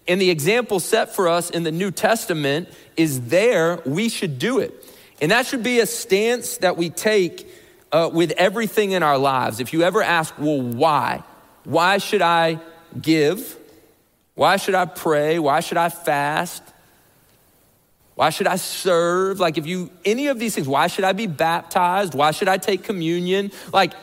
and 0.07 0.21
the 0.21 0.29
example 0.29 0.79
set 0.79 1.15
for 1.15 1.27
us 1.27 1.49
in 1.49 1.63
the 1.63 1.71
New 1.71 1.91
Testament 1.91 2.69
is 2.95 3.27
there, 3.27 3.81
we 3.85 4.07
should 4.07 4.39
do 4.39 4.59
it. 4.59 4.73
And 5.19 5.31
that 5.31 5.45
should 5.47 5.63
be 5.63 5.79
a 5.79 5.85
stance 5.87 6.57
that 6.57 6.77
we 6.77 6.89
take 6.89 7.49
uh, 7.91 8.10
with 8.12 8.32
everything 8.32 8.91
in 8.91 9.04
our 9.04 9.17
lives. 9.17 9.60
If 9.60 9.73
you 9.73 9.84
ever 9.84 10.02
ask, 10.04 10.34
well, 10.38 10.62
why? 10.62 11.23
Why 11.63 11.97
should 11.97 12.21
I 12.21 12.60
give? 13.02 13.58
Why 14.36 14.58
should 14.58 14.76
I 14.76 14.86
pray? 14.86 15.39
Why 15.39 15.60
should 15.60 15.78
I 15.78 15.89
fast? 15.89 16.63
Why 18.15 18.30
should 18.30 18.47
I 18.47 18.56
serve? 18.56 19.39
Like, 19.39 19.58
if 19.58 19.67
you, 19.67 19.91
any 20.04 20.28
of 20.28 20.39
these 20.39 20.56
things, 20.56 20.67
why 20.67 20.88
should 20.88 21.04
I 21.04 21.13
be 21.13 21.28
baptized? 21.28 22.15
Why 22.15 22.32
should 22.32 22.47
I 22.47 22.58
take 22.58 22.84
communion? 22.84 23.52
Like, 23.71 23.93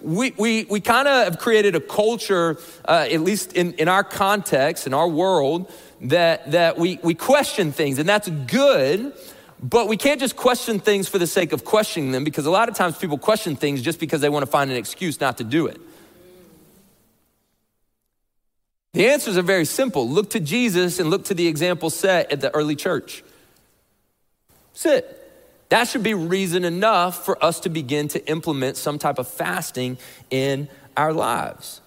we, 0.00 0.32
we, 0.38 0.64
we 0.64 0.80
kind 0.80 1.08
of 1.08 1.24
have 1.24 1.38
created 1.38 1.74
a 1.74 1.80
culture, 1.80 2.58
uh, 2.86 3.08
at 3.10 3.20
least 3.20 3.54
in, 3.54 3.72
in 3.74 3.88
our 3.88 4.04
context, 4.04 4.86
in 4.86 4.94
our 4.94 5.08
world, 5.08 5.72
that, 6.02 6.52
that 6.52 6.78
we, 6.78 7.00
we 7.02 7.14
question 7.14 7.72
things, 7.72 7.98
and 7.98 8.08
that's 8.08 8.28
good. 8.28 9.12
But 9.60 9.88
we 9.88 9.96
can't 9.96 10.20
just 10.20 10.36
question 10.36 10.78
things 10.78 11.08
for 11.08 11.18
the 11.18 11.26
sake 11.26 11.52
of 11.52 11.64
questioning 11.64 12.12
them 12.12 12.24
because 12.24 12.46
a 12.46 12.50
lot 12.50 12.68
of 12.68 12.76
times 12.76 12.96
people 12.96 13.18
question 13.18 13.56
things 13.56 13.82
just 13.82 13.98
because 13.98 14.20
they 14.20 14.28
want 14.28 14.44
to 14.44 14.50
find 14.50 14.70
an 14.70 14.76
excuse 14.76 15.20
not 15.20 15.38
to 15.38 15.44
do 15.44 15.66
it. 15.66 15.80
The 18.92 19.08
answers 19.08 19.36
are 19.36 19.42
very 19.42 19.64
simple. 19.64 20.08
Look 20.08 20.30
to 20.30 20.40
Jesus 20.40 20.98
and 20.98 21.10
look 21.10 21.24
to 21.24 21.34
the 21.34 21.46
example 21.46 21.90
set 21.90 22.32
at 22.32 22.40
the 22.40 22.54
early 22.54 22.76
church. 22.76 23.22
That's 24.72 24.86
it. 24.86 25.14
That 25.68 25.88
should 25.88 26.02
be 26.02 26.14
reason 26.14 26.64
enough 26.64 27.24
for 27.24 27.42
us 27.44 27.60
to 27.60 27.68
begin 27.68 28.08
to 28.08 28.30
implement 28.30 28.76
some 28.76 28.98
type 28.98 29.18
of 29.18 29.28
fasting 29.28 29.98
in 30.30 30.68
our 30.96 31.12
lives. 31.12 31.80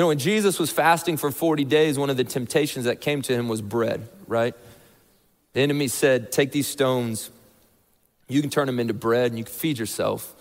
You 0.00 0.04
know, 0.04 0.08
when 0.08 0.18
Jesus 0.18 0.58
was 0.58 0.70
fasting 0.70 1.18
for 1.18 1.30
40 1.30 1.66
days, 1.66 1.98
one 1.98 2.08
of 2.08 2.16
the 2.16 2.24
temptations 2.24 2.86
that 2.86 3.02
came 3.02 3.20
to 3.20 3.34
him 3.34 3.48
was 3.48 3.60
bread, 3.60 4.08
right? 4.26 4.54
The 5.52 5.60
enemy 5.60 5.88
said, 5.88 6.32
Take 6.32 6.52
these 6.52 6.66
stones, 6.66 7.28
you 8.26 8.40
can 8.40 8.48
turn 8.48 8.64
them 8.64 8.80
into 8.80 8.94
bread 8.94 9.26
and 9.30 9.36
you 9.36 9.44
can 9.44 9.52
feed 9.52 9.78
yourself. 9.78 10.34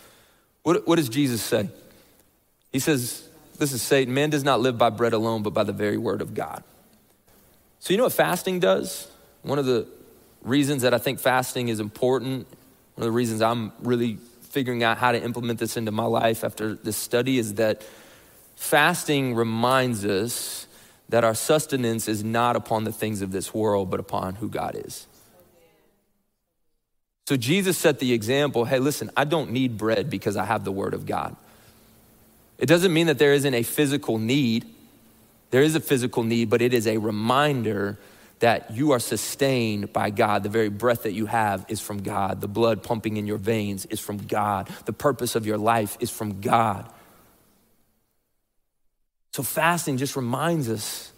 What, 0.63 0.87
what 0.87 0.95
does 0.95 1.09
Jesus 1.09 1.41
say? 1.41 1.67
He 2.71 2.79
says, 2.79 3.27
This 3.57 3.73
is 3.73 3.81
Satan. 3.81 4.13
Man 4.13 4.29
does 4.29 4.45
not 4.45 4.61
live 4.61 4.77
by 4.77 4.91
bread 4.91 5.11
alone, 5.11 5.43
but 5.43 5.53
by 5.53 5.65
the 5.65 5.73
very 5.73 5.97
word 5.97 6.21
of 6.21 6.33
God. 6.33 6.63
So, 7.79 7.91
you 7.91 7.97
know 7.97 8.05
what 8.05 8.13
fasting 8.13 8.61
does? 8.61 9.09
One 9.41 9.59
of 9.59 9.65
the 9.65 9.85
reasons 10.41 10.83
that 10.83 10.93
I 10.93 10.99
think 10.99 11.19
fasting 11.19 11.67
is 11.67 11.81
important, 11.81 12.47
one 12.95 13.05
of 13.05 13.11
the 13.11 13.11
reasons 13.11 13.41
I'm 13.41 13.73
really 13.81 14.19
figuring 14.51 14.83
out 14.83 14.97
how 14.97 15.11
to 15.11 15.21
implement 15.21 15.59
this 15.59 15.75
into 15.75 15.91
my 15.91 16.05
life 16.05 16.45
after 16.45 16.75
this 16.75 16.95
study 16.95 17.37
is 17.37 17.55
that 17.55 17.83
fasting 18.59 19.35
reminds 19.35 20.05
us 20.05 20.67
that 21.07 21.23
our 21.23 21.33
sustenance 21.33 22.07
is 22.07 22.23
not 22.23 22.57
upon 22.57 22.83
the 22.83 22.91
things 22.91 23.21
of 23.21 23.31
this 23.31 23.53
world, 23.53 23.89
but 23.89 23.99
upon 23.99 24.35
who 24.35 24.49
God 24.49 24.75
is. 24.75 25.07
So 27.27 27.37
Jesus 27.37 27.77
set 27.77 27.99
the 27.99 28.11
example 28.11 28.65
hey, 28.65 28.79
listen, 28.79 29.09
I 29.15 29.23
don't 29.23 29.51
need 29.51 29.77
bread 29.77 30.09
because 30.09 30.35
I 30.35 30.43
have 30.45 30.65
the 30.65 30.71
Word 30.71 30.93
of 30.93 31.05
God. 31.05 31.35
It 32.57 32.65
doesn't 32.65 32.93
mean 32.93 33.07
that 33.07 33.17
there 33.17 33.33
isn't 33.33 33.53
a 33.53 33.63
physical 33.63 34.17
need. 34.17 34.65
There 35.51 35.63
is 35.63 35.73
a 35.75 35.79
physical 35.79 36.23
need, 36.23 36.49
but 36.49 36.61
it 36.61 36.73
is 36.73 36.85
a 36.85 36.97
reminder 36.97 37.97
that 38.39 38.71
you 38.71 38.91
are 38.91 38.99
sustained 38.99 39.93
by 39.93 40.09
God. 40.09 40.43
The 40.43 40.49
very 40.49 40.69
breath 40.69 41.03
that 41.03 41.13
you 41.13 41.27
have 41.27 41.65
is 41.69 41.79
from 41.79 42.03
God. 42.03 42.41
The 42.41 42.47
blood 42.47 42.83
pumping 42.83 43.17
in 43.17 43.25
your 43.25 43.37
veins 43.37 43.85
is 43.85 43.99
from 43.99 44.17
God. 44.17 44.67
The 44.85 44.93
purpose 44.93 45.35
of 45.35 45.45
your 45.45 45.57
life 45.57 45.97
is 46.01 46.09
from 46.09 46.41
God. 46.41 46.91
So, 49.31 49.43
fasting 49.43 49.97
just 49.97 50.15
reminds 50.15 50.69
us 50.69 51.11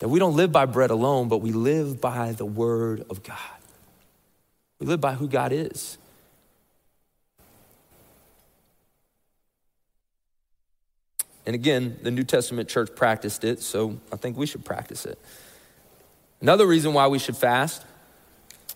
that 0.00 0.08
we 0.08 0.18
don't 0.18 0.36
live 0.36 0.52
by 0.52 0.66
bread 0.66 0.90
alone, 0.90 1.28
but 1.28 1.38
we 1.38 1.52
live 1.52 2.00
by 2.00 2.32
the 2.32 2.44
word 2.44 3.04
of 3.08 3.22
God. 3.22 3.38
We 4.80 4.86
live 4.86 5.00
by 5.00 5.14
who 5.14 5.28
God 5.28 5.52
is. 5.52 5.98
And 11.46 11.54
again, 11.54 11.98
the 12.02 12.10
New 12.10 12.24
Testament 12.24 12.68
church 12.68 12.94
practiced 12.96 13.44
it, 13.44 13.60
so 13.62 13.98
I 14.10 14.16
think 14.16 14.36
we 14.36 14.46
should 14.46 14.64
practice 14.64 15.04
it. 15.04 15.18
Another 16.40 16.66
reason 16.66 16.94
why 16.94 17.06
we 17.06 17.18
should 17.18 17.36
fast 17.36 17.82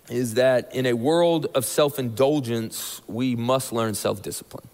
is 0.09 0.35
that 0.35 0.75
in 0.75 0.87
a 0.87 0.93
world 0.95 1.47
of 1.55 1.65
self 1.65 1.99
indulgence, 1.99 3.03
we 3.07 3.37
must 3.37 3.73
learn 3.73 3.95
self 3.95 4.23
discipline. 4.23 4.69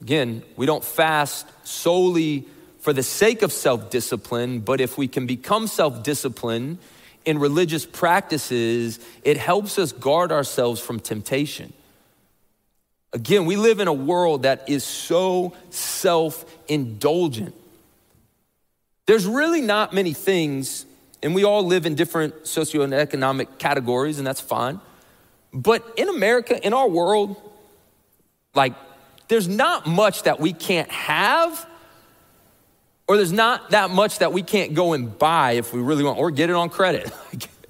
Again, 0.00 0.42
we 0.56 0.66
don't 0.66 0.84
fast 0.84 1.46
solely 1.66 2.46
for 2.78 2.92
the 2.92 3.02
sake 3.02 3.42
of 3.42 3.52
self 3.52 3.90
discipline, 3.90 4.60
but 4.60 4.80
if 4.80 4.96
we 4.96 5.08
can 5.08 5.26
become 5.26 5.66
self 5.66 6.02
disciplined 6.02 6.78
in 7.24 7.38
religious 7.38 7.84
practices, 7.84 8.98
it 9.22 9.36
helps 9.36 9.78
us 9.78 9.92
guard 9.92 10.32
ourselves 10.32 10.80
from 10.80 11.00
temptation. 11.00 11.72
Again, 13.12 13.44
we 13.44 13.56
live 13.56 13.80
in 13.80 13.88
a 13.88 13.92
world 13.92 14.44
that 14.44 14.68
is 14.68 14.84
so 14.84 15.54
self 15.68 16.44
indulgent. 16.68 17.54
There's 19.06 19.26
really 19.26 19.60
not 19.60 19.92
many 19.92 20.12
things 20.12 20.86
and 21.22 21.34
we 21.34 21.44
all 21.44 21.64
live 21.64 21.86
in 21.86 21.94
different 21.94 22.44
socioeconomic 22.44 23.58
categories, 23.58 24.18
and 24.18 24.26
that's 24.26 24.40
fine. 24.40 24.80
But 25.52 25.86
in 25.96 26.08
America, 26.08 26.64
in 26.64 26.72
our 26.72 26.88
world, 26.88 27.36
like, 28.54 28.74
there's 29.30 29.48
not 29.48 29.86
much 29.86 30.24
that 30.24 30.40
we 30.40 30.52
can't 30.52 30.90
have, 30.90 31.64
or 33.06 33.16
there's 33.16 33.32
not 33.32 33.70
that 33.70 33.88
much 33.88 34.18
that 34.18 34.32
we 34.32 34.42
can't 34.42 34.74
go 34.74 34.92
and 34.92 35.16
buy 35.18 35.52
if 35.52 35.72
we 35.72 35.80
really 35.80 36.02
want, 36.02 36.18
or 36.18 36.32
get 36.32 36.50
it 36.50 36.56
on 36.56 36.68
credit. 36.68 37.12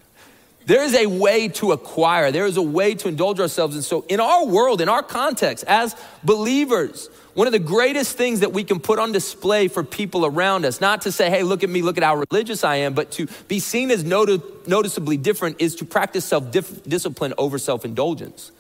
there 0.67 0.83
is 0.83 0.95
a 0.95 1.05
way 1.05 1.49
to 1.49 1.73
acquire, 1.73 2.33
there 2.33 2.47
is 2.47 2.57
a 2.57 2.63
way 2.63 2.95
to 2.95 3.09
indulge 3.09 3.41
ourselves. 3.41 3.75
And 3.75 3.85
so, 3.85 4.07
in 4.09 4.21
our 4.21 4.47
world, 4.47 4.81
in 4.81 4.89
our 4.89 5.03
context, 5.03 5.67
as 5.69 5.95
believers, 6.25 7.11
one 7.35 7.47
of 7.47 7.53
the 7.53 7.59
greatest 7.59 8.17
things 8.17 8.41
that 8.41 8.55
we 8.55 8.65
can 8.65 8.81
put 8.81 8.99
on 8.99 9.13
display 9.13 9.69
for 9.69 9.85
people 9.85 10.25
around 10.25 10.65
us, 10.65 10.81
not 10.81 11.03
to 11.03 11.13
say, 11.13 11.29
hey, 11.29 11.43
look 11.43 11.63
at 11.63 11.69
me, 11.69 11.83
look 11.83 11.99
at 11.99 12.03
how 12.03 12.17
religious 12.17 12.65
I 12.65 12.77
am, 12.77 12.95
but 12.95 13.11
to 13.13 13.29
be 13.49 13.61
seen 13.61 13.91
as 13.91 14.03
noti- 14.03 14.41
noticeably 14.67 15.19
different 15.19 15.61
is 15.61 15.75
to 15.77 15.85
practice 15.85 16.25
self 16.25 16.51
discipline 16.51 17.35
over 17.37 17.59
self 17.59 17.85
indulgence. 17.85 18.51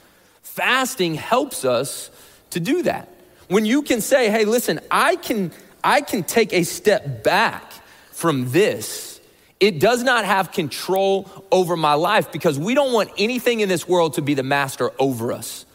Fasting 0.42 1.14
helps 1.14 1.64
us 1.64 2.10
to 2.50 2.60
do 2.60 2.82
that. 2.82 3.08
When 3.48 3.64
you 3.64 3.82
can 3.82 4.00
say, 4.00 4.30
hey, 4.30 4.44
listen, 4.44 4.80
I 4.90 5.16
can, 5.16 5.52
I 5.82 6.00
can 6.00 6.22
take 6.22 6.52
a 6.52 6.62
step 6.64 7.24
back 7.24 7.72
from 8.12 8.50
this, 8.50 9.20
it 9.58 9.80
does 9.80 10.02
not 10.02 10.24
have 10.24 10.52
control 10.52 11.28
over 11.50 11.76
my 11.76 11.94
life 11.94 12.32
because 12.32 12.58
we 12.58 12.74
don't 12.74 12.92
want 12.92 13.10
anything 13.18 13.60
in 13.60 13.68
this 13.68 13.86
world 13.86 14.14
to 14.14 14.22
be 14.22 14.34
the 14.34 14.42
master 14.42 14.90
over 14.98 15.32
us. 15.32 15.66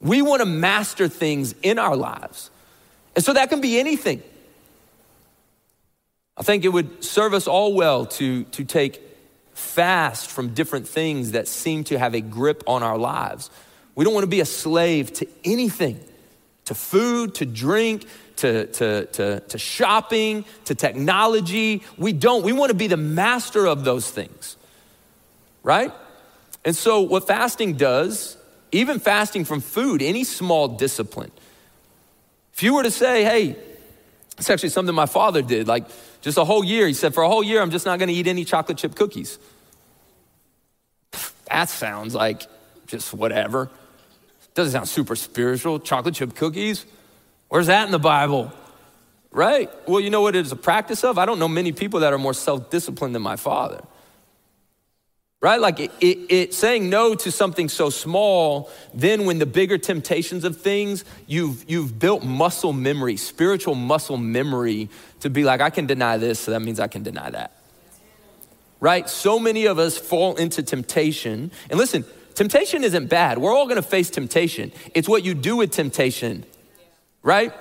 We 0.00 0.22
want 0.22 0.40
to 0.40 0.46
master 0.46 1.08
things 1.08 1.54
in 1.62 1.78
our 1.78 1.96
lives. 1.96 2.50
And 3.14 3.24
so 3.24 3.34
that 3.34 3.50
can 3.50 3.60
be 3.60 3.78
anything. 3.78 4.22
I 6.36 6.42
think 6.42 6.64
it 6.64 6.68
would 6.68 7.04
serve 7.04 7.34
us 7.34 7.46
all 7.46 7.74
well 7.74 8.06
to, 8.06 8.44
to 8.44 8.64
take 8.64 9.02
fast 9.52 10.30
from 10.30 10.54
different 10.54 10.88
things 10.88 11.32
that 11.32 11.48
seem 11.48 11.84
to 11.84 11.98
have 11.98 12.14
a 12.14 12.22
grip 12.22 12.62
on 12.66 12.82
our 12.82 12.96
lives. 12.96 13.50
We 13.94 14.04
don't 14.04 14.14
want 14.14 14.24
to 14.24 14.30
be 14.30 14.40
a 14.40 14.46
slave 14.46 15.12
to 15.14 15.26
anything, 15.44 16.00
to 16.66 16.74
food, 16.74 17.34
to 17.36 17.46
drink, 17.46 18.06
to, 18.36 18.66
to, 18.66 19.06
to, 19.06 19.40
to 19.40 19.58
shopping, 19.58 20.44
to 20.66 20.74
technology. 20.74 21.82
We 21.98 22.12
don't. 22.12 22.42
We 22.42 22.52
want 22.52 22.70
to 22.70 22.76
be 22.76 22.86
the 22.86 22.96
master 22.96 23.66
of 23.66 23.84
those 23.84 24.10
things, 24.10 24.56
right? 25.62 25.92
And 26.64 26.76
so, 26.76 27.00
what 27.00 27.26
fasting 27.26 27.74
does 27.74 28.36
even 28.72 29.00
fasting 29.00 29.44
from 29.44 29.60
food, 29.60 30.02
any 30.02 30.24
small 30.24 30.68
discipline. 30.68 31.30
If 32.54 32.62
you 32.62 32.74
were 32.74 32.82
to 32.82 32.90
say, 32.90 33.24
hey, 33.24 33.56
it's 34.38 34.50
actually 34.50 34.68
something 34.70 34.94
my 34.94 35.06
father 35.06 35.42
did, 35.42 35.66
like 35.66 35.84
just 36.20 36.38
a 36.38 36.44
whole 36.44 36.64
year, 36.64 36.86
he 36.86 36.94
said, 36.94 37.14
for 37.14 37.22
a 37.22 37.28
whole 37.28 37.42
year, 37.42 37.60
I'm 37.60 37.70
just 37.70 37.86
not 37.86 37.98
gonna 37.98 38.12
eat 38.12 38.26
any 38.26 38.44
chocolate 38.44 38.78
chip 38.78 38.94
cookies. 38.94 39.38
That 41.46 41.68
sounds 41.68 42.14
like 42.14 42.42
just 42.86 43.12
whatever. 43.12 43.70
Doesn't 44.54 44.72
sound 44.72 44.88
super 44.88 45.16
spiritual. 45.16 45.78
Chocolate 45.80 46.14
chip 46.14 46.34
cookies? 46.34 46.86
Where's 47.48 47.68
that 47.68 47.86
in 47.86 47.92
the 47.92 47.98
Bible? 47.98 48.52
Right? 49.30 49.70
Well, 49.88 50.00
you 50.00 50.10
know 50.10 50.22
what 50.22 50.36
it 50.36 50.44
is 50.44 50.52
a 50.52 50.56
practice 50.56 51.04
of? 51.04 51.18
I 51.18 51.26
don't 51.26 51.38
know 51.38 51.48
many 51.48 51.72
people 51.72 52.00
that 52.00 52.12
are 52.12 52.18
more 52.18 52.34
self 52.34 52.70
disciplined 52.70 53.14
than 53.14 53.22
my 53.22 53.36
father. 53.36 53.80
right? 55.40 55.60
Like 55.60 55.80
it, 55.80 55.92
it, 56.00 56.18
it, 56.28 56.54
saying 56.54 56.90
no 56.90 57.14
to 57.14 57.30
something 57.30 57.68
so 57.68 57.90
small, 57.90 58.70
then 58.92 59.24
when 59.26 59.38
the 59.38 59.46
bigger 59.46 59.78
temptations 59.78 60.44
of 60.44 60.60
things, 60.60 61.04
you've, 61.26 61.64
you've 61.68 61.98
built 61.98 62.24
muscle 62.24 62.72
memory, 62.72 63.16
spiritual 63.16 63.74
muscle 63.76 64.16
memory 64.16 64.90
to 65.20 65.30
be 65.30 65.44
like, 65.44 65.60
I 65.60 65.70
can 65.70 65.86
deny 65.86 66.16
this, 66.16 66.40
so 66.40 66.50
that 66.50 66.60
means 66.60 66.80
I 66.80 66.88
can 66.88 67.02
deny 67.02 67.30
that. 67.30 67.52
Right? 68.80 69.08
So 69.08 69.38
many 69.38 69.66
of 69.66 69.78
us 69.78 69.96
fall 69.96 70.36
into 70.36 70.62
temptation. 70.62 71.50
And 71.70 71.78
listen, 71.78 72.04
temptation 72.34 72.84
isn't 72.84 73.06
bad. 73.08 73.38
We're 73.38 73.54
all 73.54 73.66
gonna 73.66 73.82
face 73.82 74.10
temptation. 74.10 74.72
It's 74.94 75.08
what 75.08 75.24
you 75.24 75.34
do 75.34 75.56
with 75.56 75.70
temptation, 75.70 76.44
right? 77.22 77.52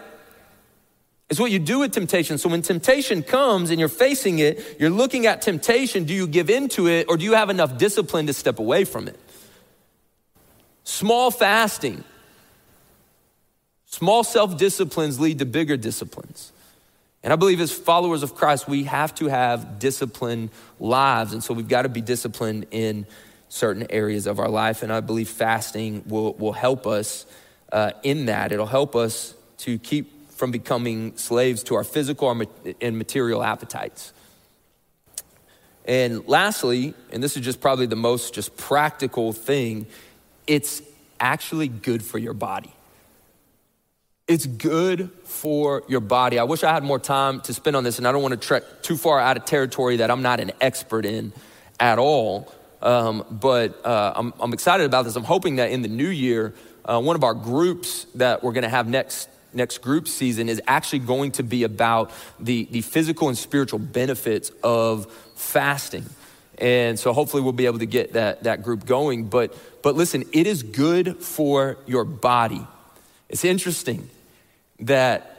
It's 1.29 1.39
what 1.39 1.51
you 1.51 1.59
do 1.59 1.79
with 1.79 1.91
temptation. 1.91 2.39
So 2.39 2.49
when 2.49 2.63
temptation 2.63 3.21
comes 3.21 3.69
and 3.69 3.79
you're 3.79 3.87
facing 3.87 4.39
it, 4.39 4.77
you're 4.79 4.89
looking 4.89 5.27
at 5.27 5.43
temptation. 5.43 6.05
Do 6.05 6.13
you 6.13 6.27
give 6.27 6.49
into 6.49 6.87
it 6.87 7.05
or 7.07 7.17
do 7.17 7.23
you 7.23 7.33
have 7.33 7.51
enough 7.51 7.77
discipline 7.77 8.25
to 8.27 8.33
step 8.33 8.57
away 8.57 8.83
from 8.83 9.07
it? 9.07 9.19
Small 10.83 11.29
fasting, 11.29 12.03
small 13.85 14.23
self 14.23 14.57
disciplines 14.57 15.19
lead 15.19 15.37
to 15.39 15.45
bigger 15.45 15.77
disciplines. 15.77 16.51
And 17.21 17.31
I 17.31 17.35
believe 17.35 17.59
as 17.59 17.71
followers 17.71 18.23
of 18.23 18.33
Christ, 18.33 18.67
we 18.67 18.85
have 18.85 19.13
to 19.15 19.27
have 19.27 19.77
disciplined 19.77 20.49
lives. 20.79 21.33
And 21.33 21.43
so 21.43 21.53
we've 21.53 21.67
got 21.67 21.83
to 21.83 21.89
be 21.89 22.01
disciplined 22.01 22.65
in 22.71 23.05
certain 23.49 23.87
areas 23.89 24.27
of 24.27 24.39
our 24.39 24.49
life. 24.49 24.83
And 24.83 24.93
I 24.93 25.01
believe 25.01 25.29
fasting 25.29 26.03
will, 26.07 26.33
will 26.33 26.53
help 26.53 26.87
us 26.87 27.25
uh, 27.71 27.91
in 28.03 28.27
that. 28.27 28.51
It'll 28.51 28.65
help 28.65 28.95
us 28.95 29.33
to 29.59 29.77
keep 29.79 30.31
from 30.31 30.51
becoming 30.51 31.17
slaves 31.17 31.63
to 31.63 31.75
our 31.75 31.83
physical 31.83 32.29
and 32.79 32.97
material 32.97 33.43
appetites. 33.43 34.13
And 35.83 36.25
lastly, 36.27 36.93
and 37.11 37.21
this 37.21 37.35
is 37.35 37.43
just 37.43 37.59
probably 37.59 37.87
the 37.87 37.95
most 37.95 38.33
just 38.33 38.55
practical 38.55 39.33
thing, 39.33 39.87
it's 40.47 40.81
actually 41.19 41.67
good 41.67 42.03
for 42.03 42.17
your 42.17 42.33
body. 42.33 42.71
It's 44.27 44.45
good 44.45 45.09
for 45.23 45.83
your 45.87 45.99
body. 45.99 46.37
I 46.37 46.43
wish 46.43 46.63
I 46.63 46.71
had 46.71 46.83
more 46.83 46.99
time 46.99 47.41
to 47.41 47.53
spend 47.53 47.75
on 47.75 47.83
this, 47.83 47.97
and 47.97 48.07
I 48.07 48.11
don't 48.11 48.21
want 48.21 48.39
to 48.39 48.47
trek 48.47 48.63
too 48.83 48.95
far 48.95 49.19
out 49.19 49.35
of 49.37 49.45
territory 49.45 49.97
that 49.97 50.11
I'm 50.11 50.21
not 50.21 50.39
an 50.39 50.51
expert 50.61 51.05
in 51.05 51.33
at 51.79 51.97
all. 51.97 52.53
Um, 52.81 53.25
but 53.29 53.85
uh, 53.85 54.13
I'm, 54.15 54.33
I'm, 54.39 54.53
excited 54.53 54.85
about 54.85 55.03
this. 55.03 55.15
I'm 55.15 55.23
hoping 55.25 55.57
that 55.57 55.71
in 55.71 55.81
the 55.81 55.89
new 55.89 56.07
year, 56.07 56.53
uh, 56.85 57.01
one 57.01 57.17
of 57.17 57.25
our 57.25 57.33
groups 57.33 58.05
that 58.15 58.41
we're 58.41 58.53
going 58.53 58.63
to 58.63 58.69
have 58.69 58.87
next 58.87 59.29
next 59.53 59.79
group 59.79 60.07
season 60.07 60.49
is 60.49 60.61
actually 60.67 60.99
going 60.99 61.31
to 61.31 61.43
be 61.43 61.63
about 61.63 62.11
the, 62.39 62.67
the 62.71 62.81
physical 62.81 63.27
and 63.29 63.37
spiritual 63.37 63.79
benefits 63.79 64.51
of 64.63 65.11
fasting. 65.35 66.05
And 66.57 66.99
so 66.99 67.13
hopefully 67.13 67.41
we'll 67.41 67.53
be 67.53 67.65
able 67.65 67.79
to 67.79 67.85
get 67.85 68.13
that, 68.13 68.43
that 68.43 68.63
group 68.63 68.85
going. 68.85 69.25
But, 69.25 69.55
but 69.81 69.95
listen, 69.95 70.25
it 70.33 70.45
is 70.45 70.61
good 70.61 71.17
for 71.17 71.77
your 71.87 72.03
body. 72.03 72.65
It's 73.29 73.45
interesting 73.45 74.09
that 74.81 75.38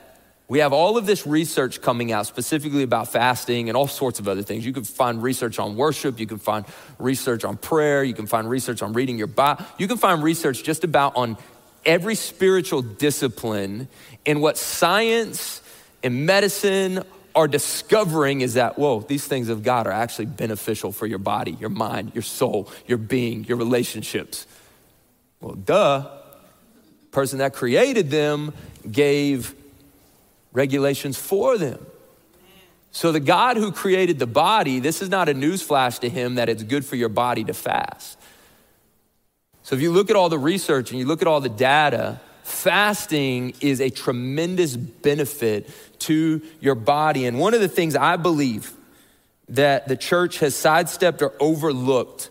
we 0.51 0.59
have 0.59 0.73
all 0.73 0.99
of 0.99 1.07
this 1.07 1.29
research 1.29 1.81
coming 1.81 2.11
out 2.11 2.27
specifically 2.27 2.83
about 2.83 3.07
fasting 3.07 3.69
and 3.69 3.77
all 3.77 3.87
sorts 3.87 4.19
of 4.19 4.27
other 4.27 4.43
things. 4.43 4.67
You 4.67 4.73
can 4.73 4.83
find 4.83 5.23
research 5.23 5.61
on 5.61 5.77
worship, 5.77 6.19
you 6.19 6.27
can 6.27 6.39
find 6.39 6.65
research 6.99 7.45
on 7.45 7.57
prayer, 7.57 8.03
you 8.03 8.15
can 8.15 8.27
find 8.27 8.51
research 8.51 8.83
on 8.83 8.93
reading 8.93 9.17
your 9.17 9.29
Bible, 9.29 9.65
you 9.79 9.87
can 9.87 9.97
find 9.97 10.25
research 10.25 10.65
just 10.65 10.83
about 10.83 11.15
on 11.15 11.39
every 11.87 12.17
spiritual 12.17 12.83
discipline 12.83 13.87
and 14.27 14.43
what 14.43 14.59
science 14.59 15.63
and 16.03 16.27
medicine 16.27 17.05
are 17.37 17.47
discovering 17.47 18.41
is 18.41 18.55
that, 18.55 18.77
whoa, 18.77 19.03
these 19.03 19.25
things 19.29 19.51
of 19.51 19.63
God 19.63 19.87
are 19.87 19.93
actually 19.93 20.27
beneficial 20.27 20.91
for 20.91 21.07
your 21.07 21.21
body, 21.21 21.53
your 21.61 21.71
mind, 21.71 22.11
your 22.13 22.23
soul, 22.23 22.69
your 22.89 22.99
being, 22.99 23.45
your 23.45 23.57
relationships. 23.57 24.49
Well, 25.41 25.55
duh. 25.55 26.11
Person 27.13 27.39
that 27.39 27.55
created 27.55 28.11
them 28.11 28.53
gave 28.91 29.55
regulations 30.53 31.17
for 31.17 31.59
them. 31.59 31.85
So, 32.93 33.13
the 33.13 33.21
God 33.21 33.57
who 33.57 33.71
created 33.71 34.19
the 34.19 34.27
body, 34.27 34.81
this 34.81 35.01
is 35.01 35.09
not 35.09 35.29
a 35.29 35.35
newsflash 35.35 36.01
to 36.01 36.09
him 36.09 36.35
that 36.35 36.49
it's 36.49 36.65
good 36.65 36.85
for 36.85 36.97
your 36.97 37.09
body 37.09 37.45
to 37.45 37.55
fast. 37.55 38.19
So 39.71 39.77
if 39.77 39.83
you 39.83 39.93
look 39.93 40.11
at 40.11 40.17
all 40.17 40.29
the 40.29 40.39
research 40.39 40.91
and 40.91 40.99
you 40.99 41.07
look 41.07 41.23
at 41.23 41.29
all 41.29 41.41
the 41.41 41.49
data, 41.49 42.21
fasting 42.43 43.55
is 43.61 43.81
a 43.81 43.89
tremendous 43.89 44.77
benefit 44.77 45.71
to 46.01 46.43
your 46.61 46.75
body. 46.75 47.27
And 47.27 47.39
one 47.39 47.55
of 47.55 47.61
the 47.61 47.69
things 47.69 47.95
I 47.95 48.17
believe 48.17 48.73
that 49.51 49.87
the 49.87 49.97
church 49.97 50.41
has 50.41 50.57
sidestepped 50.57 51.23
or 51.23 51.35
overlooked 51.39 52.31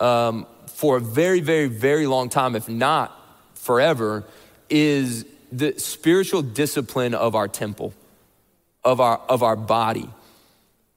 um, 0.00 0.46
for 0.68 0.96
a 0.96 1.00
very, 1.00 1.40
very, 1.40 1.68
very 1.68 2.06
long 2.06 2.30
time, 2.30 2.56
if 2.56 2.70
not 2.70 3.12
forever, 3.54 4.24
is 4.70 5.26
the 5.52 5.78
spiritual 5.78 6.42
discipline 6.42 7.14
of 7.14 7.34
our 7.34 7.48
temple, 7.48 7.92
of 8.84 9.00
our, 9.00 9.20
of 9.28 9.42
our 9.42 9.56
body. 9.56 10.08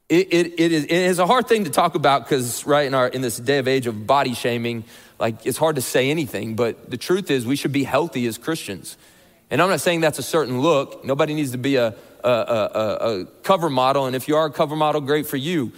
It, 0.09 0.33
it, 0.33 0.59
it, 0.59 0.71
is, 0.71 0.83
it 0.85 0.91
is 0.91 1.19
a 1.19 1.27
hard 1.27 1.47
thing 1.47 1.65
to 1.65 1.69
talk 1.69 1.95
about 1.95 2.25
because, 2.25 2.65
right, 2.65 2.88
in, 2.88 2.93
our, 2.93 3.07
in 3.07 3.21
this 3.21 3.38
day 3.38 3.59
of 3.59 3.67
age 3.67 3.85
of 3.85 4.07
body 4.07 4.33
shaming, 4.33 4.83
like 5.19 5.45
it's 5.45 5.57
hard 5.57 5.75
to 5.75 5.81
say 5.81 6.09
anything, 6.09 6.55
but 6.55 6.89
the 6.89 6.97
truth 6.97 7.29
is 7.29 7.45
we 7.45 7.55
should 7.55 7.71
be 7.71 7.83
healthy 7.83 8.25
as 8.25 8.38
Christians. 8.38 8.97
And 9.51 9.62
I'm 9.62 9.69
not 9.69 9.81
saying 9.81 10.01
that's 10.01 10.19
a 10.19 10.23
certain 10.23 10.62
look. 10.62 11.03
Nobody 11.03 11.33
needs 11.33 11.51
to 11.51 11.57
be 11.57 11.75
a, 11.75 11.93
a, 12.23 12.29
a, 12.29 13.21
a 13.21 13.25
cover 13.43 13.69
model. 13.69 14.05
And 14.05 14.15
if 14.15 14.27
you 14.27 14.35
are 14.35 14.45
a 14.45 14.51
cover 14.51 14.75
model, 14.75 15.01
great 15.01 15.27
for 15.27 15.38
you. 15.38 15.71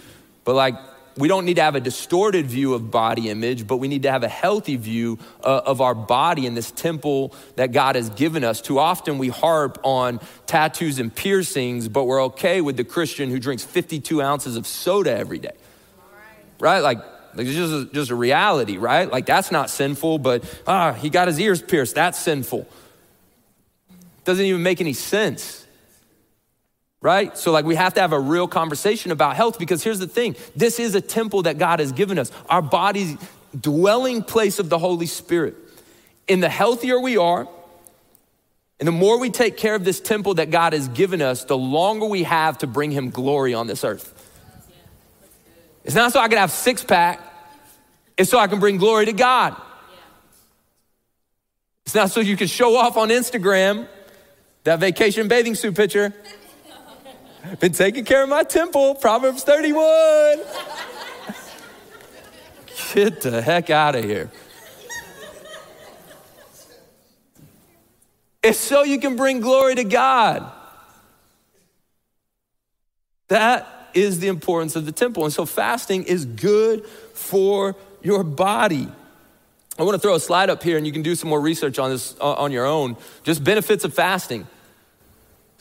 But 0.44 0.54
like, 0.54 0.74
we 1.16 1.28
don't 1.28 1.44
need 1.44 1.56
to 1.56 1.62
have 1.62 1.74
a 1.74 1.80
distorted 1.80 2.46
view 2.46 2.74
of 2.74 2.90
body 2.90 3.28
image, 3.28 3.66
but 3.66 3.76
we 3.76 3.88
need 3.88 4.04
to 4.04 4.10
have 4.10 4.22
a 4.22 4.28
healthy 4.28 4.76
view 4.76 5.18
uh, 5.42 5.62
of 5.66 5.80
our 5.80 5.94
body 5.94 6.46
in 6.46 6.54
this 6.54 6.70
temple 6.70 7.34
that 7.56 7.72
God 7.72 7.96
has 7.96 8.08
given 8.10 8.44
us. 8.44 8.60
Too 8.60 8.78
often 8.78 9.18
we 9.18 9.28
harp 9.28 9.78
on 9.82 10.20
tattoos 10.46 10.98
and 10.98 11.14
piercings, 11.14 11.88
but 11.88 12.04
we're 12.04 12.22
okay 12.24 12.60
with 12.60 12.76
the 12.76 12.84
Christian 12.84 13.30
who 13.30 13.38
drinks 13.38 13.62
52 13.62 14.22
ounces 14.22 14.56
of 14.56 14.66
soda 14.66 15.16
every 15.16 15.38
day. 15.38 15.54
Right? 16.58 16.80
Like, 16.80 16.98
like 17.34 17.46
it's 17.46 17.56
just 17.56 17.72
a, 17.72 17.84
just 17.92 18.10
a 18.10 18.14
reality, 18.14 18.76
right? 18.76 19.10
Like 19.10 19.26
that's 19.26 19.50
not 19.50 19.70
sinful, 19.70 20.18
but 20.18 20.44
ah, 20.66 20.92
he 20.92 21.10
got 21.10 21.28
his 21.28 21.38
ears 21.40 21.60
pierced. 21.60 21.94
That's 21.94 22.18
sinful. 22.18 22.66
Doesn't 24.24 24.44
even 24.44 24.62
make 24.62 24.80
any 24.80 24.92
sense. 24.92 25.61
Right? 27.02 27.36
So, 27.36 27.50
like, 27.50 27.64
we 27.64 27.74
have 27.74 27.94
to 27.94 28.00
have 28.00 28.12
a 28.12 28.20
real 28.20 28.48
conversation 28.48 29.10
about 29.10 29.36
health 29.36 29.58
because 29.58 29.82
here's 29.82 29.98
the 29.98 30.06
thing 30.06 30.36
this 30.56 30.78
is 30.78 30.94
a 30.94 31.00
temple 31.00 31.42
that 31.42 31.58
God 31.58 31.80
has 31.80 31.92
given 31.92 32.18
us, 32.18 32.30
our 32.48 32.62
body's 32.62 33.16
dwelling 33.58 34.22
place 34.22 34.58
of 34.58 34.70
the 34.70 34.78
Holy 34.78 35.06
Spirit. 35.06 35.56
And 36.28 36.40
the 36.40 36.48
healthier 36.48 37.00
we 37.00 37.16
are, 37.16 37.48
and 38.78 38.86
the 38.86 38.92
more 38.92 39.18
we 39.18 39.30
take 39.30 39.56
care 39.56 39.74
of 39.74 39.84
this 39.84 40.00
temple 40.00 40.34
that 40.34 40.50
God 40.50 40.72
has 40.72 40.88
given 40.88 41.20
us, 41.20 41.44
the 41.44 41.58
longer 41.58 42.06
we 42.06 42.22
have 42.22 42.58
to 42.58 42.66
bring 42.66 42.92
Him 42.92 43.10
glory 43.10 43.52
on 43.52 43.66
this 43.66 43.84
earth. 43.84 44.18
It's 45.84 45.94
not 45.96 46.12
so 46.12 46.20
I 46.20 46.28
can 46.28 46.38
have 46.38 46.52
six 46.52 46.84
pack. 46.84 47.20
It's 48.16 48.30
so 48.30 48.38
I 48.38 48.46
can 48.46 48.60
bring 48.60 48.76
glory 48.76 49.06
to 49.06 49.12
God. 49.12 49.60
It's 51.84 51.94
not 51.94 52.10
so 52.10 52.20
you 52.20 52.36
can 52.36 52.46
show 52.46 52.76
off 52.76 52.96
on 52.96 53.08
Instagram 53.08 53.88
that 54.64 54.78
vacation 54.78 55.28
bathing 55.28 55.54
suit 55.54 55.74
picture. 55.74 56.14
Been 57.60 57.72
taking 57.72 58.04
care 58.04 58.22
of 58.22 58.28
my 58.28 58.44
temple, 58.44 58.94
Proverbs 58.94 59.42
31. 59.42 60.40
Get 62.94 63.20
the 63.20 63.42
heck 63.42 63.70
out 63.70 63.96
of 63.96 64.04
here. 64.04 64.30
It's 68.42 68.58
so 68.58 68.82
you 68.82 68.98
can 68.98 69.16
bring 69.16 69.40
glory 69.40 69.74
to 69.76 69.84
God. 69.84 70.50
That 73.28 73.66
is 73.94 74.20
the 74.20 74.28
importance 74.28 74.76
of 74.76 74.84
the 74.84 74.92
temple. 74.92 75.24
And 75.24 75.32
so 75.32 75.46
fasting 75.46 76.04
is 76.04 76.24
good 76.24 76.86
for 76.86 77.76
your 78.02 78.24
body. 78.24 78.88
I 79.78 79.82
want 79.84 79.94
to 79.94 79.98
throw 79.98 80.14
a 80.14 80.20
slide 80.20 80.50
up 80.50 80.62
here 80.62 80.76
and 80.76 80.86
you 80.86 80.92
can 80.92 81.02
do 81.02 81.14
some 81.14 81.30
more 81.30 81.40
research 81.40 81.78
on 81.78 81.90
this 81.90 82.16
on 82.18 82.52
your 82.52 82.66
own. 82.66 82.96
Just 83.24 83.42
benefits 83.42 83.84
of 83.84 83.94
fasting. 83.94 84.46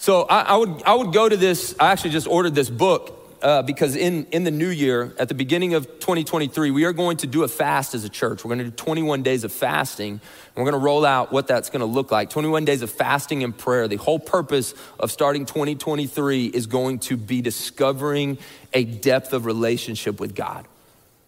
So 0.02 0.24
I, 0.24 0.42
I 0.42 0.58
would, 0.58 0.82
I 0.82 0.96
would 0.96 1.14
go 1.14 1.30
to 1.30 1.38
this, 1.38 1.76
I 1.80 1.92
actually 1.92 2.10
just 2.10 2.26
ordered 2.26 2.56
this 2.56 2.72
book 2.72 3.38
uh, 3.44 3.62
because 3.62 3.96
in, 3.96 4.26
in 4.32 4.44
the 4.44 4.50
new 4.50 4.70
year, 4.70 5.14
at 5.20 5.28
the 5.28 5.36
beginning 5.36 5.76
of 5.76 5.86
2023, 5.86 6.72
we 6.72 6.86
are 6.86 6.92
going 6.92 7.18
to 7.18 7.28
do 7.28 7.44
a 7.44 7.48
fast 7.48 7.94
as 7.94 8.04
a 8.04 8.10
church. 8.10 8.44
We're 8.44 8.56
going 8.56 8.66
to 8.66 8.72
do 8.72 8.72
21 8.72 9.22
days 9.22 9.44
of 9.44 9.52
fasting. 9.52 10.20
We're 10.56 10.64
going 10.64 10.74
to 10.74 10.80
roll 10.80 11.06
out 11.06 11.32
what 11.32 11.46
that's 11.46 11.70
going 11.70 11.82
to 11.82 11.86
look 11.86 12.10
like 12.10 12.32
21 12.32 12.66
days 12.66 12.82
of 12.82 12.90
fasting 12.90 13.44
and 13.44 13.56
prayer. 13.56 13.88
The 13.88 13.98
whole 13.98 14.18
purpose 14.18 14.74
of 15.00 15.12
starting 15.12 15.46
2023 15.46 16.48
is 16.48 16.66
going 16.66 16.98
to 17.02 17.16
be 17.16 17.44
discovering 17.44 18.40
a 18.74 18.84
depth 18.84 19.34
of 19.34 19.46
relationship 19.46 20.20
with 20.20 20.34
God. 20.34 20.66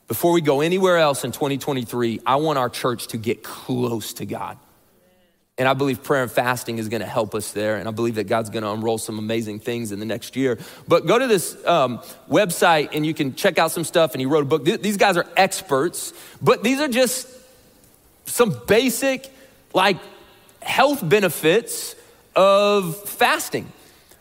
Before 0.07 0.31
we 0.31 0.41
go 0.41 0.61
anywhere 0.61 0.97
else 0.97 1.23
in 1.23 1.31
2023, 1.31 2.21
I 2.25 2.37
want 2.37 2.57
our 2.57 2.69
church 2.69 3.05
to 3.09 3.17
get 3.17 3.43
close 3.43 4.13
to 4.13 4.25
God. 4.25 4.57
And 5.57 5.67
I 5.67 5.73
believe 5.73 6.01
prayer 6.01 6.23
and 6.23 6.31
fasting 6.31 6.79
is 6.79 6.89
going 6.89 7.01
to 7.01 7.07
help 7.07 7.35
us 7.35 7.51
there. 7.51 7.75
And 7.75 7.87
I 7.87 7.91
believe 7.91 8.15
that 8.15 8.23
God's 8.23 8.49
going 8.49 8.63
to 8.63 8.71
unroll 8.71 8.97
some 8.97 9.19
amazing 9.19 9.59
things 9.59 9.91
in 9.91 9.99
the 9.99 10.05
next 10.05 10.35
year. 10.35 10.57
But 10.87 11.05
go 11.05 11.19
to 11.19 11.27
this 11.27 11.55
um, 11.67 11.99
website 12.27 12.89
and 12.93 13.05
you 13.05 13.13
can 13.13 13.35
check 13.35 13.59
out 13.59 13.71
some 13.71 13.83
stuff. 13.83 14.13
And 14.13 14.19
he 14.19 14.25
wrote 14.25 14.41
a 14.41 14.47
book. 14.47 14.65
These 14.65 14.97
guys 14.97 15.15
are 15.15 15.27
experts, 15.37 16.11
but 16.41 16.63
these 16.63 16.79
are 16.79 16.87
just 16.87 17.27
some 18.25 18.59
basic, 18.67 19.31
like, 19.73 19.97
health 20.61 21.07
benefits 21.07 21.95
of 22.35 22.97
fasting. 23.07 23.71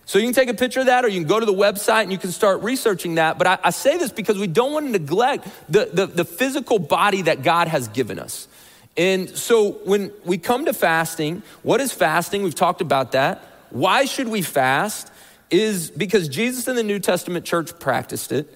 So 0.04 0.18
you 0.18 0.26
can 0.26 0.34
take 0.34 0.50
a 0.50 0.54
picture 0.54 0.80
of 0.80 0.86
that 0.86 1.04
or 1.04 1.08
you 1.08 1.18
can 1.18 1.28
go 1.28 1.40
to 1.40 1.46
the 1.46 1.54
website 1.54 2.02
and 2.02 2.12
you 2.12 2.18
can 2.18 2.32
start 2.32 2.62
researching 2.62 3.14
that. 3.14 3.38
But 3.38 3.46
I, 3.46 3.58
I 3.64 3.70
say 3.70 3.96
this 3.96 4.12
because 4.12 4.36
we 4.36 4.48
don't 4.48 4.72
want 4.72 4.86
to 4.86 4.92
neglect 4.92 5.48
the, 5.70 5.88
the, 5.90 6.06
the 6.06 6.24
physical 6.26 6.78
body 6.78 7.22
that 7.22 7.42
God 7.42 7.68
has 7.68 7.88
given 7.88 8.18
us. 8.18 8.48
And 8.96 9.30
so 9.30 9.72
when 9.84 10.12
we 10.24 10.38
come 10.38 10.66
to 10.66 10.72
fasting, 10.72 11.42
what 11.62 11.80
is 11.80 11.92
fasting? 11.92 12.42
We've 12.42 12.54
talked 12.54 12.80
about 12.80 13.12
that. 13.12 13.42
Why 13.70 14.04
should 14.04 14.28
we 14.28 14.42
fast? 14.42 15.10
Is 15.50 15.90
because 15.90 16.28
Jesus 16.28 16.68
in 16.68 16.76
the 16.76 16.82
New 16.82 16.98
Testament 16.98 17.44
church 17.44 17.78
practiced 17.78 18.32
it. 18.32 18.52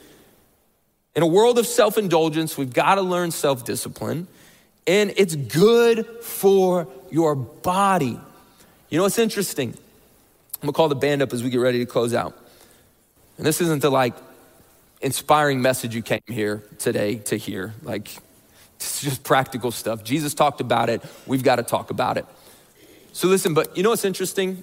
In 1.14 1.22
a 1.22 1.26
world 1.26 1.58
of 1.58 1.66
self 1.66 1.98
indulgence, 1.98 2.56
we've 2.58 2.72
got 2.72 2.96
to 2.96 3.02
learn 3.02 3.30
self 3.30 3.64
discipline, 3.64 4.28
and 4.86 5.12
it's 5.16 5.34
good 5.34 6.06
for 6.22 6.88
your 7.10 7.34
body. 7.34 8.18
You 8.88 8.98
know 8.98 9.04
what's 9.04 9.18
interesting? 9.18 9.70
I'm 9.70 10.60
gonna 10.60 10.72
call 10.72 10.88
the 10.88 10.94
band 10.94 11.22
up 11.22 11.32
as 11.32 11.42
we 11.42 11.50
get 11.50 11.60
ready 11.60 11.78
to 11.78 11.86
close 11.86 12.14
out. 12.14 12.36
And 13.36 13.46
this 13.46 13.60
isn't 13.60 13.82
the 13.82 13.90
like 13.90 14.14
inspiring 15.00 15.60
message 15.60 15.94
you 15.94 16.02
came 16.02 16.22
here 16.28 16.62
today 16.78 17.16
to 17.16 17.36
hear. 17.36 17.74
Like, 17.82 18.16
it's 18.76 19.02
just 19.02 19.24
practical 19.24 19.70
stuff. 19.70 20.04
Jesus 20.04 20.34
talked 20.34 20.60
about 20.60 20.88
it. 20.88 21.02
We've 21.26 21.42
got 21.42 21.56
to 21.56 21.62
talk 21.62 21.90
about 21.90 22.18
it. 22.18 22.26
So 23.12 23.28
listen, 23.28 23.54
but 23.54 23.76
you 23.76 23.82
know 23.82 23.90
what's 23.90 24.04
interesting? 24.04 24.62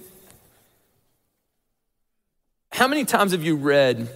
How 2.70 2.88
many 2.88 3.04
times 3.04 3.32
have 3.32 3.42
you 3.42 3.56
read 3.56 4.08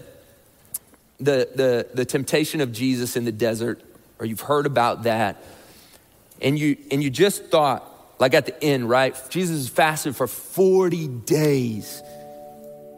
the, 1.18 1.48
the, 1.54 1.88
the 1.94 2.04
temptation 2.04 2.60
of 2.60 2.72
Jesus 2.72 3.16
in 3.16 3.24
the 3.24 3.32
desert, 3.32 3.82
or 4.18 4.26
you've 4.26 4.40
heard 4.40 4.66
about 4.66 5.04
that, 5.04 5.42
and 6.40 6.58
you, 6.58 6.76
and 6.90 7.02
you 7.02 7.10
just 7.10 7.46
thought, 7.46 7.84
like 8.20 8.34
at 8.34 8.46
the 8.46 8.64
end, 8.64 8.88
right? 8.88 9.16
Jesus 9.28 9.68
fasted 9.68 10.16
for 10.16 10.26
40 10.26 11.08
days. 11.08 12.02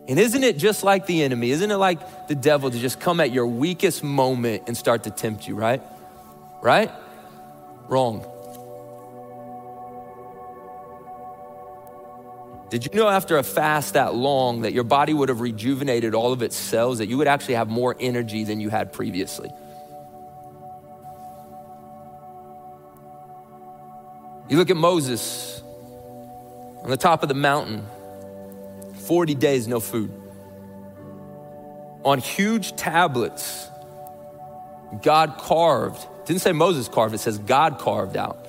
And 0.08 0.18
isn't 0.18 0.42
it 0.42 0.58
just 0.58 0.82
like 0.82 1.06
the 1.06 1.22
enemy? 1.22 1.50
Isn't 1.50 1.70
it 1.70 1.76
like 1.76 2.28
the 2.28 2.34
devil 2.34 2.70
to 2.70 2.78
just 2.78 3.00
come 3.00 3.20
at 3.20 3.32
your 3.32 3.46
weakest 3.46 4.02
moment 4.02 4.64
and 4.66 4.76
start 4.76 5.04
to 5.04 5.10
tempt 5.10 5.46
you, 5.46 5.54
right? 5.54 5.82
Right? 6.60 6.90
Wrong. 7.88 8.26
Did 12.70 12.84
you 12.84 12.92
know 12.94 13.08
after 13.08 13.36
a 13.36 13.42
fast 13.42 13.94
that 13.94 14.14
long 14.14 14.60
that 14.60 14.72
your 14.72 14.84
body 14.84 15.12
would 15.12 15.28
have 15.28 15.40
rejuvenated 15.40 16.14
all 16.14 16.32
of 16.32 16.40
its 16.40 16.54
cells, 16.54 16.98
that 16.98 17.08
you 17.08 17.18
would 17.18 17.26
actually 17.26 17.54
have 17.54 17.68
more 17.68 17.96
energy 17.98 18.44
than 18.44 18.60
you 18.60 18.68
had 18.68 18.92
previously? 18.92 19.50
You 24.48 24.56
look 24.56 24.70
at 24.70 24.76
Moses 24.76 25.62
on 26.82 26.90
the 26.90 26.96
top 26.96 27.22
of 27.22 27.28
the 27.28 27.34
mountain, 27.34 27.84
40 29.06 29.34
days, 29.34 29.66
no 29.66 29.80
food. 29.80 30.12
On 32.04 32.18
huge 32.18 32.76
tablets, 32.76 33.68
God 35.02 35.38
carved, 35.38 36.06
didn't 36.30 36.42
say 36.42 36.52
Moses 36.52 36.88
carved, 36.88 37.14
it 37.14 37.18
says 37.18 37.38
God 37.38 37.78
carved 37.78 38.16
out 38.16 38.46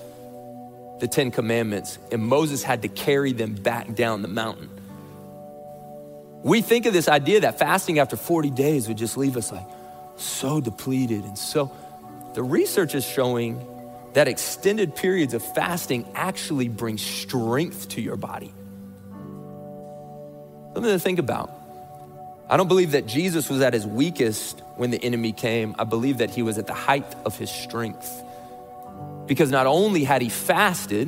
the 0.99 1.07
Ten 1.07 1.31
Commandments, 1.31 1.97
and 2.11 2.21
Moses 2.21 2.61
had 2.61 2.83
to 2.83 2.87
carry 2.87 3.33
them 3.33 3.55
back 3.55 3.95
down 3.95 4.21
the 4.21 4.27
mountain. 4.27 4.69
We 6.43 6.61
think 6.61 6.85
of 6.85 6.93
this 6.93 7.07
idea 7.07 7.39
that 7.39 7.57
fasting 7.57 7.97
after 7.97 8.15
40 8.15 8.51
days 8.51 8.87
would 8.87 8.97
just 8.97 9.17
leave 9.17 9.35
us 9.35 9.51
like 9.51 9.65
so 10.15 10.61
depleted 10.61 11.23
and 11.23 11.37
so. 11.37 11.71
The 12.35 12.43
research 12.43 12.93
is 12.93 13.03
showing 13.03 13.65
that 14.13 14.27
extended 14.27 14.95
periods 14.95 15.33
of 15.33 15.43
fasting 15.55 16.07
actually 16.13 16.67
bring 16.67 16.99
strength 16.99 17.89
to 17.89 18.01
your 18.01 18.15
body. 18.15 18.53
Something 20.73 20.91
to 20.91 20.99
think 20.99 21.17
about. 21.17 21.60
I 22.51 22.57
don't 22.57 22.67
believe 22.67 22.91
that 22.91 23.05
Jesus 23.05 23.49
was 23.49 23.61
at 23.61 23.73
his 23.73 23.87
weakest 23.87 24.61
when 24.75 24.91
the 24.91 25.01
enemy 25.01 25.31
came. 25.31 25.73
I 25.79 25.85
believe 25.85 26.17
that 26.17 26.31
he 26.31 26.43
was 26.43 26.57
at 26.57 26.67
the 26.67 26.73
height 26.73 27.05
of 27.23 27.37
his 27.37 27.49
strength. 27.49 28.11
Because 29.25 29.49
not 29.51 29.67
only 29.67 30.03
had 30.03 30.21
he 30.21 30.27
fasted, 30.27 31.07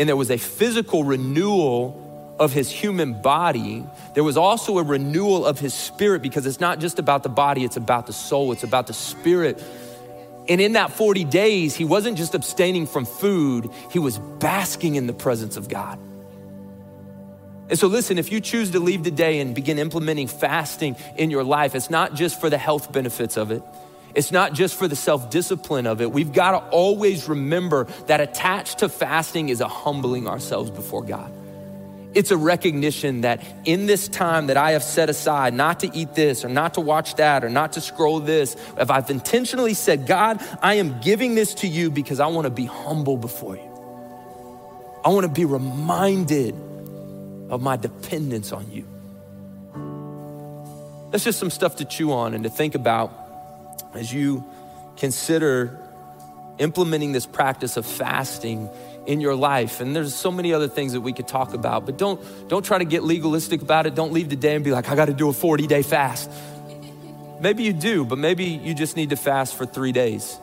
and 0.00 0.08
there 0.08 0.16
was 0.16 0.32
a 0.32 0.36
physical 0.36 1.04
renewal 1.04 2.34
of 2.40 2.52
his 2.52 2.72
human 2.72 3.22
body, 3.22 3.86
there 4.14 4.24
was 4.24 4.36
also 4.36 4.78
a 4.78 4.82
renewal 4.82 5.46
of 5.46 5.60
his 5.60 5.72
spirit 5.72 6.22
because 6.22 6.44
it's 6.44 6.58
not 6.58 6.80
just 6.80 6.98
about 6.98 7.22
the 7.22 7.28
body, 7.28 7.62
it's 7.62 7.76
about 7.76 8.08
the 8.08 8.12
soul, 8.12 8.50
it's 8.50 8.64
about 8.64 8.88
the 8.88 8.94
spirit. 8.94 9.62
And 10.48 10.60
in 10.60 10.72
that 10.72 10.90
40 10.90 11.22
days, 11.22 11.76
he 11.76 11.84
wasn't 11.84 12.18
just 12.18 12.34
abstaining 12.34 12.88
from 12.88 13.04
food, 13.04 13.70
he 13.92 14.00
was 14.00 14.18
basking 14.18 14.96
in 14.96 15.06
the 15.06 15.12
presence 15.12 15.56
of 15.56 15.68
God. 15.68 16.00
And 17.68 17.78
so, 17.78 17.86
listen, 17.86 18.18
if 18.18 18.30
you 18.30 18.40
choose 18.40 18.72
to 18.72 18.80
leave 18.80 19.02
today 19.02 19.40
and 19.40 19.54
begin 19.54 19.78
implementing 19.78 20.26
fasting 20.26 20.96
in 21.16 21.30
your 21.30 21.44
life, 21.44 21.74
it's 21.74 21.88
not 21.88 22.14
just 22.14 22.38
for 22.40 22.50
the 22.50 22.58
health 22.58 22.92
benefits 22.92 23.36
of 23.36 23.50
it. 23.50 23.62
It's 24.14 24.30
not 24.30 24.52
just 24.52 24.76
for 24.76 24.86
the 24.86 24.96
self 24.96 25.30
discipline 25.30 25.86
of 25.86 26.00
it. 26.00 26.12
We've 26.12 26.32
got 26.32 26.52
to 26.52 26.58
always 26.68 27.28
remember 27.28 27.84
that 28.06 28.20
attached 28.20 28.78
to 28.78 28.88
fasting 28.88 29.48
is 29.48 29.60
a 29.60 29.68
humbling 29.68 30.28
ourselves 30.28 30.70
before 30.70 31.02
God. 31.02 31.32
It's 32.12 32.30
a 32.30 32.36
recognition 32.36 33.22
that 33.22 33.42
in 33.64 33.86
this 33.86 34.06
time 34.06 34.46
that 34.46 34.56
I 34.56 34.72
have 34.72 34.84
set 34.84 35.10
aside 35.10 35.52
not 35.52 35.80
to 35.80 35.90
eat 35.92 36.14
this 36.14 36.44
or 36.44 36.48
not 36.48 36.74
to 36.74 36.80
watch 36.80 37.16
that 37.16 37.42
or 37.42 37.50
not 37.50 37.72
to 37.72 37.80
scroll 37.80 38.20
this, 38.20 38.56
if 38.78 38.88
I've 38.88 39.10
intentionally 39.10 39.74
said, 39.74 40.06
God, 40.06 40.40
I 40.62 40.74
am 40.74 41.00
giving 41.00 41.34
this 41.34 41.54
to 41.54 41.66
you 41.66 41.90
because 41.90 42.20
I 42.20 42.28
want 42.28 42.44
to 42.44 42.50
be 42.50 42.66
humble 42.66 43.16
before 43.16 43.56
you. 43.56 43.70
I 45.04 45.08
want 45.08 45.24
to 45.24 45.32
be 45.32 45.44
reminded 45.44 46.54
of 47.50 47.62
my 47.62 47.76
dependence 47.76 48.52
on 48.52 48.70
you. 48.70 48.86
That's 51.10 51.24
just 51.24 51.38
some 51.38 51.50
stuff 51.50 51.76
to 51.76 51.84
chew 51.84 52.12
on 52.12 52.34
and 52.34 52.44
to 52.44 52.50
think 52.50 52.74
about 52.74 53.12
as 53.94 54.12
you 54.12 54.44
consider 54.96 55.78
implementing 56.58 57.12
this 57.12 57.26
practice 57.26 57.76
of 57.76 57.86
fasting 57.86 58.68
in 59.06 59.20
your 59.20 59.34
life. 59.34 59.80
And 59.80 59.94
there's 59.94 60.14
so 60.14 60.30
many 60.30 60.52
other 60.52 60.68
things 60.68 60.92
that 60.92 61.00
we 61.00 61.12
could 61.12 61.28
talk 61.28 61.54
about, 61.54 61.86
but 61.86 61.98
don't, 61.98 62.20
don't 62.48 62.64
try 62.64 62.78
to 62.78 62.84
get 62.84 63.02
legalistic 63.02 63.62
about 63.62 63.86
it. 63.86 63.94
Don't 63.94 64.12
leave 64.12 64.28
the 64.28 64.36
day 64.36 64.54
and 64.54 64.64
be 64.64 64.70
like, 64.70 64.88
I 64.88 64.96
got 64.96 65.06
to 65.06 65.14
do 65.14 65.28
a 65.28 65.32
40 65.32 65.66
day 65.66 65.82
fast. 65.82 66.30
Maybe 67.40 67.64
you 67.64 67.72
do, 67.72 68.04
but 68.04 68.18
maybe 68.18 68.44
you 68.44 68.74
just 68.74 68.96
need 68.96 69.10
to 69.10 69.16
fast 69.16 69.54
for 69.54 69.66
three 69.66 69.92
days. 69.92 70.38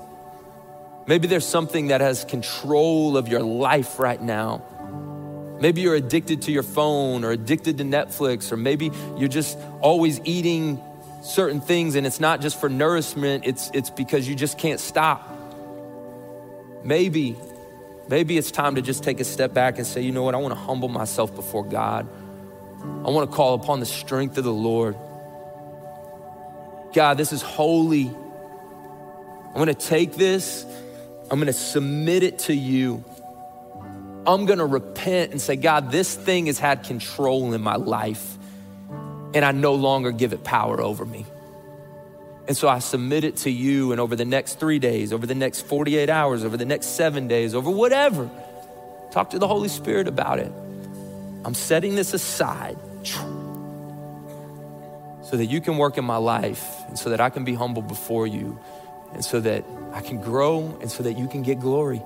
Maybe 1.07 1.27
there's 1.27 1.47
something 1.47 1.87
that 1.87 2.01
has 2.01 2.23
control 2.25 3.17
of 3.17 3.27
your 3.27 3.41
life 3.41 3.99
right 3.99 4.21
now. 4.21 4.61
Maybe 5.61 5.81
you're 5.81 5.95
addicted 5.95 6.41
to 6.43 6.51
your 6.51 6.63
phone 6.63 7.23
or 7.23 7.31
addicted 7.31 7.77
to 7.77 7.83
Netflix, 7.85 8.51
or 8.51 8.57
maybe 8.57 8.91
you're 9.17 9.29
just 9.29 9.57
always 9.79 10.19
eating 10.25 10.81
certain 11.23 11.61
things 11.61 11.95
and 11.95 12.05
it's 12.05 12.19
not 12.19 12.41
just 12.41 12.59
for 12.59 12.67
nourishment, 12.67 13.45
it's, 13.45 13.69
it's 13.73 13.91
because 13.91 14.27
you 14.27 14.35
just 14.35 14.57
can't 14.57 14.79
stop. 14.79 15.29
Maybe 16.83 17.37
Maybe 18.11 18.37
it's 18.37 18.51
time 18.51 18.75
to 18.75 18.81
just 18.81 19.05
take 19.05 19.21
a 19.21 19.23
step 19.23 19.53
back 19.53 19.77
and 19.77 19.87
say, 19.87 20.01
you 20.01 20.11
know 20.11 20.23
what, 20.23 20.35
I 20.35 20.37
want 20.37 20.53
to 20.53 20.59
humble 20.59 20.89
myself 20.89 21.33
before 21.33 21.63
God. 21.63 22.09
I 22.81 23.09
want 23.09 23.31
to 23.31 23.33
call 23.33 23.53
upon 23.53 23.79
the 23.79 23.85
strength 23.85 24.37
of 24.37 24.43
the 24.43 24.51
Lord. 24.51 24.97
God, 26.93 27.17
this 27.17 27.31
is 27.31 27.41
holy. 27.41 28.07
I'm 28.07 29.53
going 29.53 29.67
to 29.67 29.73
take 29.73 30.15
this, 30.15 30.65
I'm 31.29 31.39
going 31.39 31.47
to 31.47 31.53
submit 31.53 32.23
it 32.23 32.39
to 32.39 32.53
you. 32.53 33.05
I'm 34.25 34.45
to 34.59 34.65
repent 34.65 35.31
and 35.31 35.41
say, 35.41 35.55
God, 35.55 35.91
this 35.91 36.13
thing 36.15 36.45
has 36.45 36.59
had 36.59 36.83
control 36.83 37.53
in 37.53 37.61
my 37.61 37.75
life, 37.75 38.37
and 39.33 39.43
I 39.43 39.51
no 39.51 39.73
longer 39.73 40.11
give 40.11 40.33
it 40.33 40.43
power 40.43 40.79
over 40.79 41.05
me. 41.05 41.25
And 42.47 42.55
so 42.55 42.67
I 42.67 42.79
submit 42.79 43.23
it 43.23 43.37
to 43.37 43.49
you, 43.49 43.91
and 43.91 44.01
over 44.01 44.15
the 44.15 44.25
next 44.25 44.59
three 44.59 44.77
days, 44.77 45.13
over 45.13 45.25
the 45.25 45.35
next 45.35 45.61
48 45.61 46.09
hours, 46.09 46.43
over 46.43 46.57
the 46.57 46.65
next 46.65 46.87
seven 46.87 47.27
days, 47.27 47.55
over 47.55 47.71
whatever, 47.71 48.29
talk 49.11 49.31
to 49.31 49.39
the 49.39 49.47
Holy 49.47 49.69
Spirit 49.69 50.07
about 50.07 50.39
it. 50.39 50.51
I'm 51.43 51.53
setting 51.55 51.95
this 51.95 52.13
aside 52.13 52.77
so 55.23 55.37
that 55.37 55.45
you 55.45 55.61
can 55.61 55.77
work 55.77 55.97
in 55.97 56.05
my 56.05 56.17
life, 56.17 56.67
and 56.87 56.99
so 56.99 57.09
that 57.09 57.21
I 57.21 57.29
can 57.29 57.43
be 57.43 57.55
humble 57.55 57.81
before 57.81 58.27
you, 58.27 58.59
and 59.13 59.25
so 59.25 59.39
that 59.39 59.63
I 59.93 60.01
can 60.01 60.21
grow, 60.21 60.77
and 60.81 60.91
so 60.91 61.03
that 61.03 61.17
you 61.17 61.27
can 61.27 61.41
get 61.41 61.59
glory. 61.59 62.01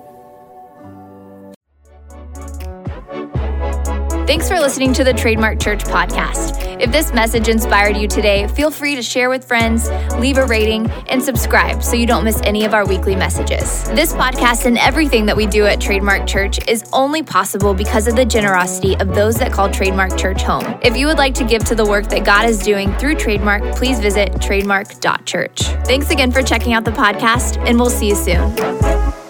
Thanks 4.26 4.48
for 4.48 4.58
listening 4.58 4.92
to 4.94 5.04
the 5.04 5.12
Trademark 5.12 5.60
Church 5.60 5.84
podcast. 5.84 6.80
If 6.82 6.90
this 6.90 7.12
message 7.12 7.46
inspired 7.46 7.96
you 7.96 8.08
today, 8.08 8.48
feel 8.48 8.72
free 8.72 8.96
to 8.96 9.02
share 9.02 9.30
with 9.30 9.44
friends, 9.44 9.88
leave 10.18 10.36
a 10.36 10.44
rating, 10.44 10.90
and 11.08 11.22
subscribe 11.22 11.80
so 11.80 11.94
you 11.94 12.08
don't 12.08 12.24
miss 12.24 12.40
any 12.42 12.64
of 12.64 12.74
our 12.74 12.84
weekly 12.84 13.14
messages. 13.14 13.84
This 13.90 14.12
podcast 14.12 14.66
and 14.66 14.78
everything 14.78 15.26
that 15.26 15.36
we 15.36 15.46
do 15.46 15.64
at 15.66 15.80
Trademark 15.80 16.26
Church 16.26 16.58
is 16.66 16.84
only 16.92 17.22
possible 17.22 17.72
because 17.72 18.08
of 18.08 18.16
the 18.16 18.24
generosity 18.24 18.96
of 18.96 19.14
those 19.14 19.36
that 19.36 19.52
call 19.52 19.70
Trademark 19.70 20.18
Church 20.18 20.42
home. 20.42 20.76
If 20.82 20.96
you 20.96 21.06
would 21.06 21.18
like 21.18 21.34
to 21.34 21.44
give 21.44 21.64
to 21.66 21.76
the 21.76 21.86
work 21.86 22.08
that 22.08 22.24
God 22.24 22.48
is 22.48 22.58
doing 22.58 22.92
through 22.94 23.14
Trademark, 23.14 23.76
please 23.76 24.00
visit 24.00 24.42
trademark.church. 24.42 25.60
Thanks 25.86 26.10
again 26.10 26.32
for 26.32 26.42
checking 26.42 26.72
out 26.72 26.84
the 26.84 26.90
podcast, 26.90 27.64
and 27.64 27.78
we'll 27.78 27.90
see 27.90 28.08
you 28.08 28.16
soon. 28.16 29.25